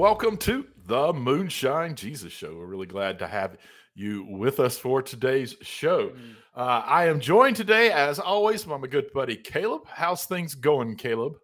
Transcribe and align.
welcome 0.00 0.34
to 0.34 0.66
the 0.86 1.12
Moonshine 1.12 1.94
Jesus 1.94 2.32
Show. 2.32 2.56
We're 2.56 2.64
really 2.64 2.86
glad 2.86 3.18
to 3.18 3.26
have 3.26 3.58
you 3.94 4.24
with 4.30 4.58
us 4.58 4.78
for 4.78 5.02
today's 5.02 5.54
show. 5.60 6.08
Mm. 6.08 6.36
Uh, 6.56 6.82
I 6.86 7.04
am 7.08 7.20
joined 7.20 7.56
today, 7.56 7.92
as 7.92 8.18
always, 8.18 8.64
by 8.64 8.78
my 8.78 8.86
good 8.86 9.12
buddy 9.12 9.36
Caleb. 9.36 9.82
How's 9.86 10.24
things 10.24 10.54
going, 10.54 10.96
Caleb? 10.96 11.34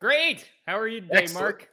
Great. 0.00 0.44
How 0.66 0.76
are 0.80 0.88
you 0.88 1.00
today, 1.02 1.14
Excellent. 1.14 1.44
Mark? 1.44 1.68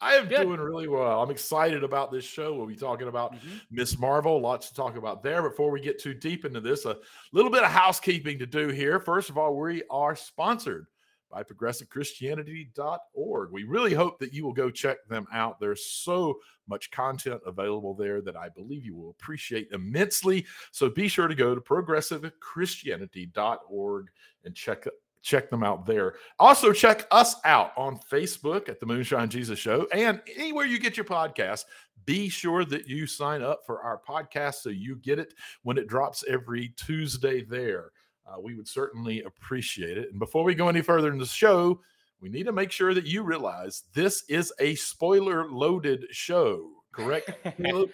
I 0.00 0.14
am 0.14 0.26
Good. 0.28 0.44
doing 0.44 0.58
really 0.58 0.88
well. 0.88 1.22
I'm 1.22 1.30
excited 1.30 1.84
about 1.84 2.10
this 2.10 2.24
show. 2.24 2.54
We'll 2.54 2.66
be 2.66 2.74
talking 2.74 3.08
about 3.08 3.34
Mhm. 3.34 3.60
Ms. 3.70 3.98
Marvel. 3.98 4.40
Lots 4.40 4.70
to 4.70 4.74
talk 4.74 4.96
about 4.96 5.22
there. 5.22 5.42
Before 5.42 5.70
we 5.70 5.82
get 5.82 5.98
too 5.98 6.14
deep 6.14 6.46
into 6.46 6.62
this, 6.62 6.86
a 6.86 6.96
little 7.34 7.50
bit 7.50 7.62
of 7.62 7.70
housekeeping 7.70 8.38
to 8.38 8.46
do 8.46 8.68
here. 8.68 9.00
First 9.00 9.28
of 9.28 9.36
all, 9.36 9.54
we 9.54 9.82
are 9.90 10.16
sponsored 10.16 10.86
by 11.30 11.42
progressivechristianity.org. 11.42 13.52
We 13.52 13.64
really 13.64 13.94
hope 13.94 14.18
that 14.18 14.32
you 14.32 14.44
will 14.44 14.52
go 14.52 14.70
check 14.70 15.06
them 15.08 15.26
out. 15.32 15.60
There's 15.60 15.86
so 15.86 16.38
much 16.68 16.90
content 16.90 17.40
available 17.46 17.94
there 17.94 18.20
that 18.22 18.36
I 18.36 18.48
believe 18.48 18.84
you 18.84 18.96
will 18.96 19.10
appreciate 19.10 19.68
immensely. 19.72 20.44
So 20.70 20.90
be 20.90 21.08
sure 21.08 21.28
to 21.28 21.34
go 21.34 21.54
to 21.54 21.60
progressivechristianity.org 21.60 24.06
and 24.44 24.54
check 24.54 24.86
check 25.20 25.50
them 25.50 25.64
out 25.64 25.84
there. 25.84 26.14
Also 26.38 26.72
check 26.72 27.06
us 27.10 27.34
out 27.44 27.72
on 27.76 27.98
Facebook 28.10 28.68
at 28.68 28.80
the 28.80 28.86
Moonshine 28.86 29.28
Jesus 29.28 29.58
Show 29.58 29.86
and 29.92 30.22
anywhere 30.36 30.64
you 30.64 30.78
get 30.78 30.96
your 30.96 31.04
podcast. 31.04 31.64
Be 32.04 32.28
sure 32.28 32.64
that 32.64 32.86
you 32.86 33.06
sign 33.06 33.42
up 33.42 33.62
for 33.66 33.82
our 33.82 34.00
podcast 34.08 34.56
so 34.56 34.70
you 34.70 34.96
get 34.96 35.18
it 35.18 35.34
when 35.62 35.76
it 35.76 35.88
drops 35.88 36.24
every 36.28 36.72
Tuesday 36.76 37.42
there. 37.42 37.90
Uh, 38.28 38.40
we 38.40 38.54
would 38.54 38.68
certainly 38.68 39.22
appreciate 39.22 39.96
it. 39.96 40.10
And 40.10 40.18
before 40.18 40.44
we 40.44 40.54
go 40.54 40.68
any 40.68 40.82
further 40.82 41.10
in 41.10 41.18
the 41.18 41.26
show, 41.26 41.80
we 42.20 42.28
need 42.28 42.44
to 42.46 42.52
make 42.52 42.72
sure 42.72 42.94
that 42.94 43.06
you 43.06 43.22
realize 43.22 43.84
this 43.94 44.24
is 44.28 44.52
a 44.58 44.74
spoiler 44.74 45.48
loaded 45.48 46.06
show, 46.10 46.70
correct? 46.92 47.30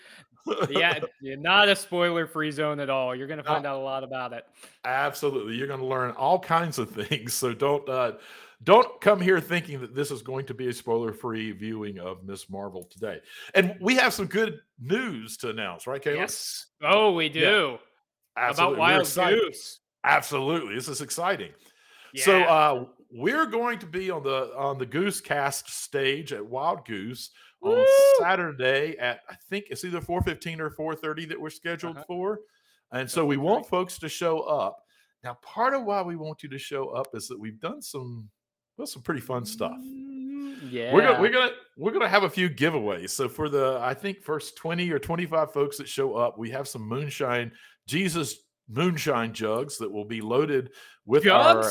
Yeah, 0.69 0.99
not 1.23 1.71
a 1.71 1.77
spoiler 1.77 2.27
free 2.27 2.51
zone 2.51 2.79
at 2.79 2.91
all. 2.91 3.15
You're 3.15 3.27
going 3.27 3.39
to 3.39 3.45
find 3.45 3.65
out 3.65 3.77
a 3.77 3.83
lot 3.83 4.05
about 4.05 4.35
it. 4.35 4.45
Absolutely. 4.85 5.55
You're 5.55 5.67
going 5.67 5.81
to 5.81 5.87
learn 5.87 6.11
all 6.11 6.39
kinds 6.39 6.79
of 6.79 6.91
things. 7.09 7.33
So 7.33 7.55
don't 7.55 7.89
uh 7.89 8.13
don't 8.63 9.01
come 9.01 9.21
here 9.21 9.41
thinking 9.41 9.81
that 9.81 9.95
this 9.95 10.11
is 10.11 10.23
going 10.23 10.47
to 10.47 10.55
be 10.55 10.69
a 10.69 10.73
spoiler-free 10.73 11.53
viewing 11.53 11.99
of 11.99 12.25
Ms. 12.25 12.51
Marvel 12.51 12.85
today. 12.91 13.21
And 13.55 13.77
we 13.81 13.95
have 13.97 14.13
some 14.15 14.27
good 14.27 14.61
news 14.79 15.37
to 15.39 15.51
announce, 15.51 15.87
right, 15.87 16.01
Caleb? 16.01 16.21
Yes. 16.21 16.67
Oh, 16.83 17.13
we 17.13 17.29
do. 17.29 17.79
Absolutely. 18.37 18.75
About 18.75 19.17
Wild. 19.17 19.41
Goose. 19.41 19.81
Absolutely. 20.05 20.75
This 20.75 20.89
is 20.89 21.01
exciting. 21.01 21.53
So 22.17 22.43
uh 22.43 22.85
we're 23.11 23.47
going 23.47 23.79
to 23.79 23.87
be 23.87 24.11
on 24.11 24.23
the 24.23 24.53
on 24.57 24.79
the 24.79 24.87
Goose 24.87 25.21
Cast 25.21 25.69
stage 25.71 26.33
at 26.33 26.45
Wild 26.45 26.85
Goose 26.85 27.31
on 27.63 27.85
Saturday 28.21 28.97
at 28.99 29.21
I 29.29 29.35
think 29.51 29.67
it's 29.71 29.85
either 29.85 30.01
4:15 30.01 30.61
or 30.61 30.71
4:30 30.71 31.29
that 31.29 31.41
we're 31.41 31.51
scheduled 31.51 31.97
Uh-huh. 31.97 32.05
for. 32.07 32.41
And 32.93 33.11
so 33.11 33.25
we 33.27 33.37
want 33.37 33.67
folks 33.67 33.99
to 33.99 34.09
show 34.09 34.41
up. 34.41 34.79
Now, 35.25 35.35
part 35.43 35.75
of 35.75 35.85
why 35.85 36.03
we 36.03 36.17
want 36.17 36.43
you 36.43 36.49
to 36.51 36.59
show 36.59 36.91
up 36.91 37.09
is 37.15 37.27
that 37.29 37.39
we've 37.41 37.59
done 37.61 37.81
some 37.83 38.29
well, 38.77 38.87
some 38.87 39.03
pretty 39.03 39.21
fun 39.21 39.45
stuff. 39.45 39.77
Mm, 39.81 40.71
Yeah. 40.71 40.93
We're 40.93 41.03
gonna 41.03 41.21
we're 41.21 41.31
gonna 41.31 41.53
we're 41.77 41.93
gonna 41.93 42.09
have 42.09 42.25
a 42.25 42.31
few 42.31 42.49
giveaways. 42.51 43.11
So 43.11 43.29
for 43.29 43.49
the 43.49 43.79
I 43.81 43.95
think 43.95 44.23
first 44.23 44.57
20 44.57 44.91
or 44.91 44.99
25 44.99 45.53
folks 45.53 45.79
that 45.79 45.89
show 45.89 46.15
up, 46.15 46.39
we 46.39 46.51
have 46.51 46.69
some 46.69 46.83
moonshine 46.83 47.51
Jesus 47.87 48.37
moonshine 48.69 49.33
jugs 49.33 49.79
that 49.79 49.91
will 49.91 50.05
be 50.05 50.21
loaded 50.21 50.71
with 51.07 51.27
our 51.29 51.71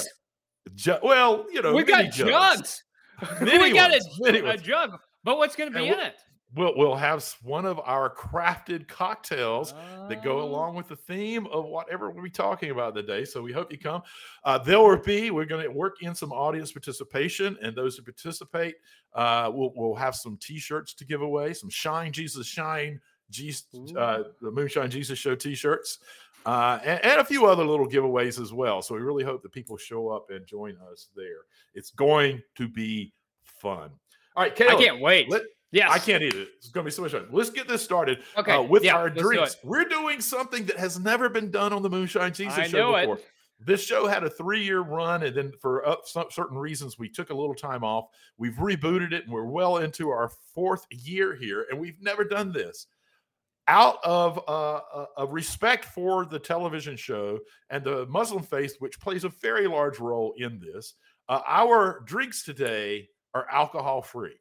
ju- 0.75 0.97
well, 1.03 1.45
you 1.51 1.61
know, 1.61 1.73
we 1.73 1.83
got 1.83 2.11
jugs. 2.11 2.83
Mini 3.41 3.57
we 3.59 3.73
got 3.73 3.91
ones, 3.91 4.07
a, 4.25 4.45
a 4.49 4.57
jug. 4.57 4.97
But 5.23 5.37
what's 5.37 5.55
going 5.55 5.71
to 5.71 5.77
And 5.77 5.85
be 5.85 5.91
in 5.91 5.97
we'll- 5.97 6.07
it? 6.07 6.13
We'll 6.55 6.77
we'll 6.77 6.95
have 6.95 7.27
one 7.41 7.65
of 7.65 7.79
our 7.83 8.13
crafted 8.13 8.87
cocktails 8.87 9.73
that 10.07 10.23
go 10.23 10.39
Oh, 10.39 10.43
along 10.43 10.75
with 10.75 10.87
the 10.87 10.95
theme 10.95 11.47
of 11.47 11.65
whatever 11.65 12.11
we'll 12.11 12.23
be 12.23 12.29
talking 12.29 12.69
about 12.69 12.93
today. 12.93 13.25
So 13.25 13.41
we 13.41 13.51
hope 13.51 13.71
you 13.71 13.79
come. 13.79 14.03
Uh, 14.43 14.59
there 14.59 14.79
will 14.79 14.97
be, 15.01 15.31
we're 15.31 15.45
going 15.45 15.63
to 15.63 15.71
work 15.71 15.95
in 16.03 16.13
some 16.13 16.31
audience 16.31 16.71
participation, 16.71 17.57
and 17.63 17.75
those 17.75 17.97
who 17.97 18.03
participate, 18.03 18.75
uh, 19.15 19.49
we'll, 19.51 19.71
we'll 19.75 19.95
have 19.95 20.15
some 20.15 20.37
t 20.39 20.59
shirts 20.59 20.93
to 20.93 21.05
give 21.05 21.23
away, 21.23 21.53
some 21.55 21.71
Shine 21.71 22.11
Jesus 22.11 22.45
Shine, 22.45 23.01
Jesus, 23.31 23.65
uh, 23.97 24.21
the 24.39 24.51
Moonshine 24.51 24.91
Jesus 24.91 25.17
Show 25.17 25.33
t 25.33 25.55
shirts, 25.55 25.97
uh, 26.45 26.79
and, 26.83 27.03
and 27.03 27.21
a 27.21 27.25
few 27.25 27.45
other 27.45 27.65
little 27.65 27.87
giveaways 27.87 28.41
as 28.41 28.53
well. 28.53 28.81
So 28.81 28.95
we 28.95 29.01
really 29.01 29.23
hope 29.23 29.41
that 29.43 29.51
people 29.51 29.77
show 29.77 30.09
up 30.09 30.29
and 30.29 30.45
join 30.45 30.75
us 30.91 31.09
there. 31.15 31.41
It's 31.73 31.91
going 31.91 32.41
to 32.55 32.67
be 32.67 33.13
fun. 33.43 33.91
All 34.35 34.43
right, 34.43 34.51
I 34.51 34.75
can't 34.75 34.99
wait. 34.99 35.29
let- 35.29 35.43
yes. 35.71 35.89
I 35.91 35.99
can't 35.99 36.23
eat 36.23 36.33
it. 36.33 36.49
It's 36.57 36.69
going 36.69 36.83
to 36.85 36.87
be 36.87 36.91
so 36.91 37.01
much 37.03 37.11
fun. 37.11 37.27
Let's 37.31 37.49
get 37.49 37.67
this 37.67 37.83
started 37.83 38.23
Okay. 38.37 38.51
uh, 38.53 38.61
with 38.63 38.83
yeah, 38.83 38.95
our 38.95 39.05
let's 39.05 39.15
do 39.17 39.23
drinks. 39.23 39.57
We're 39.63 39.85
doing 39.85 40.21
something 40.21 40.65
that 40.65 40.77
has 40.77 40.99
never 40.99 41.29
been 41.29 41.51
done 41.51 41.71
on 41.73 41.81
the 41.81 41.89
Moonshine 41.89 42.33
Jesus 42.33 42.57
I 42.57 42.67
show 42.67 42.77
know 42.91 42.95
it. 42.95 43.01
before. 43.01 43.19
This 43.65 43.81
show 43.81 44.07
had 44.07 44.25
a 44.25 44.29
three-year 44.29 44.81
run, 44.81 45.23
and 45.23 45.33
then 45.33 45.53
for 45.61 45.87
uh, 45.87 45.95
some 46.03 46.25
certain 46.31 46.57
reasons, 46.57 46.99
we 46.99 47.07
took 47.07 47.29
a 47.29 47.33
little 47.33 47.55
time 47.55 47.81
off. 47.83 48.07
We've 48.37 48.55
rebooted 48.55 49.13
it, 49.13 49.23
and 49.23 49.31
we're 49.31 49.45
well 49.45 49.77
into 49.77 50.09
our 50.09 50.29
fourth 50.53 50.85
year 50.89 51.33
here, 51.33 51.67
and 51.71 51.79
we've 51.79 52.01
never 52.01 52.25
done 52.25 52.51
this. 52.51 52.87
Out 53.67 53.97
of 54.03 54.39
uh, 54.49 54.81
a, 54.93 55.05
a 55.19 55.25
respect 55.25 55.85
for 55.85 56.25
the 56.25 56.37
television 56.39 56.97
show 56.97 57.39
and 57.69 57.81
the 57.83 58.05
Muslim 58.07 58.43
faith, 58.43 58.75
which 58.79 58.99
plays 58.99 59.23
a 59.23 59.29
very 59.29 59.67
large 59.67 59.99
role 59.99 60.33
in 60.37 60.59
this, 60.59 60.95
uh, 61.29 61.39
our 61.47 62.01
drinks 62.05 62.43
today 62.43 63.07
are 63.33 63.47
alcohol-free 63.49 64.35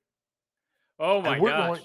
Oh 0.98 1.22
my 1.22 1.34
and 1.34 1.42
we're 1.42 1.50
gosh. 1.50 1.68
going 1.68 1.80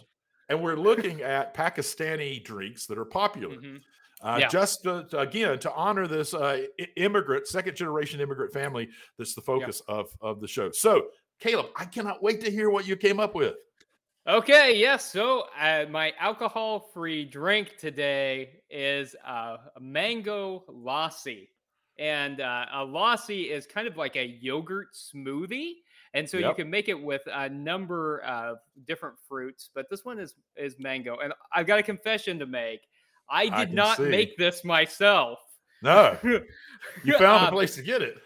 and 0.50 0.62
we're 0.64 0.76
looking 0.76 1.22
at 1.22 1.54
Pakistani 1.54 2.44
drinks 2.44 2.86
that 2.88 2.98
are 2.98 3.06
popular. 3.06 3.56
Mhm. 3.58 3.82
Uh, 4.22 4.38
Yeah. 4.42 4.48
Just 4.48 4.82
to, 4.84 5.06
to- 5.12 5.20
again 5.20 5.60
to 5.60 5.72
honor 5.74 6.08
this 6.08 6.34
uh, 6.34 6.64
immigrant, 6.96 7.46
second 7.48 7.76
generation 7.76 8.20
immigrant 8.20 8.52
family. 8.52 8.90
That's 9.20 9.36
the 9.36 9.42
focus 9.42 9.82
of 9.88 10.10
of 10.22 10.42
the 10.42 10.48
show. 10.48 10.72
So, 10.72 11.10
Caleb, 11.40 11.68
I 11.76 11.86
cannot 11.86 12.24
wait 12.24 12.42
to 12.42 12.50
hear 12.52 12.70
what 12.72 12.88
you 12.88 12.96
came 12.98 13.20
up 13.20 13.36
with. 13.36 13.56
Okay, 14.28 14.78
yes. 14.78 15.10
So 15.10 15.46
uh, 15.60 15.86
my 15.90 16.12
alcohol-free 16.20 17.26
drink 17.26 17.78
today 17.78 18.60
is 18.70 19.16
uh, 19.26 19.58
a 19.76 19.80
mango 19.80 20.66
lassi, 20.70 21.48
and 21.98 22.42
uh, 22.42 22.66
a 22.74 22.86
lassi 22.86 23.50
is 23.50 23.66
kind 23.66 23.88
of 23.88 23.96
like 23.96 24.18
a 24.18 24.38
yogurt 24.42 24.90
smoothie, 24.96 25.76
and 26.14 26.30
so 26.30 26.38
you 26.38 26.54
can 26.56 26.70
make 26.70 26.90
it 26.90 27.02
with 27.02 27.22
a 27.34 27.48
number 27.48 28.20
of 28.24 28.58
different 28.86 29.16
fruits. 29.30 29.70
But 29.74 29.90
this 29.90 30.04
one 30.04 30.20
is 30.20 30.34
is 30.58 30.76
mango, 30.78 31.20
and 31.24 31.32
I've 31.56 31.66
got 31.66 31.80
a 31.80 31.84
confession 31.84 32.38
to 32.40 32.46
make. 32.46 32.82
I 33.30 33.44
I 33.44 33.60
did 33.60 33.68
can 33.68 33.76
not 33.76 33.96
see. 33.98 34.10
make 34.10 34.38
this 34.38 34.66
myself. 34.66 35.40
No, 35.82 36.18
you 36.24 37.18
found 37.18 37.46
a 37.46 37.48
Um, 37.48 37.54
place 37.54 37.76
to 37.76 37.82
get 37.82 38.02
it. 38.02 38.18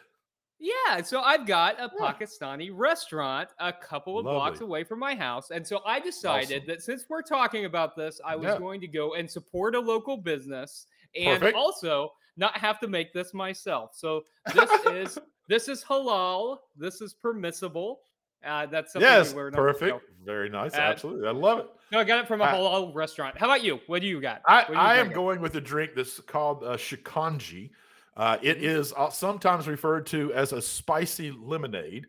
Yeah, 0.63 1.01
so 1.01 1.21
I've 1.21 1.47
got 1.47 1.79
a 1.79 1.91
Yeah. 1.99 2.13
Pakistani 2.13 2.69
restaurant 2.71 3.49
a 3.59 3.73
couple 3.73 4.19
of 4.19 4.25
blocks 4.25 4.61
away 4.61 4.83
from 4.83 4.99
my 4.99 5.15
house. 5.15 5.49
And 5.49 5.65
so 5.65 5.81
I 5.85 5.99
decided 5.99 6.57
Awesome. 6.61 6.67
that 6.67 6.83
since 6.83 7.05
we're 7.09 7.23
talking 7.23 7.65
about 7.65 7.95
this, 7.95 8.21
I 8.23 8.35
was 8.35 8.45
Yeah. 8.53 8.59
going 8.59 8.79
to 8.81 8.87
go 8.87 9.15
and 9.15 9.29
support 9.29 9.73
a 9.73 9.79
local 9.79 10.17
business 10.17 10.85
and 11.15 11.39
Perfect. 11.39 11.57
also 11.57 12.13
not 12.37 12.55
have 12.57 12.79
to 12.81 12.87
make 12.87 13.11
this 13.11 13.33
myself. 13.33 13.95
So 13.95 14.23
this 14.53 14.69
is 14.85 15.17
this 15.47 15.67
is 15.67 15.83
halal. 15.83 16.59
This 16.77 17.01
is 17.01 17.13
permissible. 17.15 18.01
Uh, 18.45 18.65
that's 18.67 18.93
something 18.93 19.09
Yes, 19.09 19.31
we 19.33 19.37
learned 19.41 19.55
on 19.55 19.65
the 19.65 19.73
show. 19.73 19.79
perfect. 19.79 20.05
Very 20.23 20.49
nice. 20.49 20.73
Uh, 20.75 20.77
Absolutely, 20.81 21.27
I 21.27 21.31
love 21.31 21.59
it. 21.59 21.69
No, 21.91 21.99
I 21.99 22.03
got 22.03 22.19
it 22.23 22.27
from 22.27 22.41
a 22.41 22.45
Uh, 22.45 22.53
halal 22.53 22.93
restaurant. 22.95 23.35
How 23.37 23.47
about 23.47 23.63
you? 23.63 23.79
What 23.87 24.01
do 24.01 24.07
you 24.07 24.21
got? 24.21 24.41
I, 24.45 24.59
What 24.59 24.69
you 24.69 24.75
I 24.75 24.95
am 24.97 25.11
going 25.11 25.41
with 25.41 25.55
a 25.55 25.61
drink 25.61 25.91
that's 25.95 26.19
called 26.21 26.63
uh, 26.63 26.77
shikanji. 26.77 27.71
Uh, 28.17 28.37
it 28.41 28.57
Mhm. 28.59 28.63
is 28.63 28.93
uh, 28.97 29.09
sometimes 29.09 29.67
referred 29.67 30.05
to 30.07 30.33
as 30.33 30.51
a 30.53 30.61
spicy 30.61 31.31
lemonade. 31.31 32.07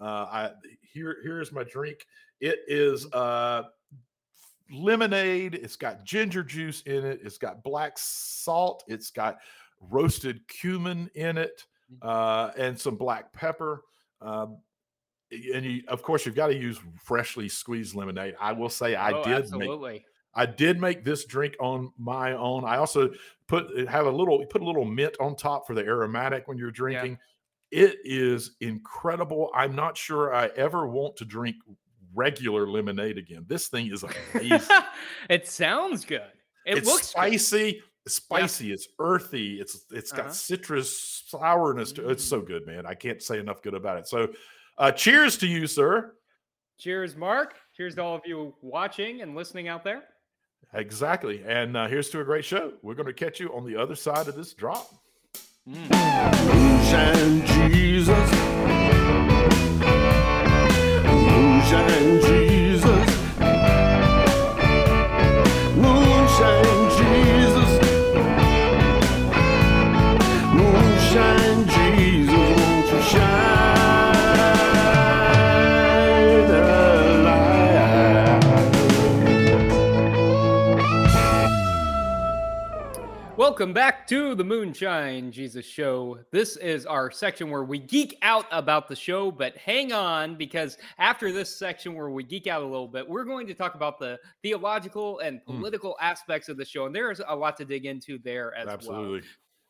Uh, 0.00 0.04
I, 0.04 0.50
here, 0.92 1.18
here's 1.22 1.52
my 1.52 1.64
drink. 1.64 2.06
It 2.40 2.60
is 2.66 3.06
Mm-hmm. 3.06 3.18
uh, 3.18 3.68
lemonade. 4.70 5.54
It's 5.54 5.76
got 5.76 6.04
ginger 6.04 6.42
juice 6.42 6.82
in 6.82 7.04
it. 7.04 7.20
It's 7.22 7.38
got 7.38 7.62
black 7.62 7.92
salt. 7.96 8.84
It's 8.88 9.10
got 9.10 9.38
roasted 9.80 10.46
cumin 10.48 11.10
in 11.14 11.38
it, 11.38 11.64
Mm-hmm. 11.92 12.08
uh, 12.08 12.50
and 12.56 12.78
some 12.78 12.96
black 12.96 13.32
pepper. 13.32 13.82
Um, 14.20 14.58
and 15.30 15.64
you, 15.64 15.82
of 15.88 16.02
course, 16.02 16.24
you've 16.24 16.34
got 16.34 16.46
to 16.48 16.54
use 16.56 16.78
freshly 17.02 17.48
squeezed 17.48 17.94
lemonade. 17.94 18.34
I 18.40 18.52
will 18.52 18.68
say 18.70 18.94
I 18.94 19.10
Oh, 19.12 19.22
did 19.24 19.30
make 19.30 19.38
absolutely. 19.44 20.04
I 20.36 20.46
did 20.46 20.80
make 20.80 21.04
this 21.04 21.24
drink 21.24 21.56
on 21.60 21.92
my 21.98 22.32
own. 22.32 22.64
I 22.64 22.76
also 22.78 23.10
put 23.46 23.66
have 23.88 24.06
a 24.06 24.10
little 24.10 24.44
put 24.46 24.62
a 24.62 24.64
little 24.64 24.84
mint 24.84 25.16
on 25.20 25.36
top 25.36 25.66
for 25.66 25.74
the 25.74 25.82
aromatic 25.84 26.48
when 26.48 26.58
you're 26.58 26.70
drinking. 26.70 27.18
It 27.70 27.96
is 28.04 28.52
incredible. 28.60 29.50
I'm 29.54 29.74
not 29.74 29.96
sure 29.96 30.34
I 30.34 30.46
ever 30.56 30.86
want 30.86 31.16
to 31.16 31.24
drink 31.24 31.56
regular 32.14 32.68
lemonade 32.68 33.18
again. 33.18 33.44
This 33.48 33.68
thing 33.68 33.90
is 33.92 34.04
amazing. 34.04 34.68
it 35.30 35.48
sounds 35.48 36.04
good. 36.04 36.22
It 36.66 36.78
it's 36.78 36.86
looks 36.86 37.02
good. 37.06 37.10
spicy. 37.10 37.82
It's 38.06 38.14
spicy. 38.16 38.72
It's 38.72 38.86
earthy. 38.98 39.60
It's 39.60 39.86
it's 39.90 40.12
got 40.12 40.26
Uh-huh. 40.26 40.32
citrus 40.32 41.24
sourness 41.26 41.90
to 41.92 42.08
It's 42.10 42.22
so 42.24 42.40
Mm. 42.42 42.46
good, 42.46 42.66
man. 42.66 42.86
I 42.86 42.94
can't 42.94 43.20
say 43.22 43.38
enough 43.38 43.62
good 43.62 43.74
about 43.74 43.98
it. 43.98 44.06
So, 44.06 44.32
uh, 44.78 44.92
cheers 44.92 45.36
to 45.38 45.46
you, 45.46 45.66
sir. 45.66 46.14
Cheers, 46.78 47.16
Mark. 47.16 47.54
Cheers 47.76 47.94
to 47.96 48.02
all 48.02 48.14
of 48.16 48.22
you 48.26 48.54
watching 48.60 49.22
and 49.22 49.34
listening 49.34 49.68
out 49.68 49.84
there. 49.84 50.04
Exactly. 50.72 51.42
And 51.46 51.76
uh, 51.76 51.88
here's 51.88 52.10
to 52.10 52.20
a 52.20 52.24
great 52.24 52.44
show. 52.44 52.72
We're 52.82 52.94
going 52.94 53.06
to 53.06 53.12
catch 53.12 53.40
you 53.40 53.48
on 53.54 53.64
the 53.64 53.76
other 53.76 53.96
side 53.96 54.28
of 54.28 54.36
this 54.36 54.54
drop. 54.54 54.92
Mm. 55.68 55.90
Moonshine 56.46 57.72
Jesus. 57.72 58.30
Moonshine 61.06 62.20
Jesus. 62.20 62.63
Welcome 83.54 83.72
back 83.72 84.08
to 84.08 84.34
the 84.34 84.42
Moonshine 84.42 85.30
Jesus 85.30 85.64
Show. 85.64 86.18
This 86.32 86.56
is 86.56 86.86
our 86.86 87.12
section 87.12 87.52
where 87.52 87.62
we 87.62 87.78
geek 87.78 88.18
out 88.20 88.46
about 88.50 88.88
the 88.88 88.96
show, 88.96 89.30
but 89.30 89.56
hang 89.56 89.92
on 89.92 90.34
because 90.34 90.76
after 90.98 91.30
this 91.30 91.54
section 91.54 91.94
where 91.94 92.10
we 92.10 92.24
geek 92.24 92.48
out 92.48 92.62
a 92.62 92.66
little 92.66 92.88
bit, 92.88 93.08
we're 93.08 93.22
going 93.22 93.46
to 93.46 93.54
talk 93.54 93.76
about 93.76 94.00
the 94.00 94.18
theological 94.42 95.20
and 95.20 95.40
Mm. 95.42 95.54
political 95.60 95.96
aspects 96.00 96.48
of 96.48 96.56
the 96.56 96.64
show. 96.64 96.86
And 96.86 96.96
there's 96.96 97.20
a 97.28 97.36
lot 97.36 97.56
to 97.58 97.64
dig 97.64 97.86
into 97.86 98.18
there 98.18 98.52
as 98.56 98.66
well. 98.88 99.20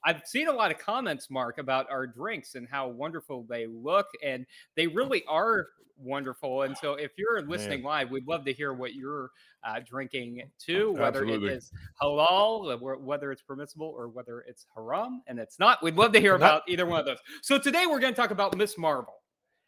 I've 0.05 0.23
seen 0.27 0.49
a 0.49 0.53
lot 0.53 0.71
of 0.71 0.79
comments, 0.79 1.31
Mark, 1.31 1.59
about 1.59 1.91
our 1.91 2.06
drinks 2.06 2.55
and 2.55 2.69
how 2.69 2.89
wonderful 2.89 3.47
they 3.49 3.67
look, 3.67 4.06
and 4.23 4.45
they 4.77 4.87
really 4.87 5.25
are 5.27 5.69
wonderful. 5.97 6.62
And 6.62 6.77
so, 6.77 6.95
if 6.95 7.12
you're 7.17 7.43
listening 7.43 7.83
live, 7.83 8.11
we'd 8.11 8.27
love 8.27 8.45
to 8.45 8.53
hear 8.53 8.73
what 8.75 8.95
you're 8.95 9.31
uh, 9.62 9.81
drinking 9.89 10.43
too, 10.59 10.93
whether 10.93 11.21
Absolutely. 11.23 11.49
it 11.49 11.53
is 11.56 11.71
halal, 12.03 12.73
uh, 12.73 12.77
whether 12.99 13.33
it's 13.33 13.43
permissible, 13.43 13.95
or 13.97 14.09
whether 14.09 14.41
it's 14.41 14.67
haram, 14.75 15.23
and 15.27 15.39
it's 15.39 15.59
not. 15.59 15.83
We'd 15.83 15.97
love 15.97 16.12
to 16.12 16.21
hear 16.21 16.35
about 16.35 16.62
either 16.69 16.87
one 16.87 17.00
of 17.00 17.07
those. 17.07 17.19
So 17.43 17.59
today 17.59 17.87
we're 17.87 18.00
going 18.00 18.12
to 18.12 18.21
talk 18.21 18.31
about 18.31 18.57
Ms. 18.57 18.77
Marvel, 18.77 19.23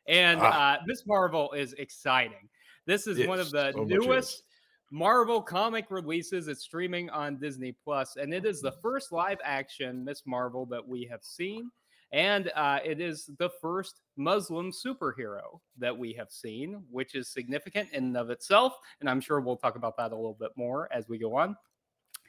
and 0.09 0.41
Ah. 0.43 0.75
uh, 0.75 0.83
Ms. 0.87 1.05
Marvel 1.07 1.53
is 1.53 1.73
exciting. 1.75 2.49
This 2.87 3.07
is 3.07 3.27
one 3.27 3.41
of 3.41 3.51
the 3.51 3.73
so 3.73 3.85
newest 3.85 4.43
Marvel 4.91 5.43
comic 5.43 5.87
releases. 5.91 6.49
It's 6.49 6.63
streaming 6.63 7.11
on 7.11 7.39
Disney 7.39 7.73
Plus, 7.73 8.17
and 8.17 8.33
it 8.33 8.45
is 8.45 8.61
the 8.61 8.75
first 8.83 9.13
live 9.13 9.39
action 9.43 10.05
Ms. 10.05 10.23
Marvel 10.27 10.67
that 10.67 10.87
we 10.87 11.05
have 11.11 11.25
seen. 11.25 11.71
And 12.13 12.53
uh, 12.55 12.79
it 12.85 13.01
is 13.01 13.29
the 13.39 13.51
first 13.61 14.01
Muslim 14.17 14.71
superhero 14.71 15.61
that 15.77 15.97
we 15.97 16.13
have 16.13 16.31
seen, 16.31 16.83
which 16.89 17.17
is 17.17 17.29
significant 17.29 17.91
in 17.93 18.05
and 18.05 18.17
of 18.17 18.31
itself. 18.31 18.75
And 19.01 19.11
I'm 19.11 19.21
sure 19.21 19.41
we'll 19.41 19.57
talk 19.57 19.75
about 19.75 19.97
that 19.97 20.13
a 20.13 20.17
little 20.17 20.37
bit 20.39 20.53
more 20.57 20.89
as 20.93 21.09
we 21.09 21.19
go 21.19 21.35
on. 21.35 21.57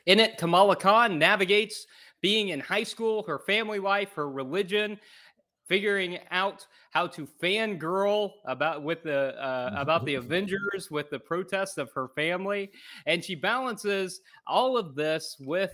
In 0.07 0.19
it, 0.19 0.37
Kamala 0.37 0.77
Khan 0.77 1.19
navigates 1.19 1.85
being 2.21 2.49
in 2.49 2.59
high 2.61 2.83
school, 2.83 3.23
her 3.27 3.39
family 3.39 3.77
life, 3.77 4.13
her 4.13 4.29
religion, 4.29 4.97
figuring 5.67 6.19
out 6.31 6.65
how 6.91 7.07
to 7.07 7.27
fangirl 7.41 8.31
about 8.45 8.83
with 8.83 9.03
the 9.03 9.35
uh, 9.43 9.71
about 9.75 10.05
the 10.05 10.15
Avengers, 10.23 10.89
with 10.89 11.09
the 11.09 11.19
protests 11.19 11.77
of 11.77 11.91
her 11.93 12.07
family, 12.15 12.71
and 13.05 13.23
she 13.23 13.35
balances 13.35 14.21
all 14.45 14.77
of 14.77 14.95
this 14.95 15.35
with 15.39 15.71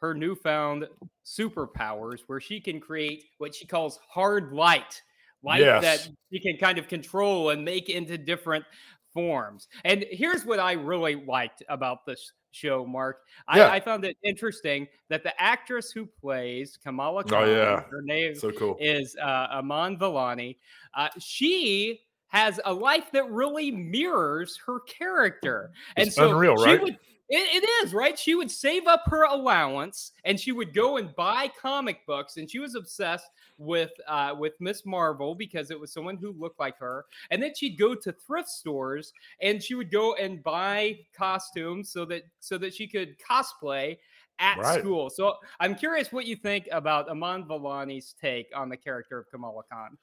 her 0.00 0.14
newfound 0.14 0.86
superpowers, 1.24 2.20
where 2.26 2.40
she 2.40 2.60
can 2.60 2.80
create 2.80 3.24
what 3.38 3.54
she 3.54 3.66
calls 3.66 3.98
hard 4.08 4.52
light, 4.52 5.00
light 5.42 5.60
Yes. 5.60 5.82
that 5.82 6.14
she 6.32 6.40
can 6.40 6.56
kind 6.58 6.78
of 6.78 6.88
control 6.88 7.50
and 7.50 7.64
make 7.64 7.88
into 7.88 8.18
different 8.18 8.64
forms. 9.12 9.68
And 9.84 10.04
here's 10.10 10.44
what 10.44 10.58
I 10.60 10.72
really 10.72 11.14
liked 11.14 11.62
about 11.68 12.04
this 12.06 12.32
show, 12.54 12.86
Mark. 12.86 13.18
I, 13.48 13.58
Yeah. 13.58 13.70
I 13.70 13.80
found 13.80 14.04
it 14.04 14.16
interesting 14.22 14.86
that 15.10 15.22
the 15.22 15.40
actress 15.42 15.90
who 15.90 16.06
plays 16.06 16.78
Kamala 16.82 17.24
Khan, 17.24 17.44
Oh, 17.44 17.46
yeah. 17.46 17.80
her 17.90 18.02
name 18.02 18.34
So 18.34 18.50
cool. 18.52 18.76
is 18.80 19.16
uh, 19.20 19.48
Iman 19.50 19.98
Vellani. 19.98 20.56
Uh, 20.94 21.08
she 21.18 22.00
has 22.28 22.58
a 22.64 22.72
life 22.72 23.10
that 23.12 23.30
really 23.30 23.70
mirrors 23.70 24.58
her 24.66 24.80
character, 24.80 25.70
and 25.96 26.06
It's 26.08 26.16
so 26.16 26.30
unreal, 26.30 26.56
she 26.58 26.64
right? 26.64 26.82
would. 26.82 26.98
It, 27.28 27.62
it 27.64 27.86
is 27.86 27.94
right. 27.94 28.18
She 28.18 28.34
would 28.34 28.50
save 28.50 28.86
up 28.86 29.02
her 29.06 29.24
allowance, 29.24 30.12
and 30.24 30.38
she 30.38 30.52
would 30.52 30.74
go 30.74 30.98
and 30.98 31.14
buy 31.14 31.50
comic 31.60 32.04
books. 32.06 32.36
And 32.36 32.50
she 32.50 32.58
was 32.58 32.74
obsessed 32.74 33.30
with 33.56 33.92
uh, 34.06 34.34
with 34.38 34.52
Ms. 34.60 34.82
Marvel 34.84 35.34
because 35.34 35.70
it 35.70 35.80
was 35.80 35.92
someone 35.92 36.16
who 36.16 36.32
looked 36.32 36.60
like 36.60 36.78
her. 36.78 37.06
And 37.30 37.42
then 37.42 37.54
she'd 37.54 37.78
go 37.78 37.94
to 37.94 38.12
thrift 38.12 38.48
stores, 38.48 39.12
and 39.40 39.62
she 39.62 39.74
would 39.74 39.90
go 39.90 40.14
and 40.14 40.42
buy 40.42 40.98
costumes 41.16 41.90
so 41.90 42.04
that 42.06 42.24
so 42.40 42.58
that 42.58 42.74
she 42.74 42.86
could 42.86 43.16
cosplay 43.18 43.96
at 44.38 44.58
Right. 44.58 44.80
school. 44.80 45.10
So 45.10 45.36
I'm 45.60 45.74
curious 45.74 46.12
what 46.12 46.26
you 46.26 46.36
think 46.36 46.68
about 46.72 47.10
Iman 47.10 47.44
Vellani's 47.44 48.14
take 48.20 48.50
on 48.54 48.68
the 48.68 48.76
character 48.76 49.18
of 49.18 49.30
Kamala 49.30 49.62
Khan. 49.70 49.96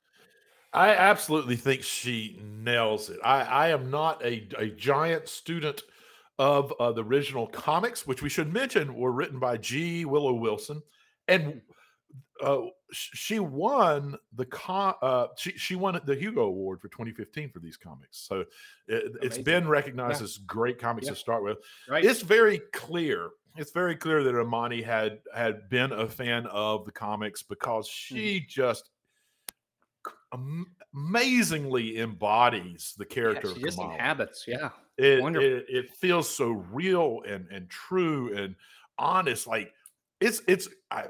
I 0.74 0.95
absolutely 0.95 1.57
think 1.57 1.83
she 1.83 2.39
nails 2.63 3.09
it. 3.09 3.19
I, 3.24 3.41
I 3.41 3.67
am 3.69 3.91
not 3.91 4.24
a, 4.24 4.47
a 4.57 4.67
giant 4.67 5.27
student 5.27 5.83
of 6.41 6.73
uh, 6.79 6.91
the 6.91 7.03
original 7.03 7.45
comics, 7.45 8.07
which 8.07 8.23
we 8.23 8.29
should 8.29 8.51
mention 8.51 8.95
were 8.95 9.11
written 9.11 9.38
by 9.38 9.57
G. 9.57 10.05
Willow 10.05 10.33
Wilson, 10.33 10.81
and 11.27 11.61
uh, 12.43 12.61
she 12.91 13.38
won 13.38 14.17
the 14.33 14.45
con. 14.47 14.95
Uh, 15.03 15.27
she 15.38 15.51
she 15.51 15.75
won 15.75 16.01
the 16.03 16.15
Hugo 16.15 16.41
Award 16.41 16.81
for 16.81 16.88
2015 16.88 17.51
for 17.51 17.59
these 17.59 17.77
comics. 17.77 18.17
So 18.27 18.39
it, 18.41 18.47
it's 18.88 19.15
Amazing. 19.38 19.43
been 19.43 19.67
recognized 19.67 20.21
Yeah. 20.21 20.23
as 20.25 20.38
great 20.39 20.79
comics 20.79 21.05
Yeah. 21.05 21.13
to 21.13 21.19
start 21.19 21.43
with. 21.43 21.59
Right? 21.88 22.03
It's 22.03 22.21
very 22.21 22.57
clear. 22.73 23.29
It's 23.55 23.71
very 23.71 23.95
clear 23.95 24.24
that 24.24 24.33
Amani 24.36 24.81
had 24.81 25.19
had 25.36 25.69
been 25.69 25.91
a 25.91 26.07
fan 26.07 26.48
of 26.48 26.86
the 26.86 26.91
comics 26.91 27.43
because 27.43 27.88
she 27.88 28.39
just 28.50 28.89
am- 30.33 30.65
amazingly 30.95 32.00
embodies 32.00 32.95
the 32.98 33.05
Yeah, 33.07 33.13
character 33.13 33.50
she 33.50 33.55
of 33.57 33.62
just 33.62 33.79
inhabits. 33.79 34.45
Yeah. 34.48 34.69
It, 34.98 35.21
wonderful. 35.21 35.48
it 35.48 35.65
it 35.67 35.91
feels 35.95 36.29
so 36.29 36.50
real 36.50 37.21
and 37.27 37.48
and 37.51 37.69
true 37.69 38.36
and 38.36 38.55
honest. 38.98 39.48
Like 39.48 39.74
it's 40.19 40.41
it's 40.48 40.67
I 40.89 41.05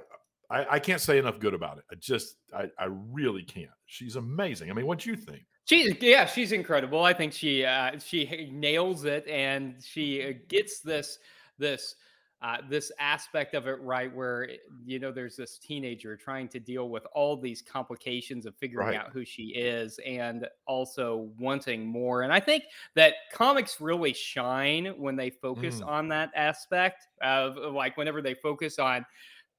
I, 0.49 0.65
I 0.71 0.79
can't 0.79 1.01
say 1.01 1.17
enough 1.17 1.39
good 1.39 1.53
about 1.53 1.77
it. 1.77 1.83
I 1.91 1.95
just 1.95 2.37
I 2.53 2.69
I 2.77 2.85
really 2.89 3.43
can't. 3.43 3.69
She's 3.85 4.15
amazing. 4.15 4.69
I 4.69 4.73
mean, 4.73 4.85
what 4.85 4.99
do 4.99 5.09
you 5.09 5.15
think? 5.15 5.45
She, 5.65 5.95
yeah, 6.01 6.25
she's 6.25 6.51
incredible. 6.51 7.03
I 7.03 7.13
think 7.13 7.33
she, 7.33 7.63
uh, 7.63 7.97
she 7.99 8.49
nails 8.51 9.05
it, 9.05 9.27
and 9.27 9.75
she 9.81 10.21
uh, 10.23 10.33
gets 10.47 10.81
this, 10.81 11.19
this, 11.59 11.95
uh, 12.41 12.57
this 12.69 12.91
aspect 12.99 13.53
of 13.53 13.67
it 13.67 13.79
right, 13.81 14.13
where 14.15 14.49
eh, 14.49 14.57
you 14.83 14.97
know 14.99 15.11
there's 15.11 15.35
this 15.35 15.59
teenager 15.59 16.17
trying 16.17 16.47
to 16.49 16.59
deal 16.59 16.89
with 16.89 17.05
all 17.13 17.37
these 17.37 17.61
complications 17.61 18.45
of 18.45 18.55
figuring 18.57 18.93
Right. 18.93 18.95
out 18.95 19.11
who 19.11 19.23
she 19.25 19.49
is, 19.55 19.99
and 20.05 20.47
also 20.65 21.31
wanting 21.37 21.85
more. 21.85 22.23
And 22.23 22.33
I 22.33 22.39
think 22.39 22.63
that 22.95 23.13
comics 23.31 23.79
really 23.79 24.13
shine 24.13 24.87
when 24.97 25.15
they 25.15 25.29
focus 25.29 25.81
Mm. 25.81 25.85
on 25.85 26.07
that 26.09 26.31
aspect 26.35 27.07
of 27.21 27.57
like 27.57 27.97
whenever 27.97 28.21
they 28.21 28.33
focus 28.33 28.79
on 28.79 29.05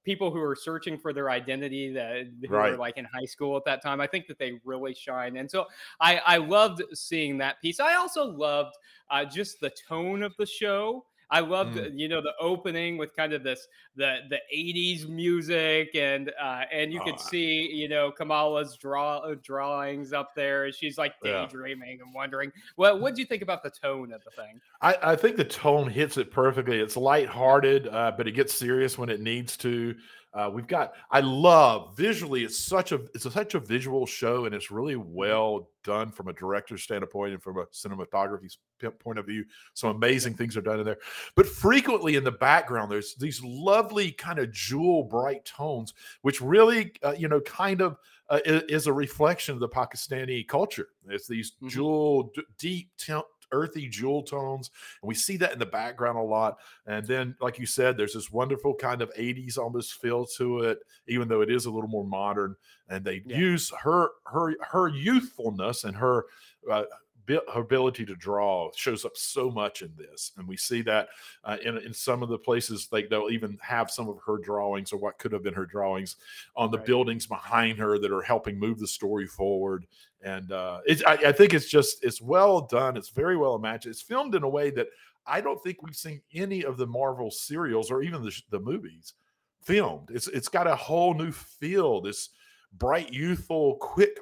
people 0.05 0.31
who 0.33 0.41
are 0.43 0.57
searching 0.57 0.99
for 0.99 1.12
their 1.12 1.31
identity 1.31 1.93
that 1.93 2.27
who 2.51 2.61
were 2.61 2.77
Right. 2.77 2.77
like 2.77 2.97
in 2.97 3.05
high 3.05 3.25
school 3.25 3.57
at 3.57 3.65
that 3.65 3.83
time. 3.83 4.01
I 4.01 4.07
think 4.07 4.27
that 4.27 4.39
they 4.39 4.61
really 4.65 4.95
shine, 4.95 5.37
and 5.37 5.51
so 5.51 5.67
I 6.01 6.19
I 6.19 6.37
loved 6.39 6.83
seeing 6.95 7.39
that 7.39 7.61
piece. 7.62 7.79
I 7.81 7.95
also 7.95 8.25
loved 8.25 8.75
uh, 9.11 9.25
just 9.25 9.61
the 9.61 9.71
tone 9.89 10.23
of 10.23 10.35
the 10.39 10.47
show. 10.47 11.07
I 11.33 11.41
loved 11.41 11.77
Mm. 11.77 11.99
you 11.99 12.09
know 12.09 12.21
the 12.21 12.35
opening 12.39 12.99
with 12.99 13.17
kind 13.17 13.33
of 13.33 13.43
this 13.43 13.67
the 13.97 14.19
the 14.29 14.39
80s 14.55 15.09
music 15.09 15.95
and 15.95 16.31
uh 16.41 16.65
and 16.71 16.93
you 16.93 17.01
Oh, 17.01 17.05
could 17.05 17.19
see 17.19 17.69
you 17.73 17.89
know 17.89 18.12
Kamala's 18.12 18.77
draw 18.77 19.19
uh, 19.19 19.35
drawings 19.43 20.12
up 20.12 20.35
there 20.37 20.71
she's 20.73 20.99
like 20.99 21.15
Yeah. 21.25 21.47
daydreaming 21.47 22.01
and 22.01 22.15
wondering 22.15 22.53
well 22.77 22.99
what 23.01 23.15
do 23.15 23.23
you 23.23 23.27
think 23.27 23.43
about 23.43 23.62
the 23.62 23.71
tone 23.71 24.12
of 24.12 24.23
the 24.25 24.31
thing 24.33 24.61
I, 24.83 24.97
I 25.03 25.17
think 25.17 25.37
the 25.37 25.45
tone 25.45 25.89
hits 25.89 26.17
it 26.17 26.33
perfectly. 26.33 26.81
It's 26.81 26.97
lighthearted, 26.97 27.87
uh, 27.87 28.12
but 28.17 28.27
it 28.27 28.33
gets 28.33 28.53
serious 28.53 28.99
when 28.99 29.09
it 29.11 29.21
needs 29.21 29.57
to. 29.59 29.95
Uh, 30.35 30.51
we've 30.53 30.67
got. 30.67 30.95
I 31.11 31.21
love 31.21 31.95
visually. 31.97 32.43
It's 32.45 32.59
such 32.59 32.93
a. 32.93 33.01
It's 33.15 33.27
a, 33.27 33.31
such 33.31 33.55
a 33.55 33.61
visual 33.61 34.07
show, 34.07 34.47
and 34.47 34.55
it's 34.55 34.71
really 34.71 34.97
well 34.97 35.69
done 35.85 36.11
from 36.11 36.29
a 36.29 36.33
director's 36.33 36.83
standpoint 36.83 37.35
and 37.35 37.43
from 37.43 37.59
a 37.59 37.67
cinematography 37.67 38.57
point 39.01 39.19
of 39.19 39.27
view. 39.27 39.45
Some 39.75 39.91
amazing 39.91 40.35
things 40.35 40.57
are 40.57 40.62
done 40.62 40.79
in 40.81 40.87
there. 40.87 40.99
But 41.35 41.47
frequently 41.47 42.17
in 42.17 42.25
the 42.25 42.33
background, 42.33 42.91
there's 42.91 43.15
these 43.15 43.43
lovely 43.45 44.12
kind 44.12 44.39
of 44.39 44.53
jewel 44.53 45.05
bright 45.05 45.45
tones, 45.45 45.93
which 46.23 46.41
really, 46.41 46.93
uh, 47.05 47.15
you 47.17 47.29
know, 47.29 47.41
kind 47.43 47.83
of 47.83 47.99
uh, 48.31 48.41
is 48.45 48.87
a 48.87 48.93
reflection 48.93 49.53
of 49.53 49.61
the 49.61 49.69
Pakistani 49.69 50.49
culture. 50.49 50.89
It's 51.09 51.27
these 51.27 51.53
Mhm. 51.62 51.69
jewel, 51.69 52.23
d- 52.35 52.43
deep, 52.59 52.91
t- 52.97 53.12
earthy 53.53 53.89
jewel 53.89 54.23
tones, 54.23 54.71
and 55.03 55.09
we 55.09 55.15
see 55.15 55.37
that 55.39 55.53
in 55.53 55.59
the 55.59 55.67
background 55.67 56.19
a 56.19 56.23
lot. 56.23 56.59
And 56.87 57.07
then, 57.07 57.37
like 57.41 57.59
you 57.59 57.67
said, 57.67 57.97
there's 57.97 58.15
this 58.15 58.31
wonderful 58.31 58.75
kind 58.75 59.03
of 59.03 59.13
80s 59.17 59.59
almost 59.59 59.95
feel 60.01 60.27
to 60.37 60.61
it, 60.61 60.81
even 61.07 61.29
though 61.29 61.41
it 61.43 61.51
is 61.51 61.67
a 61.67 61.71
little 61.71 61.89
more 61.91 62.07
modern. 62.07 62.57
And 62.89 63.05
they 63.05 63.25
Yeah. 63.25 63.43
use 63.45 63.71
her 63.83 64.11
her 64.27 64.57
her 64.71 64.89
youthfulness 64.89 65.85
and 65.85 65.97
her 65.97 66.27
uh, 66.71 66.85
her 67.29 67.61
ability 67.61 68.05
to 68.07 68.14
draw 68.17 68.71
shows 68.75 69.05
up 69.05 69.17
so 69.17 69.50
much 69.50 69.83
in 69.83 69.93
this, 69.97 70.33
and 70.37 70.47
we 70.47 70.57
see 70.57 70.83
that 70.83 71.09
uh, 71.45 71.57
in 71.64 71.79
in 71.79 71.95
some 71.95 72.23
of 72.23 72.29
the 72.29 72.38
places 72.38 72.88
like 72.93 73.09
they'll 73.09 73.31
even 73.31 73.59
have 73.62 73.91
some 73.91 74.09
of 74.09 74.19
her 74.26 74.38
drawings 74.38 74.93
or 74.93 74.97
what 74.99 75.19
could 75.19 75.33
have 75.33 75.43
been 75.43 75.55
her 75.55 75.67
drawings 75.67 76.17
on 76.57 76.71
the 76.71 76.79
Right. 76.79 76.87
buildings 76.87 77.26
behind 77.26 77.79
her 77.79 77.99
that 77.99 78.12
are 78.12 78.23
helping 78.23 78.59
move 78.59 78.79
the 78.79 78.87
story 78.87 79.26
forward. 79.26 79.87
And 80.23 80.52
uh, 80.52 80.81
it's 80.87 81.02
I, 81.05 81.14
I 81.14 81.33
think 81.33 81.55
it's 81.55 81.69
just 81.69 82.05
it's 82.05 82.21
well 82.21 82.61
done. 82.62 82.97
It's 82.97 83.11
very 83.11 83.37
well 83.37 83.55
imagined. 83.55 83.93
It's 83.93 84.02
filmed 84.02 84.35
in 84.35 84.43
a 84.43 84.49
way 84.49 84.71
that 84.71 84.88
I 85.26 85.41
don't 85.41 85.62
think 85.62 85.83
we've 85.83 85.95
seen 85.97 86.21
any 86.35 86.64
of 86.64 86.76
the 86.76 86.87
Marvel 86.87 87.31
serials 87.31 87.91
or 87.91 88.02
even 88.02 88.23
the, 88.25 88.37
the 88.50 88.59
movies 88.59 89.14
filmed. 89.62 90.11
It's 90.12 90.29
it's 90.29 90.49
got 90.49 90.67
a 90.67 90.75
whole 90.75 91.14
new 91.14 91.31
feel. 91.33 92.00
This 92.00 92.31
bright, 92.73 93.12
youthful, 93.12 93.76
quick 93.76 94.19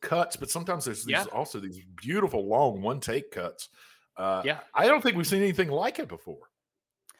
cuts, 0.00 0.36
but 0.36 0.50
sometimes 0.50 0.84
there's 0.84 1.04
these 1.04 1.12
Yeah. 1.12 1.24
also 1.32 1.60
these 1.60 1.80
beautiful 1.96 2.46
long 2.46 2.82
one 2.82 3.00
take 3.00 3.30
cuts. 3.30 3.68
Uh, 4.16 4.42
Yeah. 4.44 4.60
I 4.74 4.86
don't 4.86 5.02
think 5.02 5.16
we've 5.16 5.26
seen 5.26 5.42
anything 5.42 5.68
like 5.68 5.98
it 5.98 6.08
before. 6.08 6.48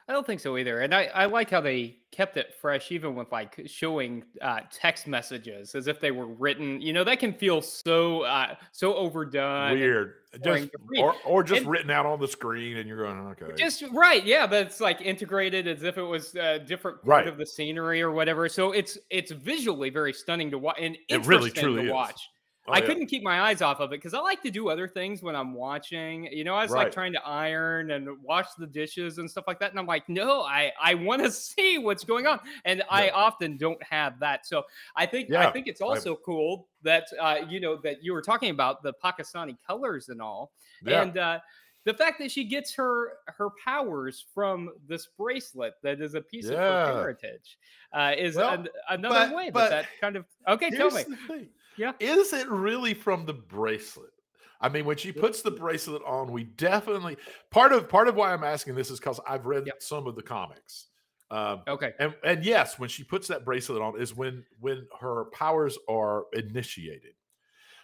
I 0.09 0.13
don't 0.13 0.25
think 0.25 0.39
so 0.39 0.57
either. 0.57 0.79
And 0.83 0.95
I, 0.95 1.07
I 1.07 1.25
like 1.25 1.51
how 1.51 1.61
they 1.61 1.99
kept 2.13 2.37
it 2.37 2.55
fresh, 2.61 2.93
even 2.93 3.17
with 3.17 3.33
like 3.33 3.61
showing 3.67 4.23
uh, 4.41 4.61
text 4.71 5.09
messages 5.09 5.75
as 5.75 5.89
if 5.89 5.99
they 5.99 6.13
were 6.13 6.29
written. 6.29 6.81
You 6.81 6.93
know, 6.93 7.03
that 7.03 7.19
can 7.19 7.33
feel 7.33 7.61
so 7.61 8.23
uh, 8.23 8.55
so 8.71 8.95
overdone. 8.95 9.73
Weird, 9.73 10.15
just 10.45 10.69
or 10.97 11.17
or 11.25 11.43
just 11.43 11.63
And- 11.63 11.71
written 11.71 11.91
out 11.91 12.07
on 12.07 12.21
the 12.21 12.29
screen, 12.29 12.77
and 12.77 12.89
you're 12.89 13.03
going, 13.03 13.19
okay, 13.33 13.47
Just 13.57 13.83
right, 13.93 14.25
yeah, 14.25 14.47
but 14.47 14.67
it's 14.69 14.81
like 14.81 15.01
integrated 15.01 15.67
as 15.67 15.83
if 15.83 15.99
it 15.99 16.03
was 16.05 16.37
a 16.37 16.61
different 16.61 16.99
part 16.99 17.09
Right. 17.09 17.27
of 17.27 17.37
the 17.37 17.45
scenery 17.45 18.01
or 18.01 18.13
whatever. 18.13 18.49
So 18.49 18.71
it's 18.71 18.97
it's 19.11 19.33
visually 19.33 19.91
very 19.91 20.13
stunning 20.13 20.53
to 20.53 20.59
watch 20.59 20.77
and 20.81 20.97
It 21.09 21.27
really, 21.27 21.51
truly 21.51 21.83
to 21.83 21.89
is. 21.89 21.93
watch. 21.93 22.29
Oh, 22.69 22.73
I 22.73 22.79
yeah. 22.79 22.87
couldn't 22.87 23.07
keep 23.07 23.23
my 23.23 23.41
eyes 23.43 23.63
off 23.63 23.79
of 23.81 23.93
it 23.93 23.97
because 23.99 24.13
I 24.13 24.19
like 24.19 24.43
to 24.43 24.51
do 24.51 24.69
other 24.69 24.89
things 24.89 25.23
when 25.23 25.37
I'm 25.37 25.55
watching. 25.55 26.25
You 26.33 26.43
know, 26.45 26.55
I 26.55 26.63
was 26.65 26.73
like 26.73 26.91
trying 26.93 27.13
to 27.13 27.25
iron 27.25 27.93
and 27.93 28.09
wash 28.23 28.47
the 28.59 28.67
dishes 28.67 29.19
and 29.19 29.31
stuff 29.31 29.45
like 29.47 29.61
that. 29.61 29.71
And 29.71 29.79
I'm 29.79 29.87
like, 29.87 30.09
no, 30.09 30.43
I 30.43 30.73
I 30.81 30.95
want 30.95 31.23
to 31.23 31.31
see 31.33 31.79
what's 31.79 32.05
going 32.05 32.27
on, 32.27 32.41
and 32.65 32.83
I 32.91 33.11
often 33.11 33.57
don't 33.57 33.81
have 33.83 34.19
that. 34.21 34.47
So 34.47 34.65
I 34.97 35.07
think 35.07 35.31
I 35.33 35.51
think 35.51 35.69
it's 35.69 35.81
I- 35.81 35.87
also 35.87 36.17
cool 36.17 36.69
that 36.83 37.07
uh, 37.21 37.39
you 37.49 37.61
know 37.61 37.77
that 37.85 38.03
you 38.03 38.13
were 38.13 38.23
talking 38.23 38.51
about 38.51 38.83
the 38.83 38.93
Pakistani 39.05 39.57
colors 39.67 40.09
and 40.09 40.21
all, 40.21 40.53
Yeah. 40.85 41.03
and 41.03 41.17
uh, 41.19 41.39
the 41.85 41.95
fact 41.95 42.19
that 42.19 42.33
she 42.33 42.43
gets 42.45 42.75
her 42.75 43.13
her 43.27 43.49
powers 43.65 44.25
from 44.35 44.71
this 44.89 45.07
bracelet 45.17 45.75
that 45.85 46.01
is 46.01 46.15
a 46.17 46.21
piece 46.21 46.47
of 46.49 46.57
her 46.59 46.87
heritage 46.95 47.59
uh, 47.93 48.13
is 48.19 48.35
Well, 48.35 48.55
an- 48.55 48.69
another 48.91 49.29
but- 49.29 49.37
way 49.37 49.51
but 49.51 49.71
that 49.71 49.83
that 49.83 49.89
kind 50.01 50.17
of 50.17 50.25
okay. 50.49 50.71
Tell 50.71 50.91
me. 50.91 51.05
Yeah. 51.77 51.93
Is 52.01 52.33
it 52.33 52.49
really 52.49 52.95
from 52.95 53.27
the 53.27 53.33
bracelet? 53.35 54.11
I 54.61 54.69
mean, 54.71 54.85
when 54.87 54.97
she 54.97 55.13
puts 55.13 55.43
the 55.43 55.51
bracelet 55.51 56.03
on, 56.07 56.33
we 56.33 56.45
definitely 56.45 57.17
part 57.51 57.73
of 57.73 57.89
part 57.89 58.09
of 58.09 58.15
why 58.17 58.33
I'm 58.33 58.45
asking 58.45 58.75
this 58.75 58.91
is 58.91 58.99
because 58.99 59.21
I've 59.29 59.45
read 59.47 59.67
Yep. 59.67 59.83
some 59.83 60.07
of 60.07 60.17
the 60.17 60.23
comics. 60.23 60.87
Um, 61.31 61.63
Okay. 61.69 61.93
and 61.99 62.15
and 62.25 62.45
yes, 62.45 62.79
when 62.79 62.89
she 62.89 63.05
puts 63.05 63.29
that 63.29 63.45
bracelet 63.45 63.83
on 63.83 64.01
is 64.01 64.15
when 64.17 64.45
when 64.61 64.87
her 65.01 65.27
powers 65.27 65.77
are 65.89 66.25
initiated. 66.33 67.13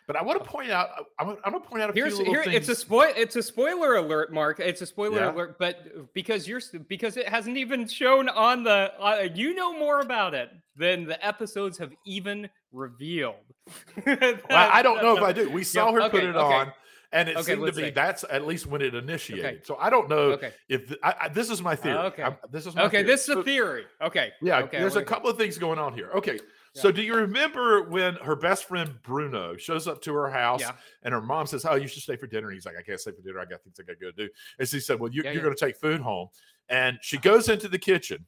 But 0.06 0.16
I 0.16 0.22
want 0.22 0.42
to 0.42 0.48
point 0.50 0.70
out, 0.70 0.88
I'm, 1.20 1.36
I 1.44 1.50
want 1.50 1.62
to 1.62 1.68
point 1.70 1.80
out 1.82 1.90
a 1.90 1.92
Here's 1.92 2.16
few 2.16 2.24
here. 2.24 2.42
things. 2.42 2.56
It's 2.56 2.68
a 2.70 2.74
spoil. 2.74 3.12
It's 3.16 3.36
a 3.36 3.42
spoiler 3.42 3.96
alert, 3.96 4.32
Mark. 4.32 4.58
It's 4.58 4.80
a 4.80 4.86
spoiler 4.86 5.20
Yeah. 5.20 5.32
alert, 5.32 5.58
but 5.58 6.12
because 6.12 6.48
you're 6.48 6.60
because 6.88 7.16
it 7.16 7.28
hasn't 7.28 7.56
even 7.56 7.86
shown 7.86 8.28
on 8.30 8.64
the. 8.64 8.92
Uh, 8.98 9.28
you 9.34 9.54
know 9.54 9.78
more 9.78 10.00
about 10.00 10.34
it 10.34 10.50
than 10.74 11.04
the 11.04 11.24
episodes 11.24 11.78
have 11.78 11.92
even 12.04 12.48
revealed. 12.72 13.34
Well, 14.06 14.36
I 14.50 14.82
don't 14.82 15.02
know 15.02 15.16
if 15.16 15.22
I 15.22 15.32
do. 15.32 15.48
We 15.50 15.62
saw 15.64 15.92
her 15.92 16.08
put 16.10 16.24
it 16.24 16.34
okay. 16.34 16.38
on, 16.38 16.72
and 17.12 17.28
it 17.28 17.36
Okay, 17.36 17.52
seemed 17.54 17.66
to 17.66 17.72
be 17.72 17.82
see. 17.84 17.90
that's 17.90 18.24
at 18.28 18.44
least 18.46 18.66
when 18.66 18.82
it 18.82 18.94
initiated. 18.94 19.64
So 19.66 19.76
I 19.76 19.88
don't 19.90 20.08
know 20.08 20.32
Okay. 20.32 20.52
if 20.68 20.88
th- 20.88 20.98
I, 21.02 21.14
I, 21.22 21.28
this 21.28 21.48
is 21.50 21.62
my 21.62 21.76
theory. 21.76 21.98
okay. 21.98 22.22
I'm- 22.24 22.36
this 22.50 22.66
is 22.66 22.74
my 22.74 22.82
Okay. 22.84 22.98
theory. 22.98 23.06
This 23.06 23.28
is 23.28 23.36
a 23.36 23.42
theory. 23.44 23.84
Okay. 24.00 24.32
Yeah, 24.42 24.60
Okay. 24.62 24.78
there's 24.80 24.96
a 24.96 25.04
couple 25.04 25.30
of 25.30 25.36
things 25.38 25.58
going 25.58 25.78
on 25.78 25.94
here. 25.94 26.10
Okay, 26.14 26.40
so 26.74 26.90
do 26.90 27.02
you 27.02 27.14
remember 27.14 27.82
when 27.82 28.14
her 28.16 28.34
best 28.34 28.64
friend 28.66 28.94
Bruno 29.02 29.56
shows 29.56 29.86
up 29.86 30.02
to 30.02 30.12
her 30.14 30.28
house 30.30 30.60
Yeah. 30.62 30.72
and 31.04 31.14
her 31.14 31.20
mom 31.22 31.46
says, 31.46 31.64
"Oh, 31.64 31.74
you 31.76 31.86
should 31.86 32.02
stay 32.02 32.16
for 32.16 32.26
dinner"? 32.26 32.48
And 32.48 32.54
he's 32.54 32.66
like, 32.66 32.76
"I 32.78 32.82
can't 32.82 32.98
stay 32.98 33.12
for 33.12 33.22
dinner. 33.22 33.38
I 33.40 33.44
got 33.44 33.62
things 33.62 33.76
I 33.78 33.84
got 33.84 33.98
to 34.00 34.04
go 34.06 34.10
do." 34.10 34.28
And 34.58 34.68
she 34.68 34.80
said, 34.80 34.98
"Well, 34.98 35.12
you, 35.12 35.22
Yeah, 35.24 35.30
you're 35.30 35.40
yeah. 35.40 35.44
going 35.44 35.56
to 35.56 35.64
take 35.66 35.76
food 35.78 36.00
home." 36.00 36.28
And 36.68 36.98
she 37.02 37.18
goes 37.18 37.48
into 37.48 37.68
the 37.68 37.78
kitchen, 37.78 38.26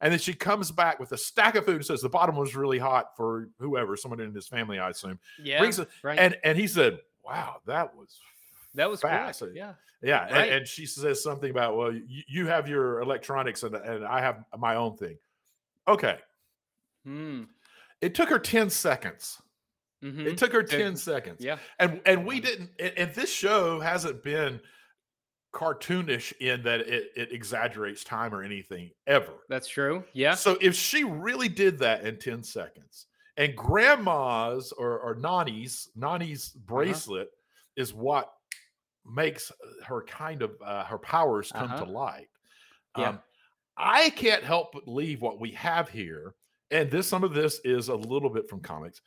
and 0.00 0.12
then 0.12 0.18
she 0.18 0.34
comes 0.34 0.70
back 0.70 1.00
with 1.00 1.12
a 1.12 1.18
stack 1.18 1.54
of 1.54 1.64
food 1.64 1.76
and 1.76 1.84
says, 1.86 2.00
"The 2.02 2.08
bottom 2.08 2.36
was 2.36 2.54
really 2.56 2.78
hot 2.78 3.16
for 3.16 3.48
whoever, 3.58 3.96
someone 3.96 4.20
in 4.20 4.34
his 4.34 4.46
family, 4.48 4.78
I 4.78 4.90
assume." 4.90 5.18
Yeah. 5.42 5.58
Brings 5.60 5.78
it, 5.78 5.88
right. 6.02 6.18
and 6.18 6.36
and 6.44 6.58
he 6.58 6.66
said, 6.66 7.00
"Wow, 7.24 7.60
that 7.66 7.94
was." 7.96 8.18
that 8.74 8.90
was 8.90 9.00
fast. 9.00 9.40
cool. 9.40 9.52
Yeah. 9.54 9.72
Yeah, 10.02 10.24
and- 10.26 10.32
Right. 10.36 10.52
and, 10.52 10.68
she 10.68 10.84
says 10.84 11.22
something 11.22 11.50
about, 11.50 11.76
"Well, 11.78 11.90
you, 11.92 12.22
you 12.28 12.46
have 12.46 12.68
your 12.68 13.00
electronics, 13.00 13.62
and, 13.62 13.74
and 13.74 14.04
I 14.04 14.20
have 14.20 14.44
my 14.58 14.76
own 14.76 14.96
thing." 14.98 15.16
Okay, 15.88 16.18
Hmm. 17.04 17.44
it 18.00 18.14
took 18.14 18.28
her 18.28 18.38
10 18.38 18.68
seconds 18.68 19.40
mhm. 20.02 20.26
it 20.26 20.36
took 20.36 20.52
her 20.52 20.60
It- 20.60 20.68
10 20.68 20.96
seconds 20.96 21.42
Yeah. 21.42 21.58
and 21.78 22.00
and 22.04 22.26
we 22.26 22.40
didn't 22.40 22.70
and, 22.78 22.92
and 22.98 23.14
this 23.14 23.32
show 23.32 23.80
hasn't 23.80 24.22
been 24.22 24.60
cartoonish 25.56 26.32
in 26.40 26.62
that 26.62 26.80
it, 26.80 27.10
it 27.16 27.32
exaggerates 27.32 28.04
time 28.04 28.34
or 28.34 28.42
anything 28.42 28.90
ever 29.06 29.32
That's 29.48 29.66
true. 29.68 30.04
Yeah. 30.12 30.34
so 30.34 30.58
if 30.60 30.74
she 30.74 31.02
really 31.04 31.48
did 31.48 31.78
that 31.78 32.04
in 32.04 32.18
10 32.18 32.42
seconds 32.42 33.06
and 33.38 33.56
grandma's 33.56 34.72
or, 34.72 34.98
or 34.98 35.14
nani's 35.14 35.88
nani's 35.96 36.52
Uh-huh. 36.54 36.74
bracelet 36.74 37.28
is 37.76 37.94
what 37.94 38.32
makes 39.04 39.50
her 39.84 40.02
kind 40.02 40.42
of 40.42 40.50
uh, 40.64 40.84
her 40.84 40.98
powers 40.98 41.50
come 41.52 41.70
Uh-huh. 41.70 41.84
to 41.84 41.90
light 41.90 42.28
Yeah. 42.98 43.08
um, 43.10 43.20
i 43.78 44.10
can't 44.10 44.44
help 44.44 44.72
but 44.72 44.84
believe 44.84 45.22
what 45.22 45.40
we 45.40 45.52
have 45.52 45.88
here 45.88 46.34
and 46.70 46.90
this 46.90 47.06
some 47.06 47.24
of 47.24 47.32
this 47.32 47.60
is 47.64 47.88
a 47.88 47.94
little 47.94 48.28
bit 48.30 48.48
from 48.48 48.60
comics 48.60 49.00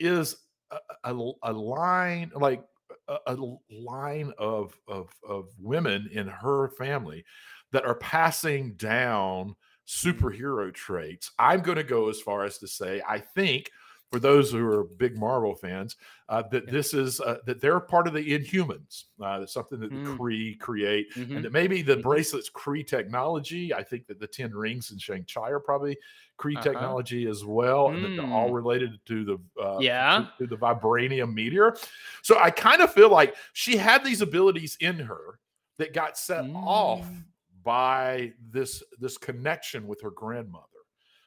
is 0.00 0.36
a, 0.70 0.78
a, 1.04 1.30
a 1.44 1.52
line 1.52 2.30
like 2.34 2.62
a, 3.08 3.16
a 3.26 3.36
line 3.70 4.32
of, 4.38 4.78
of 4.88 5.08
of 5.28 5.48
women 5.58 6.08
in 6.12 6.26
her 6.26 6.68
family 6.70 7.24
that 7.72 7.84
are 7.84 7.96
passing 7.96 8.74
down 8.74 9.48
mm-hmm. 9.48 10.10
superhero 10.10 10.72
traits. 10.72 11.30
I'm 11.38 11.60
going 11.60 11.76
to 11.76 11.84
go 11.84 12.08
as 12.08 12.20
far 12.20 12.44
as 12.44 12.58
to 12.58 12.68
say 12.68 13.02
I 13.08 13.18
think 13.18 13.70
for 14.14 14.20
those 14.20 14.50
who 14.52 14.66
are 14.66 14.84
big 14.98 15.18
Marvel 15.18 15.54
fans 15.54 15.96
uh, 16.28 16.42
that 16.50 16.64
Yeah. 16.66 16.70
this 16.72 16.94
is 16.94 17.20
uh, 17.20 17.38
that 17.46 17.60
they're 17.60 17.80
part 17.80 18.06
of 18.06 18.14
the 18.14 18.22
Inhumans. 18.38 19.04
Uh, 19.20 19.40
that's 19.40 19.52
something 19.52 19.80
that 19.80 19.90
the 19.90 19.96
Mm. 19.96 20.16
Kree 20.16 20.58
create, 20.58 21.12
Mhm. 21.14 21.36
and 21.36 21.44
that 21.44 21.52
maybe 21.52 21.82
the 21.82 21.96
Mhm. 21.96 22.02
bracelets 22.02 22.50
Kree 22.50 22.86
technology. 22.86 23.74
I 23.74 23.82
think 23.82 24.06
that 24.06 24.18
the 24.20 24.26
Ten 24.26 24.52
Rings 24.54 24.90
in 24.90 24.98
Shang 24.98 25.24
Chi 25.32 25.50
are 25.50 25.60
probably 25.60 25.96
Kree 26.38 26.54
Uh-huh. 26.54 26.62
technology 26.64 27.26
as 27.28 27.44
well, 27.44 27.88
and 27.88 28.04
that 28.04 28.08
they're 28.10 28.32
all 28.32 28.50
Mm. 28.50 28.54
related 28.54 29.00
to 29.06 29.24
the 29.24 29.38
uh, 29.62 29.78
Yeah. 29.80 30.28
to, 30.38 30.44
to 30.44 30.46
the 30.48 30.56
vibranium 30.56 31.34
meteor. 31.34 31.76
So 32.22 32.38
I 32.38 32.50
kind 32.50 32.82
of 32.82 32.92
feel 32.92 33.08
like 33.10 33.36
she 33.52 33.76
had 33.76 34.04
these 34.04 34.20
abilities 34.22 34.76
in 34.80 34.98
her 35.00 35.38
that 35.78 35.92
got 35.92 36.16
set 36.16 36.44
off 36.54 37.04
Mm. 37.04 37.24
by 37.64 38.32
this 38.50 38.82
this 38.98 39.18
connection 39.18 39.86
with 39.86 40.00
her 40.02 40.10
grandmother. 40.10 40.66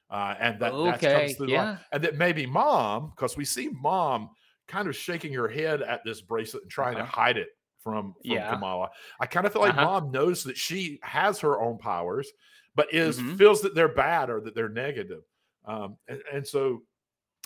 Uh, 0.09 0.35
and 0.39 0.59
that, 0.61 0.81
that 0.83 1.01
comes 1.11 1.35
through 1.35 1.47
the 1.47 1.53
line. 1.53 1.79
and 1.91 2.03
that 2.03 2.15
maybe 2.15 2.45
mom, 2.45 3.09
because 3.15 3.35
we 3.35 3.43
see 3.45 3.69
mom 3.69 4.29
kind 4.67 4.87
of 4.87 4.95
shaking 4.95 5.33
her 5.33 5.47
head 5.47 5.81
at 5.81 6.03
this 6.05 6.21
bracelet 6.21 6.63
and 6.63 6.71
trying 6.71 6.95
to 6.95 7.03
Uh-huh. 7.03 7.11
hide 7.21 7.37
it 7.37 7.49
from, 7.79 8.13
from 8.25 8.35
Yeah. 8.35 8.49
Kamala. 8.49 8.89
I 9.19 9.25
kind 9.25 9.45
of 9.45 9.53
feel 9.53 9.61
like 9.61 9.73
Uh-huh. 9.73 9.81
mom 9.81 10.11
knows 10.11 10.43
that 10.45 10.57
she 10.57 10.99
has 11.03 11.39
her 11.39 11.59
own 11.61 11.77
powers, 11.77 12.29
but 12.75 12.93
is 12.93 13.19
Mhm. 13.19 13.37
feels 13.37 13.61
that 13.61 13.75
they're 13.75 13.87
bad 13.93 14.29
or 14.29 14.39
that 14.41 14.55
they're 14.55 14.69
negative. 14.69 15.23
Um, 15.65 15.97
and, 16.07 16.21
and 16.31 16.47
so 16.47 16.83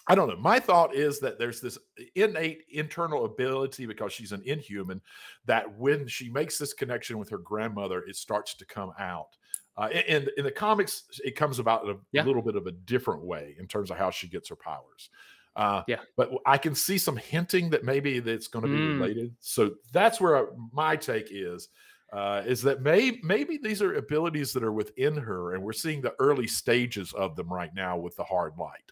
I 0.08 0.16
don't 0.16 0.28
know. 0.28 0.38
My 0.38 0.60
thought 0.60 0.96
is 0.96 1.20
that 1.20 1.38
there's 1.38 1.62
this 1.62 1.78
innate 2.16 2.66
internal 2.70 3.26
ability 3.26 3.86
because 3.86 4.12
she's 4.14 4.32
an 4.32 4.42
inhuman 4.46 5.02
that 5.46 5.72
when 5.78 6.08
she 6.08 6.28
makes 6.30 6.58
this 6.58 6.74
connection 6.74 7.20
with 7.20 7.30
her 7.30 7.38
grandmother, 7.38 8.04
it 8.08 8.16
starts 8.16 8.56
to 8.56 8.66
come 8.66 8.94
out. 9.00 9.38
Uh, 9.82 9.90
in 9.90 10.30
in 10.38 10.44
the 10.44 10.52
comics, 10.52 11.04
it 11.24 11.36
comes 11.36 11.58
about 11.58 11.84
in 11.86 11.90
a 11.92 11.98
Yeah. 12.12 12.24
little 12.24 12.42
bit 12.44 12.56
of 12.56 12.68
a 12.68 12.72
different 12.72 13.24
way 13.24 13.56
in 13.58 13.68
terms 13.68 13.90
of 13.90 13.98
how 13.98 14.12
she 14.12 14.28
gets 14.28 14.48
her 14.50 14.56
powers. 14.56 15.10
Uh, 15.56 15.82
Yeah. 15.88 16.02
but 16.16 16.32
I 16.46 16.58
can 16.58 16.76
see 16.76 16.98
some 16.98 17.18
hinting 17.18 17.70
that 17.72 17.84
maybe 17.84 18.20
that's 18.20 18.48
going 18.48 18.64
to 18.64 18.70
be 18.72 18.78
Mm. 18.78 19.00
related. 19.02 19.36
So 19.40 19.76
that's 19.92 20.22
where 20.22 20.38
I- 20.38 20.52
my 20.72 20.96
take 20.96 21.28
is. 21.32 21.70
Uh, 22.14 22.44
is 22.46 22.62
that 22.62 22.82
may, 22.82 23.20
maybe 23.24 23.58
these 23.58 23.82
are 23.82 23.96
abilities 23.96 24.52
that 24.54 24.64
are 24.64 24.74
within 24.74 25.16
her, 25.16 25.54
and 25.54 25.64
we're 25.64 25.72
seeing 25.74 26.02
the 26.02 26.14
early 26.20 26.46
stages 26.48 27.14
of 27.14 27.36
them 27.38 27.52
right 27.52 27.74
now 27.74 27.98
with 27.98 28.16
the 28.18 28.24
hard 28.24 28.58
light 28.58 28.92